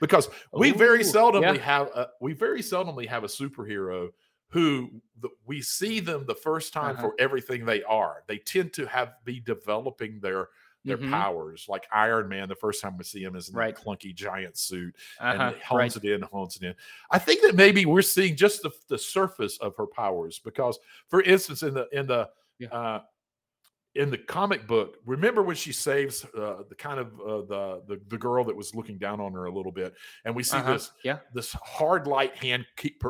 because 0.00 0.28
we 0.52 0.72
very 0.72 1.00
Ooh, 1.00 1.12
seldomly 1.12 1.54
yeah. 1.56 1.62
have 1.62 1.86
a, 1.94 2.08
we 2.20 2.32
very 2.32 2.60
seldomly 2.60 3.06
have 3.06 3.22
a 3.24 3.28
superhero 3.28 4.10
who 4.50 5.02
the, 5.20 5.28
we 5.46 5.60
see 5.60 6.00
them 6.00 6.24
the 6.26 6.34
first 6.34 6.72
time 6.72 6.94
Uh-huh. 6.94 7.02
for 7.02 7.14
everything 7.18 7.64
they 7.66 7.82
are. 7.84 8.24
They 8.26 8.38
tend 8.38 8.72
to 8.74 8.86
have 8.86 9.14
be 9.24 9.40
developing 9.40 10.20
their 10.20 10.48
their 10.84 10.96
Mhm. 10.96 11.10
powers. 11.10 11.66
Like 11.68 11.86
Iron 11.92 12.28
Man, 12.28 12.48
the 12.48 12.54
first 12.54 12.80
time 12.80 12.96
we 12.96 13.04
see 13.04 13.22
him 13.22 13.34
is 13.36 13.48
in 13.50 13.54
Right. 13.56 13.74
that 13.74 13.82
clunky 13.84 14.14
giant 14.14 14.56
suit 14.56 14.96
Uh-huh, 15.20 15.48
and 15.52 15.56
hones 15.62 15.96
right. 15.96 16.04
it 16.04 16.10
in, 16.12 16.22
hones 16.22 16.56
it 16.56 16.62
in. 16.62 16.74
I 17.10 17.18
think 17.18 17.42
that 17.42 17.56
maybe 17.56 17.84
we're 17.84 18.00
seeing 18.00 18.36
just 18.36 18.62
the, 18.62 18.70
the 18.88 18.96
surface 18.96 19.58
of 19.58 19.76
her 19.76 19.86
powers 19.86 20.38
because, 20.38 20.78
for 21.08 21.20
instance, 21.22 21.62
in 21.64 21.74
the 21.74 21.88
in 21.92 22.06
the 22.06 22.30
Yeah. 22.58 22.68
uh, 22.68 23.02
in 23.96 24.10
the 24.10 24.18
comic 24.18 24.66
book, 24.68 24.98
remember 25.04 25.42
when 25.42 25.56
she 25.56 25.72
saves 25.72 26.24
uh, 26.26 26.62
the 26.68 26.74
kind 26.76 27.00
of 27.00 27.20
uh, 27.20 27.40
the, 27.42 27.82
the 27.88 28.00
the 28.06 28.18
girl 28.18 28.44
that 28.44 28.54
was 28.56 28.74
looking 28.74 28.96
down 28.98 29.20
on 29.20 29.32
her 29.32 29.46
a 29.46 29.50
little 29.52 29.72
bit, 29.72 29.94
and 30.24 30.34
we 30.34 30.42
see 30.44 30.58
Uh-huh, 30.58 30.74
this 30.74 30.92
Yeah. 31.04 31.18
this 31.34 31.52
hard 31.52 32.06
light 32.06 32.36
hand 32.36 32.66
keep 32.76 33.02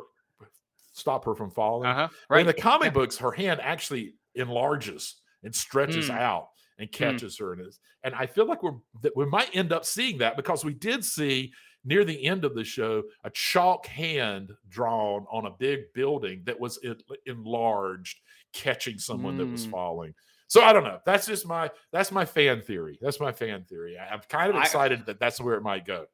stop 0.98 1.24
her 1.24 1.34
from 1.34 1.50
falling. 1.50 1.88
Uh 1.88 1.94
huh. 1.94 2.08
Right. 2.28 2.40
In 2.40 2.46
the 2.46 2.52
comic 2.54 2.92
books, 2.92 3.16
her 3.18 3.32
hand 3.32 3.60
actually 3.62 4.14
enlarges 4.34 5.16
and 5.42 5.54
stretches 5.54 6.08
Mm. 6.10 6.18
out 6.18 6.48
and 6.78 6.90
catches 6.92 7.38
her, 7.38 7.52
and 7.52 7.66
is 7.66 7.78
and 8.04 8.14
I 8.14 8.26
feel 8.26 8.46
like 8.46 8.62
we're 8.62 8.76
that 9.02 9.16
we 9.16 9.26
might 9.26 9.54
end 9.54 9.72
up 9.72 9.84
seeing 9.84 10.18
that 10.18 10.36
because 10.36 10.64
we 10.64 10.74
did 10.74 11.04
see 11.04 11.52
near 11.84 12.04
the 12.04 12.24
end 12.26 12.44
of 12.44 12.54
the 12.54 12.64
show 12.64 13.02
a 13.24 13.30
chalk 13.30 13.86
hand 13.86 14.50
drawn 14.68 15.24
on 15.30 15.46
a 15.46 15.50
big 15.58 15.80
building 15.94 16.42
that 16.44 16.58
was 16.58 16.78
en- 16.84 16.96
enlarged, 17.26 18.20
catching 18.52 18.98
someone 18.98 19.36
that 19.38 19.46
was 19.46 19.66
Mm. 19.66 19.70
falling. 19.70 20.14
So 20.48 20.62
I 20.62 20.72
don't 20.72 20.84
know. 20.84 21.00
That's 21.04 21.26
just 21.26 21.46
my 21.46 21.70
that's 21.92 22.10
my 22.10 22.24
fan 22.24 22.62
theory. 22.62 22.98
That's 23.00 23.20
my 23.20 23.32
fan 23.32 23.64
theory. 23.64 23.98
I- 23.98 24.08
I'm 24.08 24.20
kind 24.28 24.50
of 24.50 24.56
I- 24.56 24.62
excited 24.62 25.06
that 25.06 25.20
that's 25.20 25.40
where 25.40 25.54
it 25.54 25.62
might 25.62 25.84
go. 25.84 26.06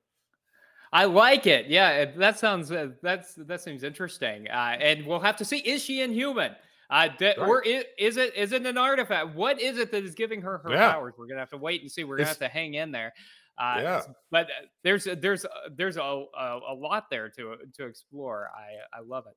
I 0.94 1.04
like 1.04 1.46
it. 1.46 1.66
Yeah, 1.66 2.04
that 2.16 2.38
sounds 2.38 2.70
uh, 2.72 2.88
that's 3.02 3.34
that 3.34 3.60
seems 3.60 3.82
interesting. 3.82 4.48
Uh, 4.48 4.76
and 4.80 5.04
we'll 5.04 5.20
have 5.20 5.36
to 5.36 5.44
see 5.44 5.58
is 5.58 5.82
she 5.82 6.00
inhuman? 6.00 6.52
Uh, 6.90 7.08
d- 7.18 7.26
Right. 7.26 7.38
or 7.38 7.62
is, 7.62 7.84
is 7.98 8.16
it 8.16 8.34
is 8.36 8.52
it 8.52 8.64
an 8.64 8.78
artifact? 8.78 9.34
What 9.34 9.60
is 9.60 9.76
it 9.78 9.90
that 9.90 10.04
is 10.04 10.14
giving 10.14 10.40
her 10.42 10.58
her 10.58 10.70
Yeah. 10.70 10.92
powers? 10.92 11.14
We're 11.18 11.26
gonna 11.26 11.40
have 11.40 11.50
to 11.50 11.56
wait 11.58 11.82
and 11.82 11.90
see. 11.90 12.04
We're 12.04 12.16
gonna 12.18 12.30
It's- 12.30 12.38
have 12.38 12.48
to 12.50 12.52
hang 12.52 12.74
in 12.74 12.92
there. 12.92 13.12
Uh, 13.58 13.78
Yeah. 13.82 14.02
But 14.30 14.46
uh, 14.46 14.66
there's 14.84 15.06
a- 15.06 15.16
there's 15.16 15.44
there's 15.72 15.96
a, 15.96 16.00
a, 16.02 16.60
a 16.70 16.74
lot 16.74 17.10
there 17.10 17.28
to 17.30 17.56
to 17.76 17.84
explore. 17.86 18.50
I 18.56 18.98
I 18.98 19.00
love 19.00 19.24
it. 19.26 19.36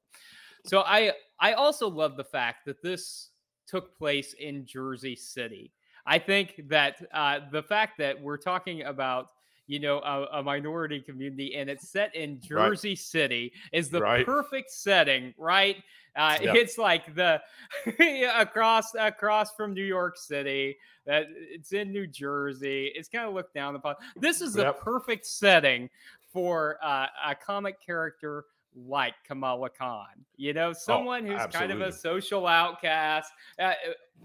So 0.69 0.81
I 0.81 1.13
I 1.39 1.53
also 1.53 1.89
love 1.89 2.17
the 2.17 2.23
fact 2.23 2.65
that 2.65 2.81
this 2.83 3.31
took 3.67 3.97
place 3.97 4.33
in 4.33 4.65
Jersey 4.65 5.15
City. 5.15 5.71
I 6.05 6.19
think 6.19 6.61
that 6.69 7.01
uh, 7.13 7.39
the 7.51 7.63
fact 7.63 7.97
that 7.97 8.21
we're 8.21 8.37
talking 8.37 8.83
about 8.83 9.29
you 9.67 9.79
know 9.79 9.99
a, 9.99 10.39
a 10.39 10.43
minority 10.43 10.99
community 11.01 11.55
and 11.55 11.69
it's 11.69 11.89
set 11.89 12.15
in 12.15 12.39
Right. 12.49 12.69
Jersey 12.69 12.95
City 12.95 13.51
is 13.71 13.89
the 13.89 14.01
Right. 14.01 14.25
perfect 14.25 14.71
setting, 14.71 15.33
right? 15.37 15.77
Uh, 16.15 16.37
Yeah. 16.41 16.53
It's 16.55 16.77
like 16.77 17.13
the 17.15 17.41
across 18.35 18.95
across 18.95 19.53
from 19.55 19.73
New 19.73 19.83
York 19.85 20.17
City. 20.17 20.77
That 21.05 21.27
it's 21.31 21.71
in 21.73 21.91
New 21.91 22.07
Jersey. 22.07 22.91
It's 22.95 23.07
kind 23.07 23.27
of 23.27 23.33
looked 23.33 23.53
down 23.53 23.75
upon. 23.75 23.95
This 24.17 24.41
is 24.41 24.53
the 24.53 24.63
Yep. 24.63 24.79
perfect 24.81 25.25
setting 25.25 25.89
for 26.33 26.77
uh, 26.83 27.07
a 27.25 27.33
comic 27.35 27.77
character 27.85 28.43
like 28.77 29.15
Kamala 29.25 29.69
Khan. 29.69 30.25
You 30.35 30.53
know, 30.53 30.73
someone 30.73 31.25
who's 31.25 31.45
kind 31.47 31.71
of 31.71 31.81
a 31.81 31.91
Oh, 31.91 31.91
social 31.91 32.47
outcast, 32.47 33.31
uh, 33.59 33.73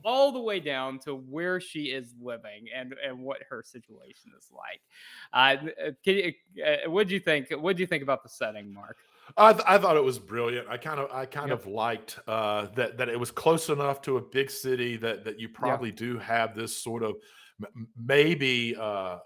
all 0.05 0.33
the 0.33 0.41
way 0.41 0.61
down 0.61 0.99
to 1.01 1.15
where 1.15 1.61
she 1.61 1.85
is 1.93 2.15
living 2.21 2.67
and 2.75 2.95
and 3.05 3.21
what 3.21 3.43
her 3.49 3.63
situation 3.63 4.33
is 4.39 4.51
like. 4.53 4.81
Uh, 5.33 5.57
can 6.05 6.15
you, 6.17 6.33
uh, 6.65 6.91
what 6.91 7.09
do 7.09 7.15
you 7.15 7.21
think? 7.21 7.51
What 7.51 7.77
do 7.77 7.83
you 7.83 7.87
think 7.87 8.03
about 8.03 8.23
the 8.23 8.29
setting, 8.29 8.73
Mark? 8.73 8.99
I, 9.37 9.53
th- 9.53 9.65
I 9.67 9.79
thought 9.79 9.97
it 9.97 10.05
was 10.05 10.19
brilliant. 10.19 10.69
I 10.69 10.77
kind 10.77 10.99
of 11.01 11.11
I 11.11 11.27
kind 11.27 11.53
Yep. 11.53 11.53
of 11.53 11.67
liked 11.67 12.19
uh, 12.27 12.67
that 12.75 12.99
that 12.99 13.09
it 13.09 13.19
was 13.19 13.31
close 13.31 13.69
enough 13.69 14.03
to 14.03 14.17
a 14.17 14.21
big 14.21 14.51
city 14.51 14.97
that 14.99 15.25
that 15.25 15.39
you 15.39 15.49
probably 15.49 15.93
do 15.93 16.19
have 16.19 16.55
this 16.55 16.77
sort 16.77 17.03
of 17.03 17.17
maybe 17.97 18.75
uh, 18.77 19.19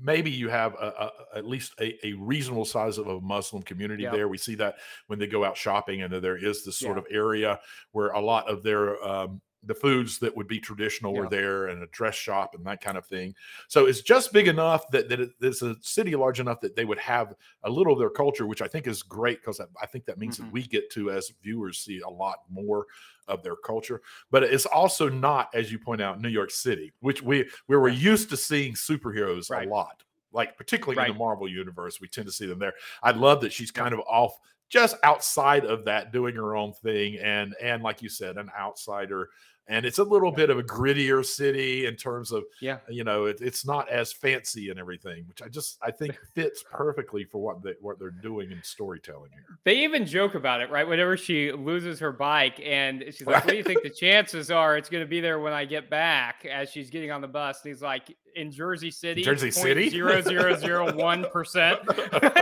maybe 0.00 0.30
you 0.30 0.48
have 0.48 0.74
a, 0.74 1.10
a, 1.34 1.38
at 1.38 1.46
least 1.46 1.74
a, 1.80 2.06
a 2.06 2.12
reasonable 2.14 2.64
size 2.64 2.98
of 2.98 3.06
a 3.08 3.20
Muslim 3.20 3.62
community 3.62 4.04
Yeah. 4.04 4.10
there. 4.10 4.28
We 4.28 4.38
see 4.38 4.54
that 4.56 4.76
when 5.06 5.18
they 5.18 5.26
go 5.26 5.44
out 5.44 5.56
shopping, 5.56 6.02
and 6.02 6.12
there 6.12 6.36
is 6.36 6.64
this 6.64 6.78
sort 6.78 6.96
Yeah. 6.96 7.02
of 7.02 7.06
area 7.10 7.60
where 7.92 8.08
a 8.10 8.20
lot 8.20 8.48
of 8.48 8.62
their 8.62 9.02
um, 9.06 9.40
the 9.64 9.74
foods 9.74 10.18
that 10.20 10.34
would 10.36 10.46
be 10.46 10.60
traditional 10.60 11.12
Yeah. 11.12 11.20
were 11.20 11.28
there, 11.28 11.66
and 11.68 11.82
a 11.82 11.86
dress 11.88 12.14
shop 12.14 12.54
and 12.54 12.64
that 12.66 12.80
kind 12.80 12.96
of 12.96 13.06
thing. 13.06 13.34
So 13.66 13.86
it's 13.86 14.02
just 14.02 14.32
big 14.32 14.46
enough 14.48 14.88
that 14.92 15.08
that 15.08 15.20
it, 15.20 15.30
it's 15.40 15.62
a 15.62 15.76
city 15.80 16.14
large 16.14 16.40
enough 16.40 16.60
that 16.60 16.76
they 16.76 16.84
would 16.84 16.98
have 16.98 17.34
a 17.64 17.70
little 17.70 17.92
of 17.92 17.98
their 17.98 18.10
culture, 18.10 18.46
which 18.46 18.62
I 18.62 18.68
think 18.68 18.86
is 18.86 19.02
great 19.02 19.40
because 19.40 19.60
I, 19.60 19.64
I 19.82 19.86
think 19.86 20.04
that 20.06 20.18
means 20.18 20.36
Mhm. 20.38 20.42
that 20.44 20.52
we 20.52 20.62
get 20.62 20.90
to 20.92 21.10
as 21.10 21.32
viewers 21.42 21.78
see 21.80 22.00
a 22.00 22.08
lot 22.08 22.38
more 22.48 22.86
of 23.26 23.42
their 23.42 23.56
culture. 23.56 24.00
But 24.30 24.44
it's 24.44 24.64
also 24.64 25.08
not, 25.08 25.54
as 25.54 25.70
you 25.72 25.78
point 25.78 26.00
out, 26.00 26.20
New 26.20 26.28
York 26.30 26.50
City, 26.50 26.92
which 27.00 27.20
we 27.22 27.50
where 27.66 27.80
we're 27.80 27.88
used 27.88 28.30
to 28.30 28.36
seeing 28.36 28.74
superheroes 28.74 29.50
Right. 29.50 29.66
a 29.66 29.70
lot, 29.70 30.02
like 30.32 30.56
particularly 30.56 31.02
in 31.08 31.12
the 31.14 31.18
Marvel 31.18 31.48
universe, 31.48 32.00
we 32.00 32.08
tend 32.08 32.26
to 32.26 32.32
see 32.32 32.46
them 32.46 32.58
there. 32.60 32.74
I 33.02 33.10
love 33.10 33.40
that 33.40 33.52
she's 33.52 33.70
kind 33.72 33.92
of 33.92 34.00
off 34.00 34.38
just 34.68 34.96
outside 35.02 35.64
of 35.64 35.84
that, 35.86 36.12
doing 36.12 36.34
her 36.34 36.56
own 36.56 36.72
thing, 36.72 37.18
and 37.22 37.54
and 37.62 37.82
like 37.82 38.02
you 38.02 38.08
said, 38.08 38.36
an 38.36 38.50
outsider. 38.58 39.28
And 39.70 39.84
it's 39.84 39.98
a 39.98 40.02
little 40.04 40.32
bit 40.32 40.48
of 40.48 40.58
a 40.58 40.62
grittier 40.62 41.24
city 41.24 41.84
in 41.86 41.94
terms 41.96 42.32
of 42.32 42.44
Yeah. 42.60 42.78
you 42.88 43.04
know 43.04 43.26
it, 43.26 43.40
it's 43.40 43.66
not 43.66 43.88
as 43.90 44.12
fancy 44.12 44.70
and 44.70 44.78
everything 44.78 45.24
which 45.28 45.42
i 45.42 45.48
just 45.48 45.76
i 45.82 45.90
think 45.90 46.18
fits 46.34 46.64
perfectly 46.72 47.24
for 47.24 47.38
what 47.38 47.62
they 47.62 47.74
what 47.80 47.98
they're 47.98 48.10
doing 48.10 48.50
in 48.50 48.62
storytelling 48.62 49.30
here 49.32 49.58
They 49.64 49.76
even 49.84 50.06
joke 50.06 50.34
about 50.34 50.60
it, 50.62 50.70
right? 50.70 50.86
Whenever 50.88 51.16
she 51.16 51.52
loses 51.52 51.98
her 52.00 52.12
bike, 52.12 52.60
and 52.64 53.04
she's 53.10 53.26
like, 53.26 53.44
"What 53.44 53.50
do 53.52 53.56
you 53.56 53.62
think 53.62 53.82
the 53.82 53.90
chances 54.06 54.50
are 54.50 54.76
it's 54.78 54.88
going 54.88 55.02
to 55.04 55.08
be 55.08 55.20
there 55.20 55.38
when 55.40 55.52
I 55.52 55.64
get 55.66 55.90
back?" 55.90 56.46
As 56.46 56.70
she's 56.70 56.88
getting 56.90 57.10
on 57.10 57.20
the 57.20 57.28
bus, 57.28 57.60
and 57.64 57.72
he's 57.72 57.82
like, 57.82 58.16
"In 58.36 58.50
Jersey 58.50 58.90
City, 58.90 59.22
Jersey 59.22 59.50
City? 59.50 59.90
zero 59.90 60.20
zero 60.22 60.56
zero 60.56 60.94
one 60.94 61.26
percent," 61.30 61.80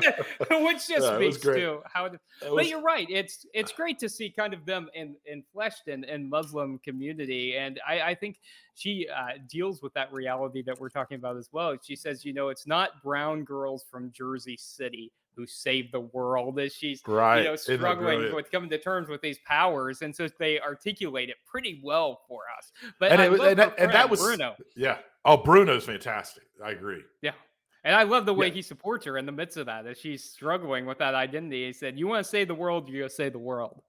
which 0.51 0.89
just 0.89 0.91
it 0.91 1.33
speaks 1.33 1.41
to 1.41 1.81
how. 1.93 2.07
It, 2.07 2.15
It 2.43 2.51
but 2.55 2.69
you're 2.69 2.83
right. 2.83 3.07
It's 3.11 3.47
it's 3.55 3.73
great 3.73 3.99
to 4.01 4.09
see 4.09 4.31
kind 4.31 4.55
of 4.55 4.65
them 4.67 4.89
in 4.95 5.17
in 5.27 5.43
fleshed 5.53 5.89
in, 5.89 6.05
in 6.05 6.29
Muslim 6.29 6.79
community, 6.81 7.16
and 7.21 7.81
I, 7.87 8.01
I 8.01 8.15
think 8.15 8.39
she 8.75 9.09
uh, 9.15 9.39
deals 9.49 9.83
with 9.83 9.93
that 9.95 10.13
reality 10.13 10.63
that 10.63 10.79
we're 10.81 10.89
talking 10.91 11.17
about 11.17 11.37
as 11.37 11.49
well. 11.53 11.77
She 11.83 11.97
says, 11.97 12.25
you 12.25 12.33
know, 12.33 12.49
it's 12.49 12.67
not 12.67 13.03
brown 13.03 13.45
girls 13.45 13.85
from 13.91 14.13
Jersey 14.13 14.57
City 14.59 15.13
who 15.35 15.47
save 15.47 15.93
the 15.93 16.01
world, 16.01 16.59
as 16.59 16.73
she's 16.75 17.03
right 17.07 17.39
you 17.41 17.45
know 17.45 17.57
struggling 17.57 18.35
with 18.35 18.51
coming 18.51 18.71
to 18.71 18.79
terms 18.79 19.07
with 19.09 19.21
these 19.21 19.39
powers, 19.47 20.01
and 20.01 20.15
so 20.17 20.27
they 20.39 20.59
articulate 20.61 21.29
it 21.29 21.37
pretty 21.47 21.79
well 21.85 22.23
for 22.27 22.43
us. 22.57 22.73
But 22.99 23.13
And 23.13 23.31
was- 23.33 23.41
and 23.43 23.59
that- 23.59 23.75
and 23.79 23.93
that 23.93 24.09
was- 24.09 24.21
Bruno. 24.21 24.55
yeah 24.77 24.99
oh 25.27 25.37
bruno's 25.37 25.85
fantastic 25.85 26.45
i 26.65 26.71
agree 26.71 27.03
Yeah. 27.21 27.33
And 27.85 27.95
I 27.95 28.03
love 28.03 28.27
the 28.27 28.35
way 28.35 28.49
Yeah. 28.49 28.55
he 28.55 28.63
supports 28.63 29.05
her 29.07 29.17
in 29.17 29.27
the 29.27 29.33
midst 29.33 29.57
of 29.59 29.67
that, 29.67 29.87
as 29.87 29.97
she's 29.99 30.25
struggling 30.25 30.87
with 30.87 30.99
that 30.99 31.15
identity. 31.15 31.67
He 31.67 31.73
said, 31.73 31.97
"You 31.97 32.09
want 32.09 32.25
to 32.25 32.29
save 32.29 32.49
the 32.49 32.55
world, 32.55 32.89
you 32.89 33.03
go 33.03 33.07
save 33.07 33.33
the 33.33 33.39
world." 33.39 33.81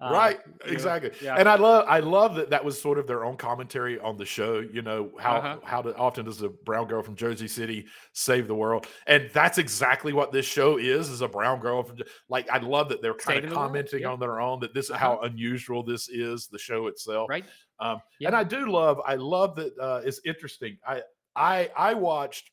Uh, 0.00 0.10
right 0.12 0.40
exactly 0.66 1.12
yeah. 1.22 1.36
and 1.36 1.48
i 1.48 1.54
love 1.54 1.84
i 1.88 2.00
love 2.00 2.34
that 2.34 2.50
that 2.50 2.62
was 2.64 2.80
sort 2.80 2.98
of 2.98 3.06
their 3.06 3.24
own 3.24 3.36
commentary 3.36 3.98
on 4.00 4.16
the 4.16 4.24
show 4.24 4.58
you 4.58 4.82
know 4.82 5.12
how 5.20 5.36
Uh-huh. 5.36 5.58
how 5.62 5.80
do, 5.82 5.94
often 5.96 6.24
does 6.24 6.42
a 6.42 6.48
brown 6.48 6.88
girl 6.88 7.00
from 7.00 7.14
jersey 7.14 7.46
city 7.46 7.86
save 8.12 8.48
the 8.48 8.54
world 8.54 8.86
and 9.06 9.30
that's 9.32 9.56
exactly 9.56 10.12
what 10.12 10.32
this 10.32 10.44
show 10.46 10.78
is 10.78 11.08
is 11.10 11.20
a 11.20 11.28
brown 11.28 11.60
girl 11.60 11.84
from 11.84 11.96
like 12.28 12.50
i 12.50 12.58
love 12.58 12.88
that 12.88 13.02
they're 13.02 13.14
kind 13.14 13.36
Saving 13.36 13.44
of 13.44 13.50
the 13.50 13.56
commenting 13.56 14.00
yeah. 14.00 14.08
on 14.08 14.18
their 14.18 14.40
own 14.40 14.58
that 14.60 14.74
this 14.74 14.86
is 14.86 14.90
Uh-huh. 14.90 14.98
how 15.16 15.20
unusual 15.20 15.84
this 15.84 16.08
is 16.08 16.48
the 16.48 16.58
show 16.58 16.88
itself 16.88 17.30
right? 17.30 17.44
Um, 17.78 18.00
Yeah. 18.18 18.28
And 18.28 18.36
I 18.36 18.44
do 18.44 18.70
love, 18.70 19.00
I 19.06 19.14
love 19.14 19.54
that 19.56 19.72
uh, 19.78 20.00
it's 20.04 20.20
interesting. 20.24 20.76
I 20.86 21.02
I 21.36 21.70
I 21.76 21.94
watched 21.94 22.50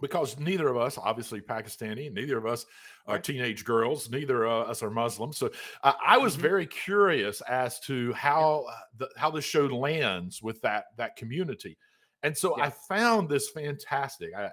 because 0.00 0.38
neither 0.38 0.68
of 0.68 0.76
us, 0.76 0.98
obviously 0.98 1.40
Pakistani, 1.40 2.12
neither 2.12 2.38
of 2.38 2.46
us 2.46 2.66
are 3.06 3.18
teenage 3.18 3.64
girls, 3.64 4.10
neither 4.10 4.44
of 4.46 4.68
us 4.68 4.82
are 4.82 4.90
Muslim. 4.90 5.32
So 5.32 5.50
uh, 5.82 5.94
I 6.04 6.18
was 6.18 6.36
Mhm. 6.36 6.40
very 6.40 6.66
curious 6.66 7.40
as 7.42 7.80
to 7.80 8.12
how 8.12 8.66
uh, 8.68 8.80
the 8.96 9.08
how 9.16 9.30
the 9.30 9.42
show 9.42 9.66
lands 9.66 10.42
with 10.42 10.60
that 10.62 10.86
that 10.96 11.16
community. 11.16 11.76
And 12.24 12.36
so 12.36 12.56
Yeah. 12.58 12.64
I 12.66 12.70
found 12.70 13.28
this 13.28 13.48
fantastic. 13.50 14.34
I, 14.34 14.50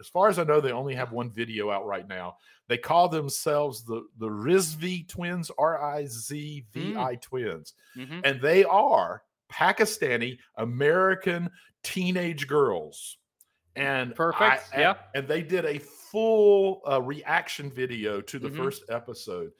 as 0.00 0.08
far 0.08 0.28
as 0.28 0.38
I 0.40 0.44
know, 0.44 0.60
they 0.60 0.72
only 0.72 0.96
have 0.96 1.12
one 1.12 1.30
video 1.30 1.70
out 1.70 1.86
right 1.86 2.08
now. 2.08 2.38
They 2.66 2.76
call 2.78 3.08
themselves 3.08 3.84
the 3.84 4.02
the 4.18 4.28
Rizvi 4.28 5.06
twins, 5.08 5.50
R 5.58 5.80
I 5.80 6.06
Z 6.06 6.66
V 6.72 6.96
I 6.96 7.14
twins 7.16 7.74
Mhm. 7.96 8.20
and 8.24 8.40
they 8.40 8.64
are 8.64 9.22
Pakistani 9.48 10.38
American 10.56 11.50
teenage 11.84 12.48
girls. 12.48 13.18
And 13.76 14.14
Perfect, 14.14 14.68
I- 14.74 14.80
yeah. 14.80 14.94
and 15.14 15.26
they 15.26 15.42
did 15.42 15.64
a 15.64 15.78
full 15.78 16.80
uh, 16.88 17.02
reaction 17.02 17.70
video 17.70 18.20
to 18.20 18.38
the 18.38 18.48
Mhm. 18.48 18.56
first 18.56 18.84
episode, 18.88 19.50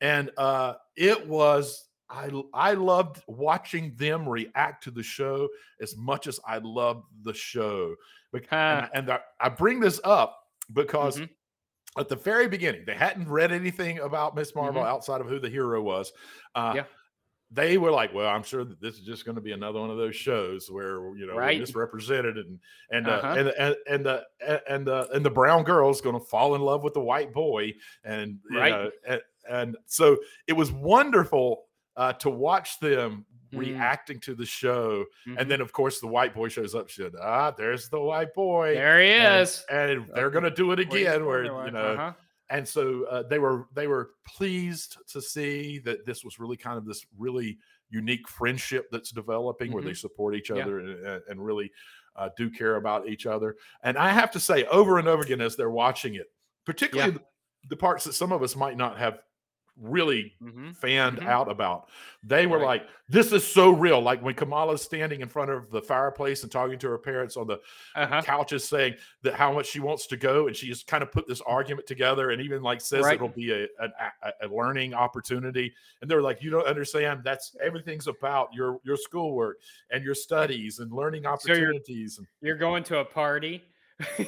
and 0.00 0.30
uh, 0.38 0.74
it 0.96 1.26
was. 1.26 1.84
I, 2.10 2.30
I 2.54 2.72
loved 2.72 3.22
watching 3.26 3.94
them 3.96 4.26
react 4.26 4.82
to 4.84 4.90
the 4.90 5.02
show 5.02 5.46
as 5.82 5.94
much 5.98 6.26
as 6.26 6.40
I 6.46 6.56
loved 6.56 7.04
the 7.22 7.34
show. 7.34 7.94
Bec- 8.32 8.48
and, 8.50 8.86
I- 8.86 8.90
and 8.94 9.10
I, 9.10 9.20
I 9.38 9.50
bring 9.50 9.78
this 9.78 10.00
up 10.04 10.40
because 10.72 11.18
Mhm. 11.18 11.28
at 11.98 12.08
the 12.08 12.16
very 12.16 12.48
beginning, 12.48 12.84
they 12.86 12.94
hadn't 12.94 13.28
read 13.28 13.52
anything 13.52 13.98
about 13.98 14.34
Ms. 14.34 14.54
Marvel 14.54 14.82
Mhm. 14.82 14.86
outside 14.86 15.20
of 15.20 15.28
who 15.28 15.38
the 15.38 15.50
hero 15.50 15.82
was. 15.82 16.10
Uh, 16.54 16.72
Yeah. 16.76 16.84
They 17.50 17.78
were 17.78 17.90
like, 17.90 18.12
well, 18.12 18.28
I'm 18.28 18.42
sure 18.42 18.62
that 18.64 18.80
this 18.80 18.96
is 18.96 19.00
just 19.06 19.24
going 19.24 19.36
to 19.36 19.40
be 19.40 19.52
another 19.52 19.80
one 19.80 19.88
of 19.90 19.96
those 19.96 20.14
shows 20.14 20.70
where 20.70 20.96
you 21.16 21.26
know 21.26 21.34
we're 21.34 21.40
Right. 21.40 21.60
misrepresented 21.60 22.36
and 22.36 22.58
and 22.90 23.08
uh, 23.08 23.12
Uh-huh. 23.12 23.34
and 23.38 23.48
and 23.48 23.76
and 23.88 24.04
the 24.06 24.26
and 24.68 24.86
the 24.86 25.08
and 25.14 25.24
the 25.24 25.30
brown 25.30 25.62
girl's 25.64 26.00
going 26.00 26.18
to 26.18 26.24
fall 26.26 26.54
in 26.54 26.60
love 26.60 26.82
with 26.82 26.94
the 26.94 27.00
white 27.00 27.32
boy 27.32 27.72
and 28.04 28.38
you 28.50 28.58
Right. 28.58 28.70
know, 28.70 28.90
and, 29.06 29.20
and 29.48 29.76
so 29.86 30.18
it 30.46 30.52
was 30.52 30.70
wonderful 30.72 31.64
uh, 31.96 32.12
to 32.14 32.30
watch 32.30 32.78
them 32.80 33.24
Mm. 33.50 33.60
reacting 33.60 34.20
to 34.20 34.34
the 34.34 34.44
show 34.44 35.06
Mhm. 35.26 35.40
and 35.40 35.50
then 35.50 35.62
of 35.62 35.72
course 35.72 36.00
the 36.00 36.06
white 36.06 36.34
boy 36.34 36.48
shows 36.48 36.74
up 36.74 36.90
said 36.90 37.14
ah 37.18 37.50
there's 37.50 37.88
the 37.88 37.98
white 37.98 38.34
boy 38.34 38.74
there 38.74 39.00
he 39.00 39.08
is. 39.40 39.64
and 39.70 40.06
they're 40.14 40.28
going 40.28 40.44
to 40.44 40.50
do 40.50 40.70
it 40.72 40.78
again 40.78 41.24
where 41.24 41.44
you 41.44 41.70
know 41.70 41.94
Uh-huh. 41.94 42.12
And 42.50 42.66
so 42.66 43.04
uh, 43.10 43.22
they 43.24 43.38
were 43.38 43.66
they 43.74 43.86
were 43.86 44.10
pleased 44.26 44.96
to 45.08 45.20
see 45.20 45.78
that 45.80 46.06
this 46.06 46.24
was 46.24 46.38
really 46.38 46.56
kind 46.56 46.78
of 46.78 46.84
this 46.86 47.04
really 47.18 47.58
unique 47.90 48.28
friendship 48.28 48.86
that's 48.92 49.10
developing 49.10 49.72
where 49.72 49.82
they 49.82 49.94
support 49.94 50.34
each 50.34 50.48
Mm-hmm. 50.50 50.56
Yeah. 50.58 50.62
other 50.64 50.78
and, 50.80 51.22
and- 51.28 51.44
really 51.44 51.70
uh, 52.16 52.28
do 52.36 52.50
care 52.50 52.76
about 52.76 53.08
each 53.08 53.26
other 53.26 53.54
and 53.84 53.96
i 53.96 54.10
have 54.10 54.30
to 54.32 54.40
say 54.40 54.64
over 54.64 54.98
and 54.98 55.06
over 55.06 55.22
again 55.22 55.40
as 55.40 55.54
they're 55.56 55.70
watching 55.70 56.16
it 56.16 56.26
particularly 56.66 57.12
the, 57.12 57.20
the 57.70 57.76
parts 57.76 58.02
that 58.04 58.12
some 58.12 58.32
of 58.32 58.42
us 58.42 58.56
might 58.56 58.76
not 58.76 58.98
have 58.98 59.20
really 59.80 60.34
Mhm. 60.42 60.76
fanned 60.76 61.18
Mhm. 61.18 61.26
out 61.26 61.50
about. 61.50 61.88
They 62.22 62.46
were 62.46 62.58
Right. 62.58 62.80
like, 62.82 62.88
"This 63.08 63.32
is 63.32 63.46
so 63.46 63.70
real." 63.70 64.00
Like 64.00 64.20
when 64.22 64.34
Kamala's 64.34 64.82
standing 64.82 65.20
in 65.20 65.28
front 65.28 65.50
of 65.50 65.70
the 65.70 65.80
fireplace 65.80 66.42
and 66.42 66.50
talking 66.50 66.78
to 66.80 66.88
her 66.88 66.98
parents 66.98 67.36
on 67.36 67.46
the 67.46 67.60
Uh-huh. 67.94 68.22
couches, 68.22 68.68
saying 68.68 68.96
that 69.22 69.34
how 69.34 69.52
much 69.52 69.66
she 69.66 69.80
wants 69.80 70.06
to 70.08 70.16
go, 70.16 70.46
and 70.48 70.56
she 70.56 70.66
just 70.66 70.86
kind 70.86 71.02
of 71.02 71.12
put 71.12 71.26
this 71.26 71.40
argument 71.42 71.86
together, 71.86 72.30
and 72.30 72.42
even 72.42 72.62
like 72.62 72.80
says 72.80 73.04
Right. 73.04 73.14
it'll 73.14 73.28
be 73.28 73.52
a, 73.52 73.64
a 73.80 74.32
a 74.42 74.48
learning 74.48 74.94
opportunity. 74.94 75.72
And 76.02 76.10
they're 76.10 76.22
like, 76.22 76.42
"You 76.42 76.50
don't 76.50 76.66
understand. 76.66 77.22
That's 77.24 77.54
everything's 77.62 78.08
about 78.08 78.52
your 78.52 78.80
your 78.84 78.96
schoolwork 78.96 79.58
and 79.90 80.02
your 80.04 80.14
studies 80.14 80.80
and 80.80 80.92
learning 80.92 81.22
you're- 81.22 81.34
opportunities." 81.34 82.20
You're 82.40 82.56
going 82.56 82.82
to 82.84 82.98
a 82.98 83.04
party. 83.04 83.64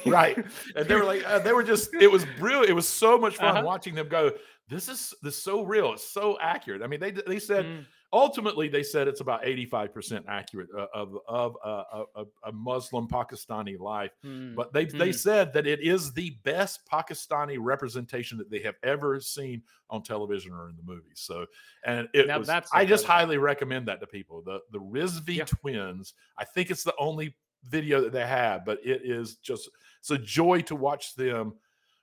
right 0.05 0.37
and 0.75 0.85
they 0.85 0.95
were 0.95 1.05
like 1.05 1.23
uh, 1.25 1.39
they 1.39 1.53
were 1.53 1.63
just 1.63 1.93
it 1.93 2.11
was 2.11 2.27
real 2.41 2.61
it 2.61 2.73
was 2.73 2.85
so 2.85 3.17
much 3.17 3.37
fun 3.37 3.55
Uh-huh. 3.55 3.65
watching 3.65 3.95
them 3.95 4.09
go 4.09 4.33
this 4.71 4.87
is 4.87 5.13
this 5.21 5.35
is 5.37 5.43
so 5.43 5.61
real 5.63 5.93
it's 5.93 6.09
so 6.09 6.37
accurate 6.41 6.81
i 6.81 6.87
mean 6.87 6.99
they 6.99 7.11
they 7.11 7.37
said 7.39 7.65
Mm. 7.65 7.85
ultimately 8.13 8.67
they 8.69 8.83
said 8.83 9.07
it's 9.07 9.21
about 9.21 9.43
85% 9.43 10.23
accurate 10.27 10.69
uh, 10.77 10.87
of 10.93 11.15
of 11.27 11.55
a, 11.63 12.03
a, 12.15 12.23
a 12.45 12.51
muslim 12.51 13.07
pakistani 13.07 13.77
life 13.77 14.11
Mm. 14.25 14.55
but 14.55 14.71
they 14.73 14.85
they 14.85 15.09
Mm. 15.09 15.15
said 15.15 15.53
that 15.53 15.67
it 15.67 15.81
is 15.81 16.13
the 16.13 16.31
best 16.43 16.79
pakistani 16.89 17.57
representation 17.59 18.37
that 18.37 18.49
they 18.49 18.59
have 18.59 18.75
ever 18.83 19.19
seen 19.19 19.61
on 19.89 20.01
television 20.03 20.53
or 20.53 20.69
in 20.69 20.75
the 20.77 20.83
movies 20.83 21.19
so 21.19 21.45
and 21.85 22.07
it 22.13 22.27
Now 22.27 22.39
was 22.39 22.47
that's 22.47 22.71
i 22.73 22.85
just 22.85 23.05
highly 23.05 23.37
recommend 23.37 23.87
that 23.89 23.99
to 23.99 24.07
people 24.07 24.41
the 24.41 24.59
the 24.71 24.79
rizvi 24.79 25.35
Yeah. 25.37 25.45
twins 25.45 26.13
i 26.37 26.45
think 26.45 26.71
it's 26.71 26.83
the 26.83 26.95
only 26.97 27.35
video 27.65 28.01
that 28.01 28.11
they 28.11 28.25
have 28.25 28.65
but 28.65 28.79
it 28.83 29.01
is 29.03 29.35
just 29.35 29.69
it's 29.99 30.11
a 30.11 30.17
joy 30.17 30.61
to 30.61 30.75
watch 30.75 31.13
them 31.15 31.53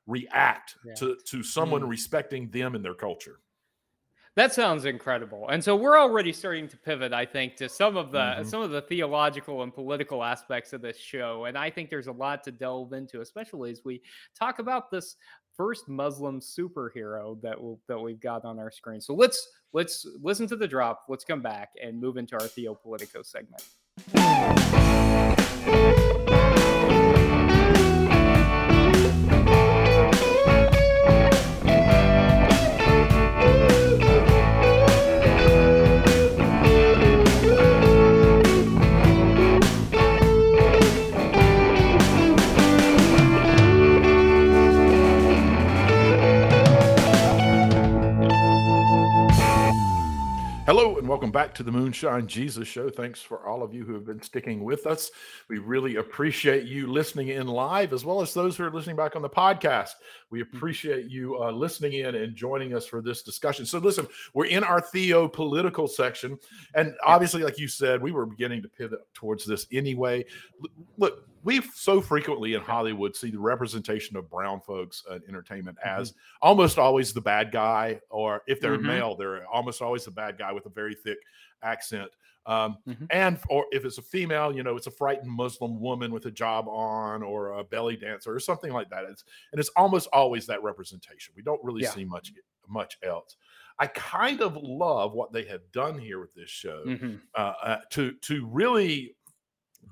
react 0.09 0.75
Yeah. 0.85 0.95
to 0.95 1.17
to 1.27 1.43
someone 1.45 1.83
Mm. 1.83 1.91
respecting 1.91 2.51
them 2.51 2.75
and 2.75 2.85
their 2.85 2.95
culture 2.95 3.39
That 4.37 4.53
sounds 4.55 4.85
incredible. 4.85 5.49
And 5.49 5.65
so 5.65 5.75
we're 5.75 5.99
already 5.99 6.33
starting 6.33 6.69
to 6.69 6.77
pivot, 6.77 7.13
I 7.13 7.27
think, 7.27 7.57
to 7.57 7.69
some 7.69 7.97
of 7.97 8.13
the 8.13 8.19
Mhm. 8.39 8.47
some 8.47 8.63
of 8.63 8.71
the 8.71 8.83
theological 8.83 9.65
and 9.65 9.75
political 9.75 10.23
aspects 10.23 10.73
of 10.73 10.81
this 10.81 10.97
show. 10.97 11.47
And 11.47 11.59
I 11.59 11.71
think 11.71 11.91
there's 11.91 12.07
a 12.07 12.13
lot 12.13 12.45
to 12.45 12.53
delve 12.53 12.93
into, 12.93 13.21
especially 13.21 13.73
as 13.73 13.85
we 13.85 14.01
talk 14.39 14.61
about 14.61 14.93
this 14.93 15.17
first 15.57 15.89
Muslim 15.89 16.39
superhero 16.39 17.41
that 17.43 17.61
we 17.61 17.75
that 17.89 17.99
we've 17.99 18.21
got 18.21 18.45
on 18.45 18.61
our 18.61 18.71
screen. 18.71 19.01
So 19.01 19.13
let's 19.13 19.41
let's 19.73 20.07
listen 20.23 20.47
to 20.47 20.57
the 20.57 20.69
drop. 20.69 21.07
Let's 21.09 21.25
come 21.25 21.43
back 21.43 21.71
and 21.83 22.01
move 22.01 22.17
into 22.17 22.35
our 22.37 22.47
Theopolitico 22.47 23.27
segment. 23.27 23.65
Hello 50.69 50.98
welcome 51.09 51.31
back 51.31 51.55
to 51.55 51.63
the 51.63 51.73
Moonshine 51.73 52.27
Jesus 52.27 52.69
Show. 52.69 52.91
Thanks 52.91 53.23
for 53.23 53.47
all 53.49 53.63
of 53.63 53.73
you 53.73 53.83
who 53.83 53.95
have 53.95 54.05
been 54.05 54.21
sticking 54.21 54.63
with 54.63 54.87
us. 54.87 55.11
We 55.49 55.57
really 55.57 55.97
appreciate 55.97 56.65
you 56.65 56.87
listening 56.87 57.29
in 57.29 57.47
live 57.47 57.95
as 57.95 58.05
well 58.05 58.21
as 58.21 58.35
those 58.35 58.59
who 58.59 58.65
are 58.65 58.71
listening 58.71 58.97
back 58.97 59.17
on 59.17 59.23
the 59.23 59.29
podcast. 59.31 59.93
We 60.31 60.43
appreciate 60.43 61.07
you 61.07 61.43
uh, 61.43 61.51
listening 61.51 61.95
in 61.95 62.15
and 62.15 62.37
joining 62.37 62.75
us 62.75 62.85
for 62.85 63.01
this 63.01 63.23
discussion. 63.23 63.65
So, 63.65 63.79
listen, 63.79 64.07
we're 64.35 64.47
in 64.47 64.63
our 64.63 64.83
Theo 64.83 65.27
political 65.29 65.89
section. 65.89 66.39
And 66.75 66.95
obviously, 67.03 67.43
like 67.43 67.59
you 67.59 67.69
said, 67.69 68.03
we 68.03 68.13
were 68.13 68.27
beginning 68.27 68.61
to 68.61 68.69
pivot 68.69 69.01
towards 69.15 69.47
this 69.47 69.67
anyway. 69.73 70.27
Look, 70.99 71.27
we 71.45 71.63
so 71.73 72.01
frequently 72.01 72.55
in 72.55 72.61
Hollywood 72.61 73.15
see 73.15 73.31
the 73.31 73.39
representation 73.39 74.17
of 74.17 74.29
brown 74.29 74.61
folks 74.61 75.05
in 75.11 75.23
entertainment 75.29 75.79
as 75.85 76.13
almost 76.43 76.79
always 76.79 77.13
the 77.13 77.21
bad 77.21 77.53
guy, 77.53 78.01
or 78.11 78.43
if 78.47 78.61
they're 78.61 78.77
Mhm. 78.77 78.83
male, 78.83 79.15
they're 79.15 79.47
almost 79.47 79.81
always 79.81 80.05
the 80.05 80.11
bad 80.11 80.37
guy 80.37 80.53
with 80.53 80.67
a 80.67 80.71
very 80.71 80.95
thick 81.03 81.19
accent. 81.63 82.11
Um, 82.47 82.79
Mhm. 82.87 83.07
And 83.11 83.39
or 83.51 83.67
if 83.73 83.85
it's 83.85 83.99
a 83.99 84.03
female, 84.03 84.55
you 84.57 84.63
know, 84.63 84.77
it's 84.77 84.87
a 84.87 84.91
frightened 84.91 85.31
Muslim 85.31 85.81
woman 85.81 86.11
with 86.13 86.25
hijab 86.25 86.67
on, 86.67 87.23
or 87.23 87.59
a 87.59 87.65
belly 87.65 87.97
dancer, 87.97 88.35
or 88.35 88.41
something 88.41 88.73
like 88.73 88.89
that. 88.91 89.05
It's 89.05 89.25
and 89.53 89.61
it's 89.61 89.69
almost 89.77 90.09
always 90.15 90.47
that 90.47 90.63
representation. 90.63 91.35
We 91.37 91.43
don't 91.43 91.63
really 91.63 91.83
Yeah. 91.83 91.91
see 91.91 92.05
much 92.05 92.33
much 92.67 92.99
else. 93.03 93.37
I 93.79 93.87
kind 93.89 94.41
of 94.43 94.57
love 94.57 95.13
what 95.15 95.33
they 95.33 95.45
have 95.45 95.71
done 95.73 95.99
here 95.99 96.21
with 96.21 96.35
this 96.35 96.51
show 96.51 96.85
Mhm. 96.87 97.21
uh, 97.35 97.55
uh, 97.63 97.81
to 97.93 98.13
to 98.13 98.47
really 98.47 99.17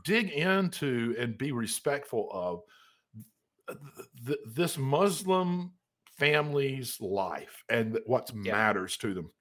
dig 0.04 0.30
into 0.30 1.14
and 1.18 1.36
be 1.38 1.52
respectful 1.52 2.28
of 2.32 2.62
th- 3.68 3.78
th- 4.26 4.38
this 4.46 4.78
Muslim 4.78 5.72
family's 6.18 7.00
life 7.00 7.62
and 7.68 7.98
what 8.06 8.30
Yeah. 8.34 8.52
matters 8.52 8.96
to 8.98 9.14
them. 9.14 9.32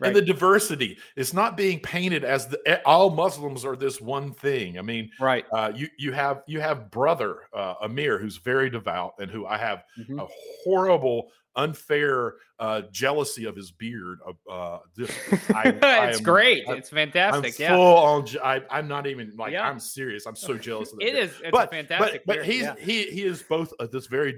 Right. 0.00 0.08
And 0.08 0.16
the 0.16 0.22
diversity 0.22 0.98
is 1.16 1.32
not 1.34 1.56
being 1.56 1.80
painted 1.80 2.24
as 2.24 2.46
the 2.48 2.60
eh, 2.66 2.78
all 2.84 3.10
Muslims 3.10 3.64
are 3.64 3.76
this 3.76 4.00
one 4.00 4.32
thing. 4.32 4.78
I 4.78 4.82
mean, 4.82 5.10
Right. 5.20 5.44
uh, 5.52 5.72
you 5.74 5.88
you 5.98 6.12
have 6.12 6.42
you 6.46 6.60
have 6.60 6.90
brother 6.90 7.40
uh, 7.54 7.74
Amir 7.82 8.18
who's 8.18 8.36
very 8.38 8.70
devout 8.70 9.14
and 9.18 9.30
who 9.30 9.46
I 9.46 9.56
have 9.58 9.84
Mhm. 9.98 10.22
a 10.22 10.26
horrible, 10.64 11.30
unfair 11.56 12.34
uh, 12.58 12.82
jealousy 12.92 13.44
of 13.44 13.56
his 13.56 13.70
beard. 13.72 14.18
Of 14.24 14.36
uh, 14.50 14.78
this, 14.96 15.10
I, 15.54 15.76
I 15.82 16.06
it's 16.08 16.18
am- 16.18 16.24
great. 16.24 16.64
I- 16.68 16.74
it's 16.74 16.90
I'm 16.92 16.96
fantastic. 16.96 17.54
full 17.54 17.66
yeah. 17.68 17.74
on. 17.76 18.26
I, 18.42 18.62
I'm 18.70 18.88
not 18.88 19.06
even 19.06 19.32
like 19.36 19.52
Yeah. 19.52 19.68
I'm 19.68 19.80
serious. 19.80 20.26
I'm 20.26 20.36
so 20.36 20.56
jealous 20.56 20.92
of 20.92 20.98
that. 21.00 21.06
It 21.08 21.12
beard. 21.14 21.24
is. 21.24 21.40
It's 21.42 21.50
but 21.50 21.68
a 21.68 21.70
fantastic. 21.70 22.22
but 22.24 22.26
but 22.26 22.34
beard, 22.36 22.46
he's 22.46 22.62
yeah. 22.62 22.74
he 22.78 23.04
he 23.10 23.22
is 23.24 23.42
both 23.42 23.72
uh, 23.80 23.86
this 23.90 24.06
very 24.06 24.32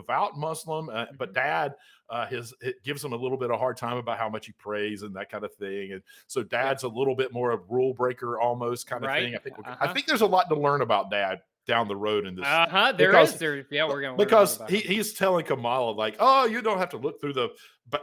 devout 0.00 0.36
Muslim, 0.38 0.88
uh, 0.88 0.92
Mm-hmm. 1.06 1.16
but 1.16 1.32
dad 1.34 1.74
uh, 2.08 2.26
his 2.26 2.54
it 2.60 2.76
gives 2.84 3.04
him 3.04 3.12
a 3.12 3.16
little 3.16 3.36
bit 3.38 3.50
of 3.50 3.58
hard 3.58 3.76
time 3.76 3.96
about 3.96 4.16
how 4.18 4.28
much 4.28 4.46
he 4.46 4.52
prays 4.52 5.02
and 5.02 5.14
that 5.16 5.28
kind 5.30 5.44
of 5.44 5.52
thing, 5.54 5.92
and 5.92 6.02
so 6.28 6.42
dad's 6.42 6.84
a 6.84 6.88
little 6.88 7.16
bit 7.16 7.32
more 7.32 7.50
of 7.50 7.60
a 7.60 7.64
rule 7.68 7.92
breaker 7.94 8.38
almost 8.38 8.86
kind 8.86 9.02
of 9.04 9.08
Right. 9.08 9.24
thing. 9.24 9.34
I 9.34 9.38
think 9.38 9.58
we're- 9.58 9.68
I 9.70 9.84
Uh-huh. 9.84 9.92
think 9.94 10.06
there's 10.06 10.20
a 10.20 10.26
lot 10.26 10.48
to 10.50 10.54
learn 10.54 10.82
about 10.82 11.10
dad 11.10 11.40
down 11.66 11.88
the 11.88 11.96
road 11.96 12.26
in 12.26 12.34
this 12.36 12.44
Uh 12.46 12.66
huh. 12.68 12.92
There 12.92 13.10
because- 13.10 13.34
is. 13.34 13.38
There. 13.38 13.66
Yeah, 13.70 13.86
we're 13.88 14.00
gonna. 14.00 14.16
because 14.16 14.60
he, 14.68 14.78
he's 14.78 15.12
telling 15.14 15.44
Kamala 15.44 15.90
like, 15.92 16.16
"Oh, 16.20 16.44
you 16.46 16.62
don't 16.62 16.78
have 16.78 16.90
to 16.90 16.96
look 16.96 17.20
through 17.20 17.34
the 17.34 17.48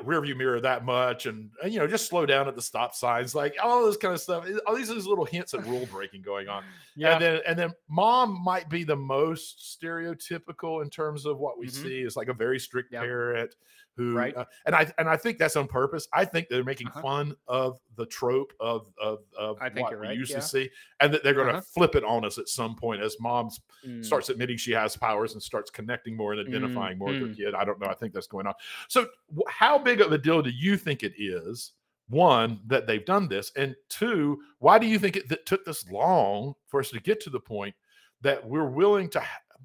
rearview 0.03 0.35
mirror 0.37 0.61
that 0.61 0.85
much, 0.85 1.25
and, 1.25 1.49
and, 1.61 1.73
you 1.73 1.79
know, 1.79 1.87
just 1.87 2.07
slow 2.07 2.25
down 2.25 2.47
at 2.47 2.55
the 2.55 2.61
stop 2.61 2.93
signs, 2.95 3.35
like 3.35 3.55
all 3.61 3.85
this 3.85 3.97
kind 3.97 4.13
of 4.13 4.21
stuff. 4.21 4.45
All 4.67 4.75
these 4.75 4.89
these 4.89 5.05
little 5.05 5.25
hints 5.25 5.53
at 5.53 5.65
rule 5.65 5.85
breaking 5.91 6.21
going 6.21 6.47
on, 6.47 6.63
Yeah. 6.95 7.13
and 7.13 7.21
then 7.21 7.41
and 7.47 7.57
then 7.59 7.71
mom 7.89 8.41
might 8.43 8.69
be 8.69 8.83
the 8.83 8.95
most 8.95 9.77
stereotypical 9.81 10.81
in 10.83 10.89
terms 10.89 11.25
of 11.25 11.37
what 11.39 11.57
we 11.57 11.67
Mhm. 11.67 11.71
see 11.83 12.01
is 12.01 12.15
like 12.15 12.27
a 12.27 12.33
very 12.33 12.59
strict 12.59 12.91
Yeah. 12.93 13.01
parent 13.01 13.55
who, 13.95 14.15
Right. 14.15 14.35
uh, 14.35 14.45
and 14.65 14.75
I 14.75 14.91
and 14.97 15.07
I 15.07 15.15
think 15.17 15.37
that's 15.37 15.55
on 15.55 15.67
purpose. 15.67 16.07
I 16.13 16.25
think 16.25 16.47
they're 16.49 16.63
making 16.63 16.87
Uh-huh. 16.87 17.01
fun 17.01 17.35
of 17.47 17.79
the 17.95 18.05
trope 18.07 18.53
of 18.59 18.91
of, 18.99 19.19
of 19.37 19.57
I 19.61 19.69
think 19.69 19.81
what 19.83 19.91
you're 19.91 20.01
we 20.01 20.07
right, 20.07 20.17
used 20.17 20.31
yeah. 20.31 20.37
to 20.37 20.41
see, 20.41 20.69
and 20.99 21.13
that 21.13 21.23
they're 21.23 21.33
going 21.35 21.47
to 21.47 21.53
Uh-huh. 21.53 21.61
flip 21.61 21.95
it 21.95 22.03
on 22.03 22.25
us 22.25 22.37
at 22.37 22.47
some 22.49 22.75
point 22.75 23.01
as 23.01 23.15
mom's 23.19 23.59
Mm. 23.85 24.03
starts 24.03 24.29
admitting 24.29 24.57
she 24.57 24.71
has 24.71 24.95
powers 24.95 25.33
and 25.33 25.43
starts 25.43 25.69
connecting 25.69 26.15
more 26.15 26.33
and 26.33 26.47
identifying 26.47 26.97
more 26.97 27.09
with 27.09 27.19
her 27.19 27.27
mm. 27.27 27.35
kid. 27.35 27.53
I 27.53 27.65
don't 27.65 27.79
know. 27.79 27.87
I 27.87 27.93
think 27.93 28.13
that's 28.13 28.27
going 28.27 28.47
on. 28.47 28.53
So, 28.87 29.07
how 29.49 29.77
big 29.77 29.99
of 30.01 30.11
a 30.11 30.17
deal 30.17 30.41
do 30.41 30.49
you 30.51 30.77
think 30.77 31.03
it 31.03 31.13
is? 31.17 31.73
One, 32.09 32.59
that 32.67 32.85
they've 32.87 33.05
done 33.05 33.27
this, 33.27 33.51
and 33.55 33.75
two, 33.89 34.41
why 34.59 34.77
do 34.79 34.85
you 34.87 34.99
think 34.99 35.15
it 35.17 35.29
that 35.29 35.45
took 35.45 35.63
this 35.65 35.89
long 35.89 36.53
for 36.67 36.79
us 36.79 36.89
to 36.91 36.99
get 36.99 37.19
to 37.21 37.29
the 37.29 37.39
point 37.39 37.73
that 38.21 38.45
we're 38.45 38.69
willing 38.69 39.09
to, 39.11 39.23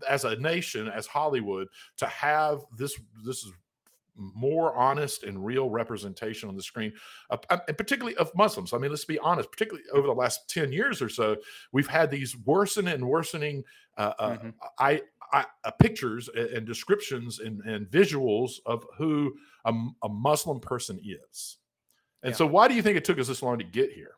as 0.09 0.25
a 0.25 0.37
nation, 0.37 0.89
as 0.89 1.07
Hollywood, 1.07 1.69
to 1.97 2.07
have 2.07 2.61
this 2.77 2.99
this 3.25 3.39
is 3.45 3.53
more 4.19 4.75
honest 4.75 5.23
and 5.23 5.45
real 5.45 5.71
representation 5.71 6.49
on 6.49 6.57
the 6.57 6.63
screen, 6.63 6.93
uh, 7.31 7.37
uh, 7.51 7.59
and 7.69 7.79
particularly 7.79 8.17
of 8.17 8.35
Muslims. 8.35 8.73
I 8.73 8.79
mean, 8.79 8.91
let's 8.91 9.05
be 9.05 9.19
honest. 9.21 9.51
Particularly 9.51 9.85
over 9.93 10.07
the 10.07 10.13
last 10.15 10.51
ten 10.51 10.73
years 10.73 11.01
or 11.01 11.09
so, 11.09 11.37
we've 11.73 11.87
had 11.89 12.11
these 12.11 12.37
worsening 12.39 12.95
and 12.95 13.07
worsening 13.09 13.65
uh, 13.97 14.13
uh, 14.19 14.37
Mhm. 14.37 14.55
I, 14.79 15.03
I, 15.33 15.47
uh, 15.65 15.71
pictures 15.73 16.29
and, 16.29 16.65
descriptions 16.67 17.41
and, 17.41 17.61
and 17.63 17.87
visuals 17.89 18.61
of 18.67 18.85
who 18.97 19.35
a 19.65 20.09
Muslim 20.09 20.61
person 20.61 21.01
is. 21.05 21.59
And 22.23 22.31
Yeah. 22.33 22.37
so, 22.37 22.47
why 22.47 22.69
do 22.69 22.75
you 22.75 22.83
think 22.83 22.97
it 22.97 23.05
took 23.05 23.19
us 23.19 23.29
this 23.29 23.43
long 23.43 23.59
to 23.59 23.65
get 23.65 23.93
here? 23.93 24.18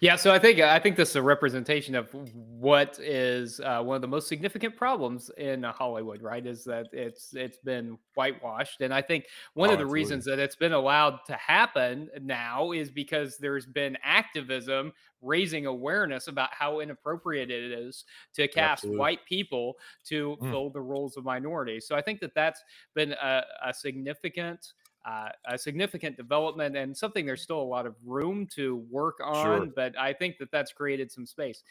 Yeah, 0.00 0.16
so 0.16 0.32
I 0.32 0.38
think 0.38 0.60
I 0.60 0.78
think 0.78 0.96
this 0.96 1.10
is 1.10 1.16
a 1.16 1.22
representation 1.22 1.94
of 1.94 2.12
what 2.12 2.98
is 2.98 3.60
uh, 3.60 3.82
one 3.82 3.96
of 3.96 4.02
the 4.02 4.08
most 4.08 4.28
significant 4.28 4.76
problems 4.76 5.30
in 5.38 5.62
Hollywood, 5.62 6.22
right? 6.22 6.44
Is 6.46 6.64
that 6.64 6.88
it's 6.92 7.34
it's 7.34 7.58
been 7.58 7.98
whitewashed, 8.14 8.80
and 8.80 8.92
I 8.92 9.02
think 9.02 9.26
one 9.54 9.70
Oh, 9.70 9.72
of 9.72 9.78
the 9.78 9.86
absolutely. 9.86 9.86
reasons 9.86 10.24
that 10.26 10.38
it's 10.38 10.56
been 10.56 10.72
allowed 10.72 11.20
to 11.26 11.34
happen 11.34 12.10
now 12.20 12.72
is 12.72 12.90
because 12.90 13.38
there's 13.38 13.66
been 13.66 13.96
activism 14.02 14.92
raising 15.22 15.66
awareness 15.66 16.28
about 16.28 16.52
how 16.52 16.80
inappropriate 16.80 17.50
it 17.50 17.72
is 17.72 18.04
to 18.34 18.48
cast 18.48 18.88
Absolutely. 18.88 18.96
white 18.96 19.24
people 19.26 19.74
to 20.04 20.36
Mm. 20.40 20.50
fill 20.50 20.70
the 20.70 20.80
roles 20.80 21.16
of 21.16 21.24
minorities. 21.24 21.86
So 21.86 21.94
I 21.94 22.02
think 22.02 22.20
that 22.20 22.34
that's 22.34 22.62
been 22.94 23.12
a, 23.12 23.42
a 23.64 23.74
significant 23.74 24.72
uh, 25.06 25.28
a 25.48 25.56
significant 25.56 26.16
development 26.16 26.76
and 26.76 26.96
something 26.96 27.24
there's 27.24 27.42
still 27.42 27.60
a 27.60 27.62
lot 27.62 27.86
of 27.86 27.94
room 28.04 28.46
to 28.54 28.84
work 28.90 29.18
on 29.24 29.44
Sure. 29.44 29.66
but 29.74 29.98
i 29.98 30.12
think 30.12 30.36
that 30.38 30.50
that's 30.52 30.72
created 30.72 31.10
some 31.10 31.26
space. 31.26 31.62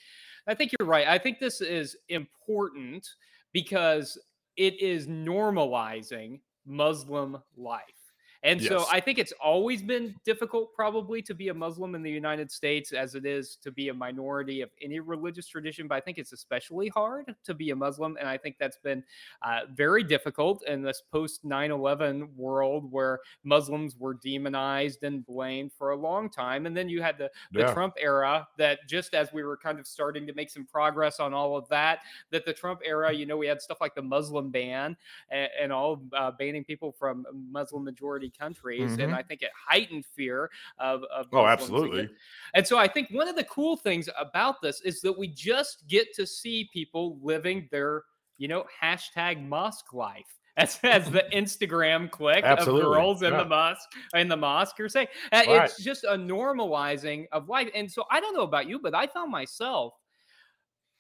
I 0.47 0.55
think 0.55 0.71
you're 0.79 0.87
right. 0.87 1.07
I 1.07 1.17
think 1.19 1.39
this 1.39 1.61
is 1.61 1.95
important 2.09 3.07
because 3.53 4.17
it 4.57 4.81
is 4.81 5.07
normalizing 5.07 6.39
muslim 6.65 7.37
life 7.55 7.98
and 8.43 8.61
so 8.61 8.85
i 8.91 8.99
think 8.99 9.17
it's 9.17 9.33
always 9.43 9.81
been 9.81 10.15
difficult 10.23 10.73
probably 10.73 11.21
to 11.21 11.33
be 11.33 11.49
a 11.49 11.53
muslim 11.53 11.95
in 11.95 12.01
the 12.01 12.11
united 12.11 12.51
states 12.51 12.93
as 12.93 13.15
it 13.15 13.25
is 13.25 13.57
to 13.61 13.71
be 13.71 13.89
a 13.89 13.93
minority 13.93 14.61
of 14.61 14.69
any 14.81 14.99
religious 14.99 15.47
tradition 15.47 15.87
but 15.87 15.95
i 15.95 15.99
think 15.99 16.17
it's 16.17 16.31
especially 16.31 16.87
hard 16.89 17.35
to 17.43 17.53
be 17.53 17.71
a 17.71 17.75
muslim 17.75 18.17
and 18.19 18.27
i 18.27 18.37
think 18.37 18.55
that's 18.59 18.77
been 18.77 19.03
uh, 19.41 19.61
very 19.73 20.03
difficult 20.03 20.63
in 20.67 20.81
this 20.81 21.01
post 21.11 21.43
9 21.43 21.71
11 21.71 22.29
world 22.35 22.91
where 22.91 23.19
Muslims 23.43 23.97
were 23.97 24.13
demonized 24.13 25.03
and 25.03 25.25
blamed 25.25 25.71
for 25.73 25.91
a 25.91 25.95
long 25.95 26.29
time. 26.29 26.65
And 26.65 26.75
then 26.75 26.89
you 26.89 27.01
had 27.01 27.17
the, 27.17 27.29
the 27.51 27.59
Yeah. 27.59 27.73
Trump 27.73 27.95
era 27.99 28.47
that 28.57 28.79
just 28.87 29.13
as 29.13 29.31
we 29.33 29.43
were 29.43 29.57
kind 29.57 29.79
of 29.79 29.87
starting 29.87 30.27
to 30.27 30.33
make 30.33 30.49
some 30.49 30.65
progress 30.65 31.19
on 31.19 31.33
all 31.33 31.57
of 31.57 31.67
that, 31.69 31.99
that 32.31 32.45
the 32.45 32.53
Trump 32.53 32.81
era, 32.85 33.11
you 33.11 33.25
know, 33.25 33.37
we 33.37 33.47
had 33.47 33.61
stuff 33.61 33.79
like 33.81 33.95
the 33.95 34.01
Muslim 34.01 34.49
ban 34.49 34.95
and, 35.29 35.49
and 35.59 35.73
all 35.73 36.01
uh, 36.13 36.31
banning 36.31 36.63
people 36.63 36.91
from 36.91 37.25
Muslim 37.51 37.83
majority 37.83 38.28
countries. 38.37 38.93
And 38.93 39.11
Mhm. 39.11 39.15
I 39.17 39.23
think 39.23 39.41
it 39.41 39.51
heightened 39.55 40.05
fear 40.05 40.49
of, 40.77 41.03
of 41.05 41.27
Oh, 41.33 41.45
absolutely. 41.45 42.01
again. 42.01 42.15
And 42.53 42.67
so 42.67 42.77
I 42.77 42.87
think 42.87 43.09
one 43.11 43.27
of 43.27 43.35
the 43.35 43.43
cool 43.45 43.77
things 43.77 44.09
about 44.17 44.61
this 44.61 44.81
is 44.81 45.01
that 45.01 45.17
we 45.17 45.27
just 45.27 45.87
get 45.87 46.13
to 46.15 46.25
see 46.25 46.69
people 46.73 47.19
living 47.21 47.67
their, 47.71 48.03
you 48.37 48.47
know, 48.47 48.65
hashtag 48.81 49.45
mosque 49.47 49.93
life. 49.93 50.35
As, 50.59 50.77
as 50.83 51.09
the 51.09 51.23
Instagram 51.31 52.11
click 52.11 52.43
Absolutely, 52.43 52.81
of 52.81 52.93
girls 52.93 53.21
in 53.21 53.31
yeah. 53.31 53.43
the 53.43 53.45
mosque 53.45 53.89
in 54.13 54.27
the 54.27 54.35
mosque 54.35 54.77
are 54.81 54.89
saying. 54.89 55.07
Uh, 55.31 55.43
Right. 55.47 55.63
It's 55.63 55.81
just 55.81 56.03
a 56.03 56.17
normalizing 56.17 57.27
of 57.31 57.47
life. 57.47 57.69
And 57.73 57.89
so 57.89 58.03
I 58.11 58.19
don't 58.19 58.33
know 58.33 58.41
about 58.43 58.67
you, 58.67 58.77
but 58.77 58.93
I 58.93 59.07
found 59.07 59.31
myself 59.31 59.93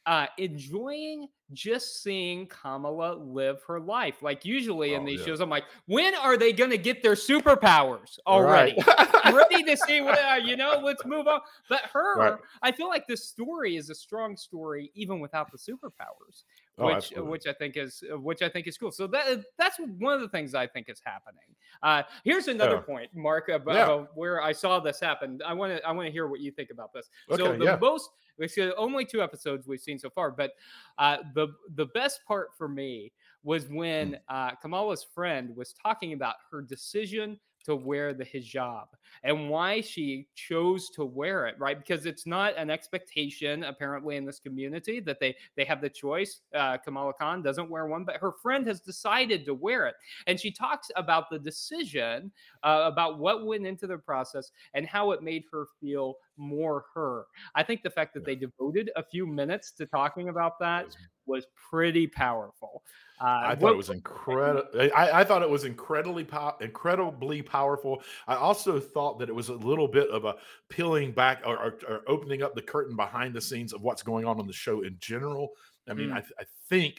uh, 0.05 0.27
enjoying 0.37 1.27
just 1.51 2.03
seeing 2.03 2.47
Kamala 2.47 3.15
live 3.15 3.61
her 3.67 3.79
life. 3.79 4.21
Like 4.21 4.45
usually 4.45 4.93
in 4.93 5.03
Oh, 5.03 5.05
these 5.05 5.19
yeah. 5.19 5.25
shows, 5.27 5.39
I'm 5.39 5.49
like, 5.49 5.65
when 5.87 6.15
are 6.15 6.37
they 6.37 6.53
going 6.53 6.69
to 6.69 6.77
get 6.77 7.01
their 7.01 7.13
superpowers 7.13 8.19
already? 8.27 8.75
I'm 9.23 9.33
ready 9.35 9.63
to 9.63 9.75
see 9.77 10.01
what 10.01 10.17
uh, 10.19 10.35
you 10.35 10.55
know. 10.55 10.79
Let's 10.83 11.03
move 11.05 11.27
on. 11.27 11.41
But 11.67 11.81
her, 11.93 12.17
Right. 12.17 12.35
I 12.61 12.71
feel 12.71 12.87
like 12.87 13.07
this 13.07 13.27
story 13.27 13.75
is 13.77 13.89
a 13.89 13.95
strong 13.95 14.37
story 14.37 14.91
even 14.95 15.19
without 15.19 15.51
the 15.51 15.57
superpowers, 15.57 16.43
Oh, 16.77 16.85
which 16.85 16.95
absolutely. 16.95 17.31
which 17.31 17.47
I 17.47 17.53
think 17.53 17.77
is 17.77 18.03
uh, 18.13 18.19
which 18.19 18.41
I 18.41 18.49
think 18.49 18.67
is 18.67 18.77
cool. 18.77 18.91
So 18.91 19.07
that 19.07 19.43
that's 19.57 19.77
one 19.97 20.13
of 20.13 20.21
the 20.21 20.29
things 20.29 20.55
I 20.55 20.67
think 20.67 20.87
is 20.89 21.01
happening. 21.03 21.55
Uh, 21.83 22.03
here's 22.23 22.47
another 22.47 22.75
Yeah. 22.75 22.81
point, 22.81 23.09
Mark, 23.15 23.49
about 23.49 23.75
Yeah. 23.75 24.05
where 24.15 24.41
I 24.41 24.51
saw 24.51 24.79
this 24.79 24.99
happen. 24.99 25.39
I 25.45 25.53
want 25.53 25.75
to 25.75 25.85
I 25.85 25.91
want 25.91 26.07
to 26.07 26.11
hear 26.11 26.27
what 26.27 26.39
you 26.39 26.51
think 26.51 26.69
about 26.71 26.93
this. 26.93 27.09
so 27.35 27.57
the 27.57 27.77
most 27.81 28.09
we 28.39 28.47
see 28.47 28.71
only 28.77 29.05
two 29.05 29.21
episodes 29.21 29.67
we've 29.67 29.79
seen 29.81 29.99
so 29.99 30.09
far, 30.09 30.31
but 30.31 30.51
uh, 30.97 31.17
the 31.35 31.49
the 31.75 31.85
best 31.87 32.21
part 32.27 32.49
for 32.57 32.67
me 32.67 33.11
was 33.43 33.67
when 33.69 34.11
Mm. 34.11 34.19
uh, 34.29 34.55
Kamala's 34.55 35.03
friend 35.03 35.55
was 35.55 35.73
talking 35.73 36.13
about 36.13 36.35
her 36.51 36.61
decision 36.61 37.39
to 37.65 37.75
wear 37.75 38.13
the 38.13 38.23
hijab 38.25 38.85
and 39.23 39.49
why 39.49 39.81
she 39.81 40.27
chose 40.33 40.89
to 40.89 41.03
wear 41.03 41.45
it 41.45 41.55
right 41.59 41.77
because 41.77 42.05
it's 42.05 42.25
not 42.25 42.57
an 42.57 42.69
expectation 42.69 43.63
apparently 43.65 44.15
in 44.15 44.25
this 44.25 44.39
community 44.39 45.01
that 45.01 45.19
they 45.19 45.35
they 45.57 45.65
have 45.65 45.81
the 45.81 45.89
choice 45.89 46.39
uh, 46.55 46.77
kamala 46.77 47.13
khan 47.13 47.41
doesn't 47.41 47.69
wear 47.69 47.85
one 47.85 48.05
but 48.05 48.15
her 48.15 48.31
friend 48.31 48.65
has 48.65 48.79
decided 48.79 49.45
to 49.45 49.53
wear 49.53 49.87
it 49.87 49.95
and 50.27 50.39
she 50.39 50.49
talks 50.49 50.89
about 50.95 51.29
the 51.29 51.37
decision 51.37 52.31
uh, 52.63 52.83
about 52.85 53.19
what 53.19 53.45
went 53.45 53.67
into 53.67 53.87
the 53.87 53.97
process 53.97 54.51
and 54.73 54.85
how 54.87 55.11
it 55.11 55.21
made 55.21 55.43
her 55.51 55.65
feel 55.81 56.15
more 56.39 56.85
her 56.95 57.25
i 57.53 57.61
think 57.61 57.83
the 57.83 57.89
fact 57.89 58.13
that 58.13 58.25
they 58.25 58.35
devoted 58.35 58.89
a 58.95 59.03
few 59.03 59.27
minutes 59.27 59.71
to 59.71 59.85
talking 59.85 60.29
about 60.29 60.57
that 60.59 60.87
was- 61.25 61.45
pretty 61.69 62.07
powerful 62.07 62.81
uh, 63.21 63.41
I 63.43 63.49
thought 63.49 63.61
what- 63.61 63.73
it 63.73 63.77
was 63.77 63.89
incredible. 63.99 64.63
I, 64.95 65.19
I 65.19 65.23
thought 65.25 65.41
it 65.43 65.49
was 65.49 65.65
incredibly 65.65 66.23
pow- 66.23 66.55
incredibly 66.61 67.41
powerful. 67.41 68.01
I 68.27 68.35
also 68.35 68.79
thought 68.79 69.19
that 69.19 69.27
it 69.29 69.35
was 69.35 69.49
a 69.49 69.53
little 69.55 69.89
bit 69.89 70.09
of 70.09 70.23
a 70.23 70.35
peeling 70.69 71.11
back 71.11 71.41
or, 71.45 71.57
or, 71.57 71.73
or 71.87 72.01
opening 72.07 72.41
up 72.43 72.55
the 72.55 72.61
curtain 72.61 72.95
behind 72.95 73.33
the 73.35 73.41
scenes 73.41 73.73
of 73.73 73.81
what's 73.81 74.01
going 74.03 74.25
on 74.25 74.39
on 74.39 74.47
the 74.47 74.53
show 74.53 74.81
in 74.83 74.95
general. 74.99 75.49
I 75.89 75.93
mean, 75.95 76.09
Mm. 76.11 76.13
I, 76.13 76.19
th- 76.21 76.33
I 76.39 76.43
think 76.69 76.95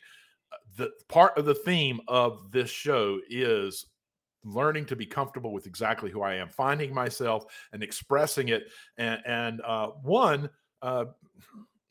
uh, 0.52 0.56
the 0.76 0.90
part 1.08 1.38
of 1.38 1.46
the 1.46 1.54
theme 1.54 2.00
of 2.06 2.52
this 2.52 2.68
show 2.70 3.18
is 3.30 3.86
learning 4.44 4.86
to 4.86 4.96
be 4.96 5.06
comfortable 5.06 5.52
with 5.52 5.66
exactly 5.66 6.10
who 6.10 6.22
I 6.22 6.34
am, 6.34 6.48
finding 6.48 6.94
myself 6.94 7.44
and 7.72 7.82
expressing 7.82 8.48
it. 8.48 8.64
And, 8.98 9.20
and 9.26 9.60
uh, 9.62 9.88
one, 10.02 10.50
uh, 10.82 11.06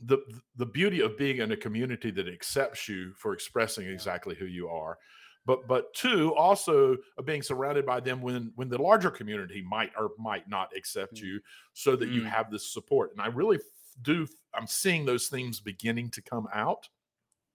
the 0.05 0.19
the 0.55 0.65
beauty 0.65 1.01
of 1.01 1.17
being 1.17 1.39
in 1.39 1.51
a 1.51 1.57
community 1.57 2.09
that 2.11 2.27
accepts 2.27 2.87
you 2.87 3.13
for 3.13 3.33
expressing 3.33 3.87
exactly 3.87 4.33
who 4.33 4.45
you 4.45 4.69
are 4.69 4.97
but 5.45 5.67
but 5.67 5.93
two 5.93 6.33
also 6.35 6.95
of 7.17 7.25
being 7.25 7.41
surrounded 7.41 7.85
by 7.85 7.99
them 7.99 8.21
when 8.21 8.51
when 8.55 8.69
the 8.69 8.81
larger 8.81 9.11
community 9.11 9.61
might 9.67 9.91
or 9.97 10.11
might 10.17 10.47
not 10.47 10.69
accept 10.75 11.15
Mm. 11.15 11.23
you 11.23 11.41
so 11.73 11.97
that 11.97 12.09
you 12.09 12.21
Mm. 12.21 12.29
have 12.29 12.49
this 12.49 12.71
support 12.71 13.11
and 13.11 13.21
i 13.21 13.27
really 13.27 13.59
do 14.01 14.25
i'm 14.53 14.67
seeing 14.67 15.05
those 15.05 15.27
things 15.27 15.59
beginning 15.59 16.09
to 16.11 16.21
come 16.21 16.47
out 16.53 16.87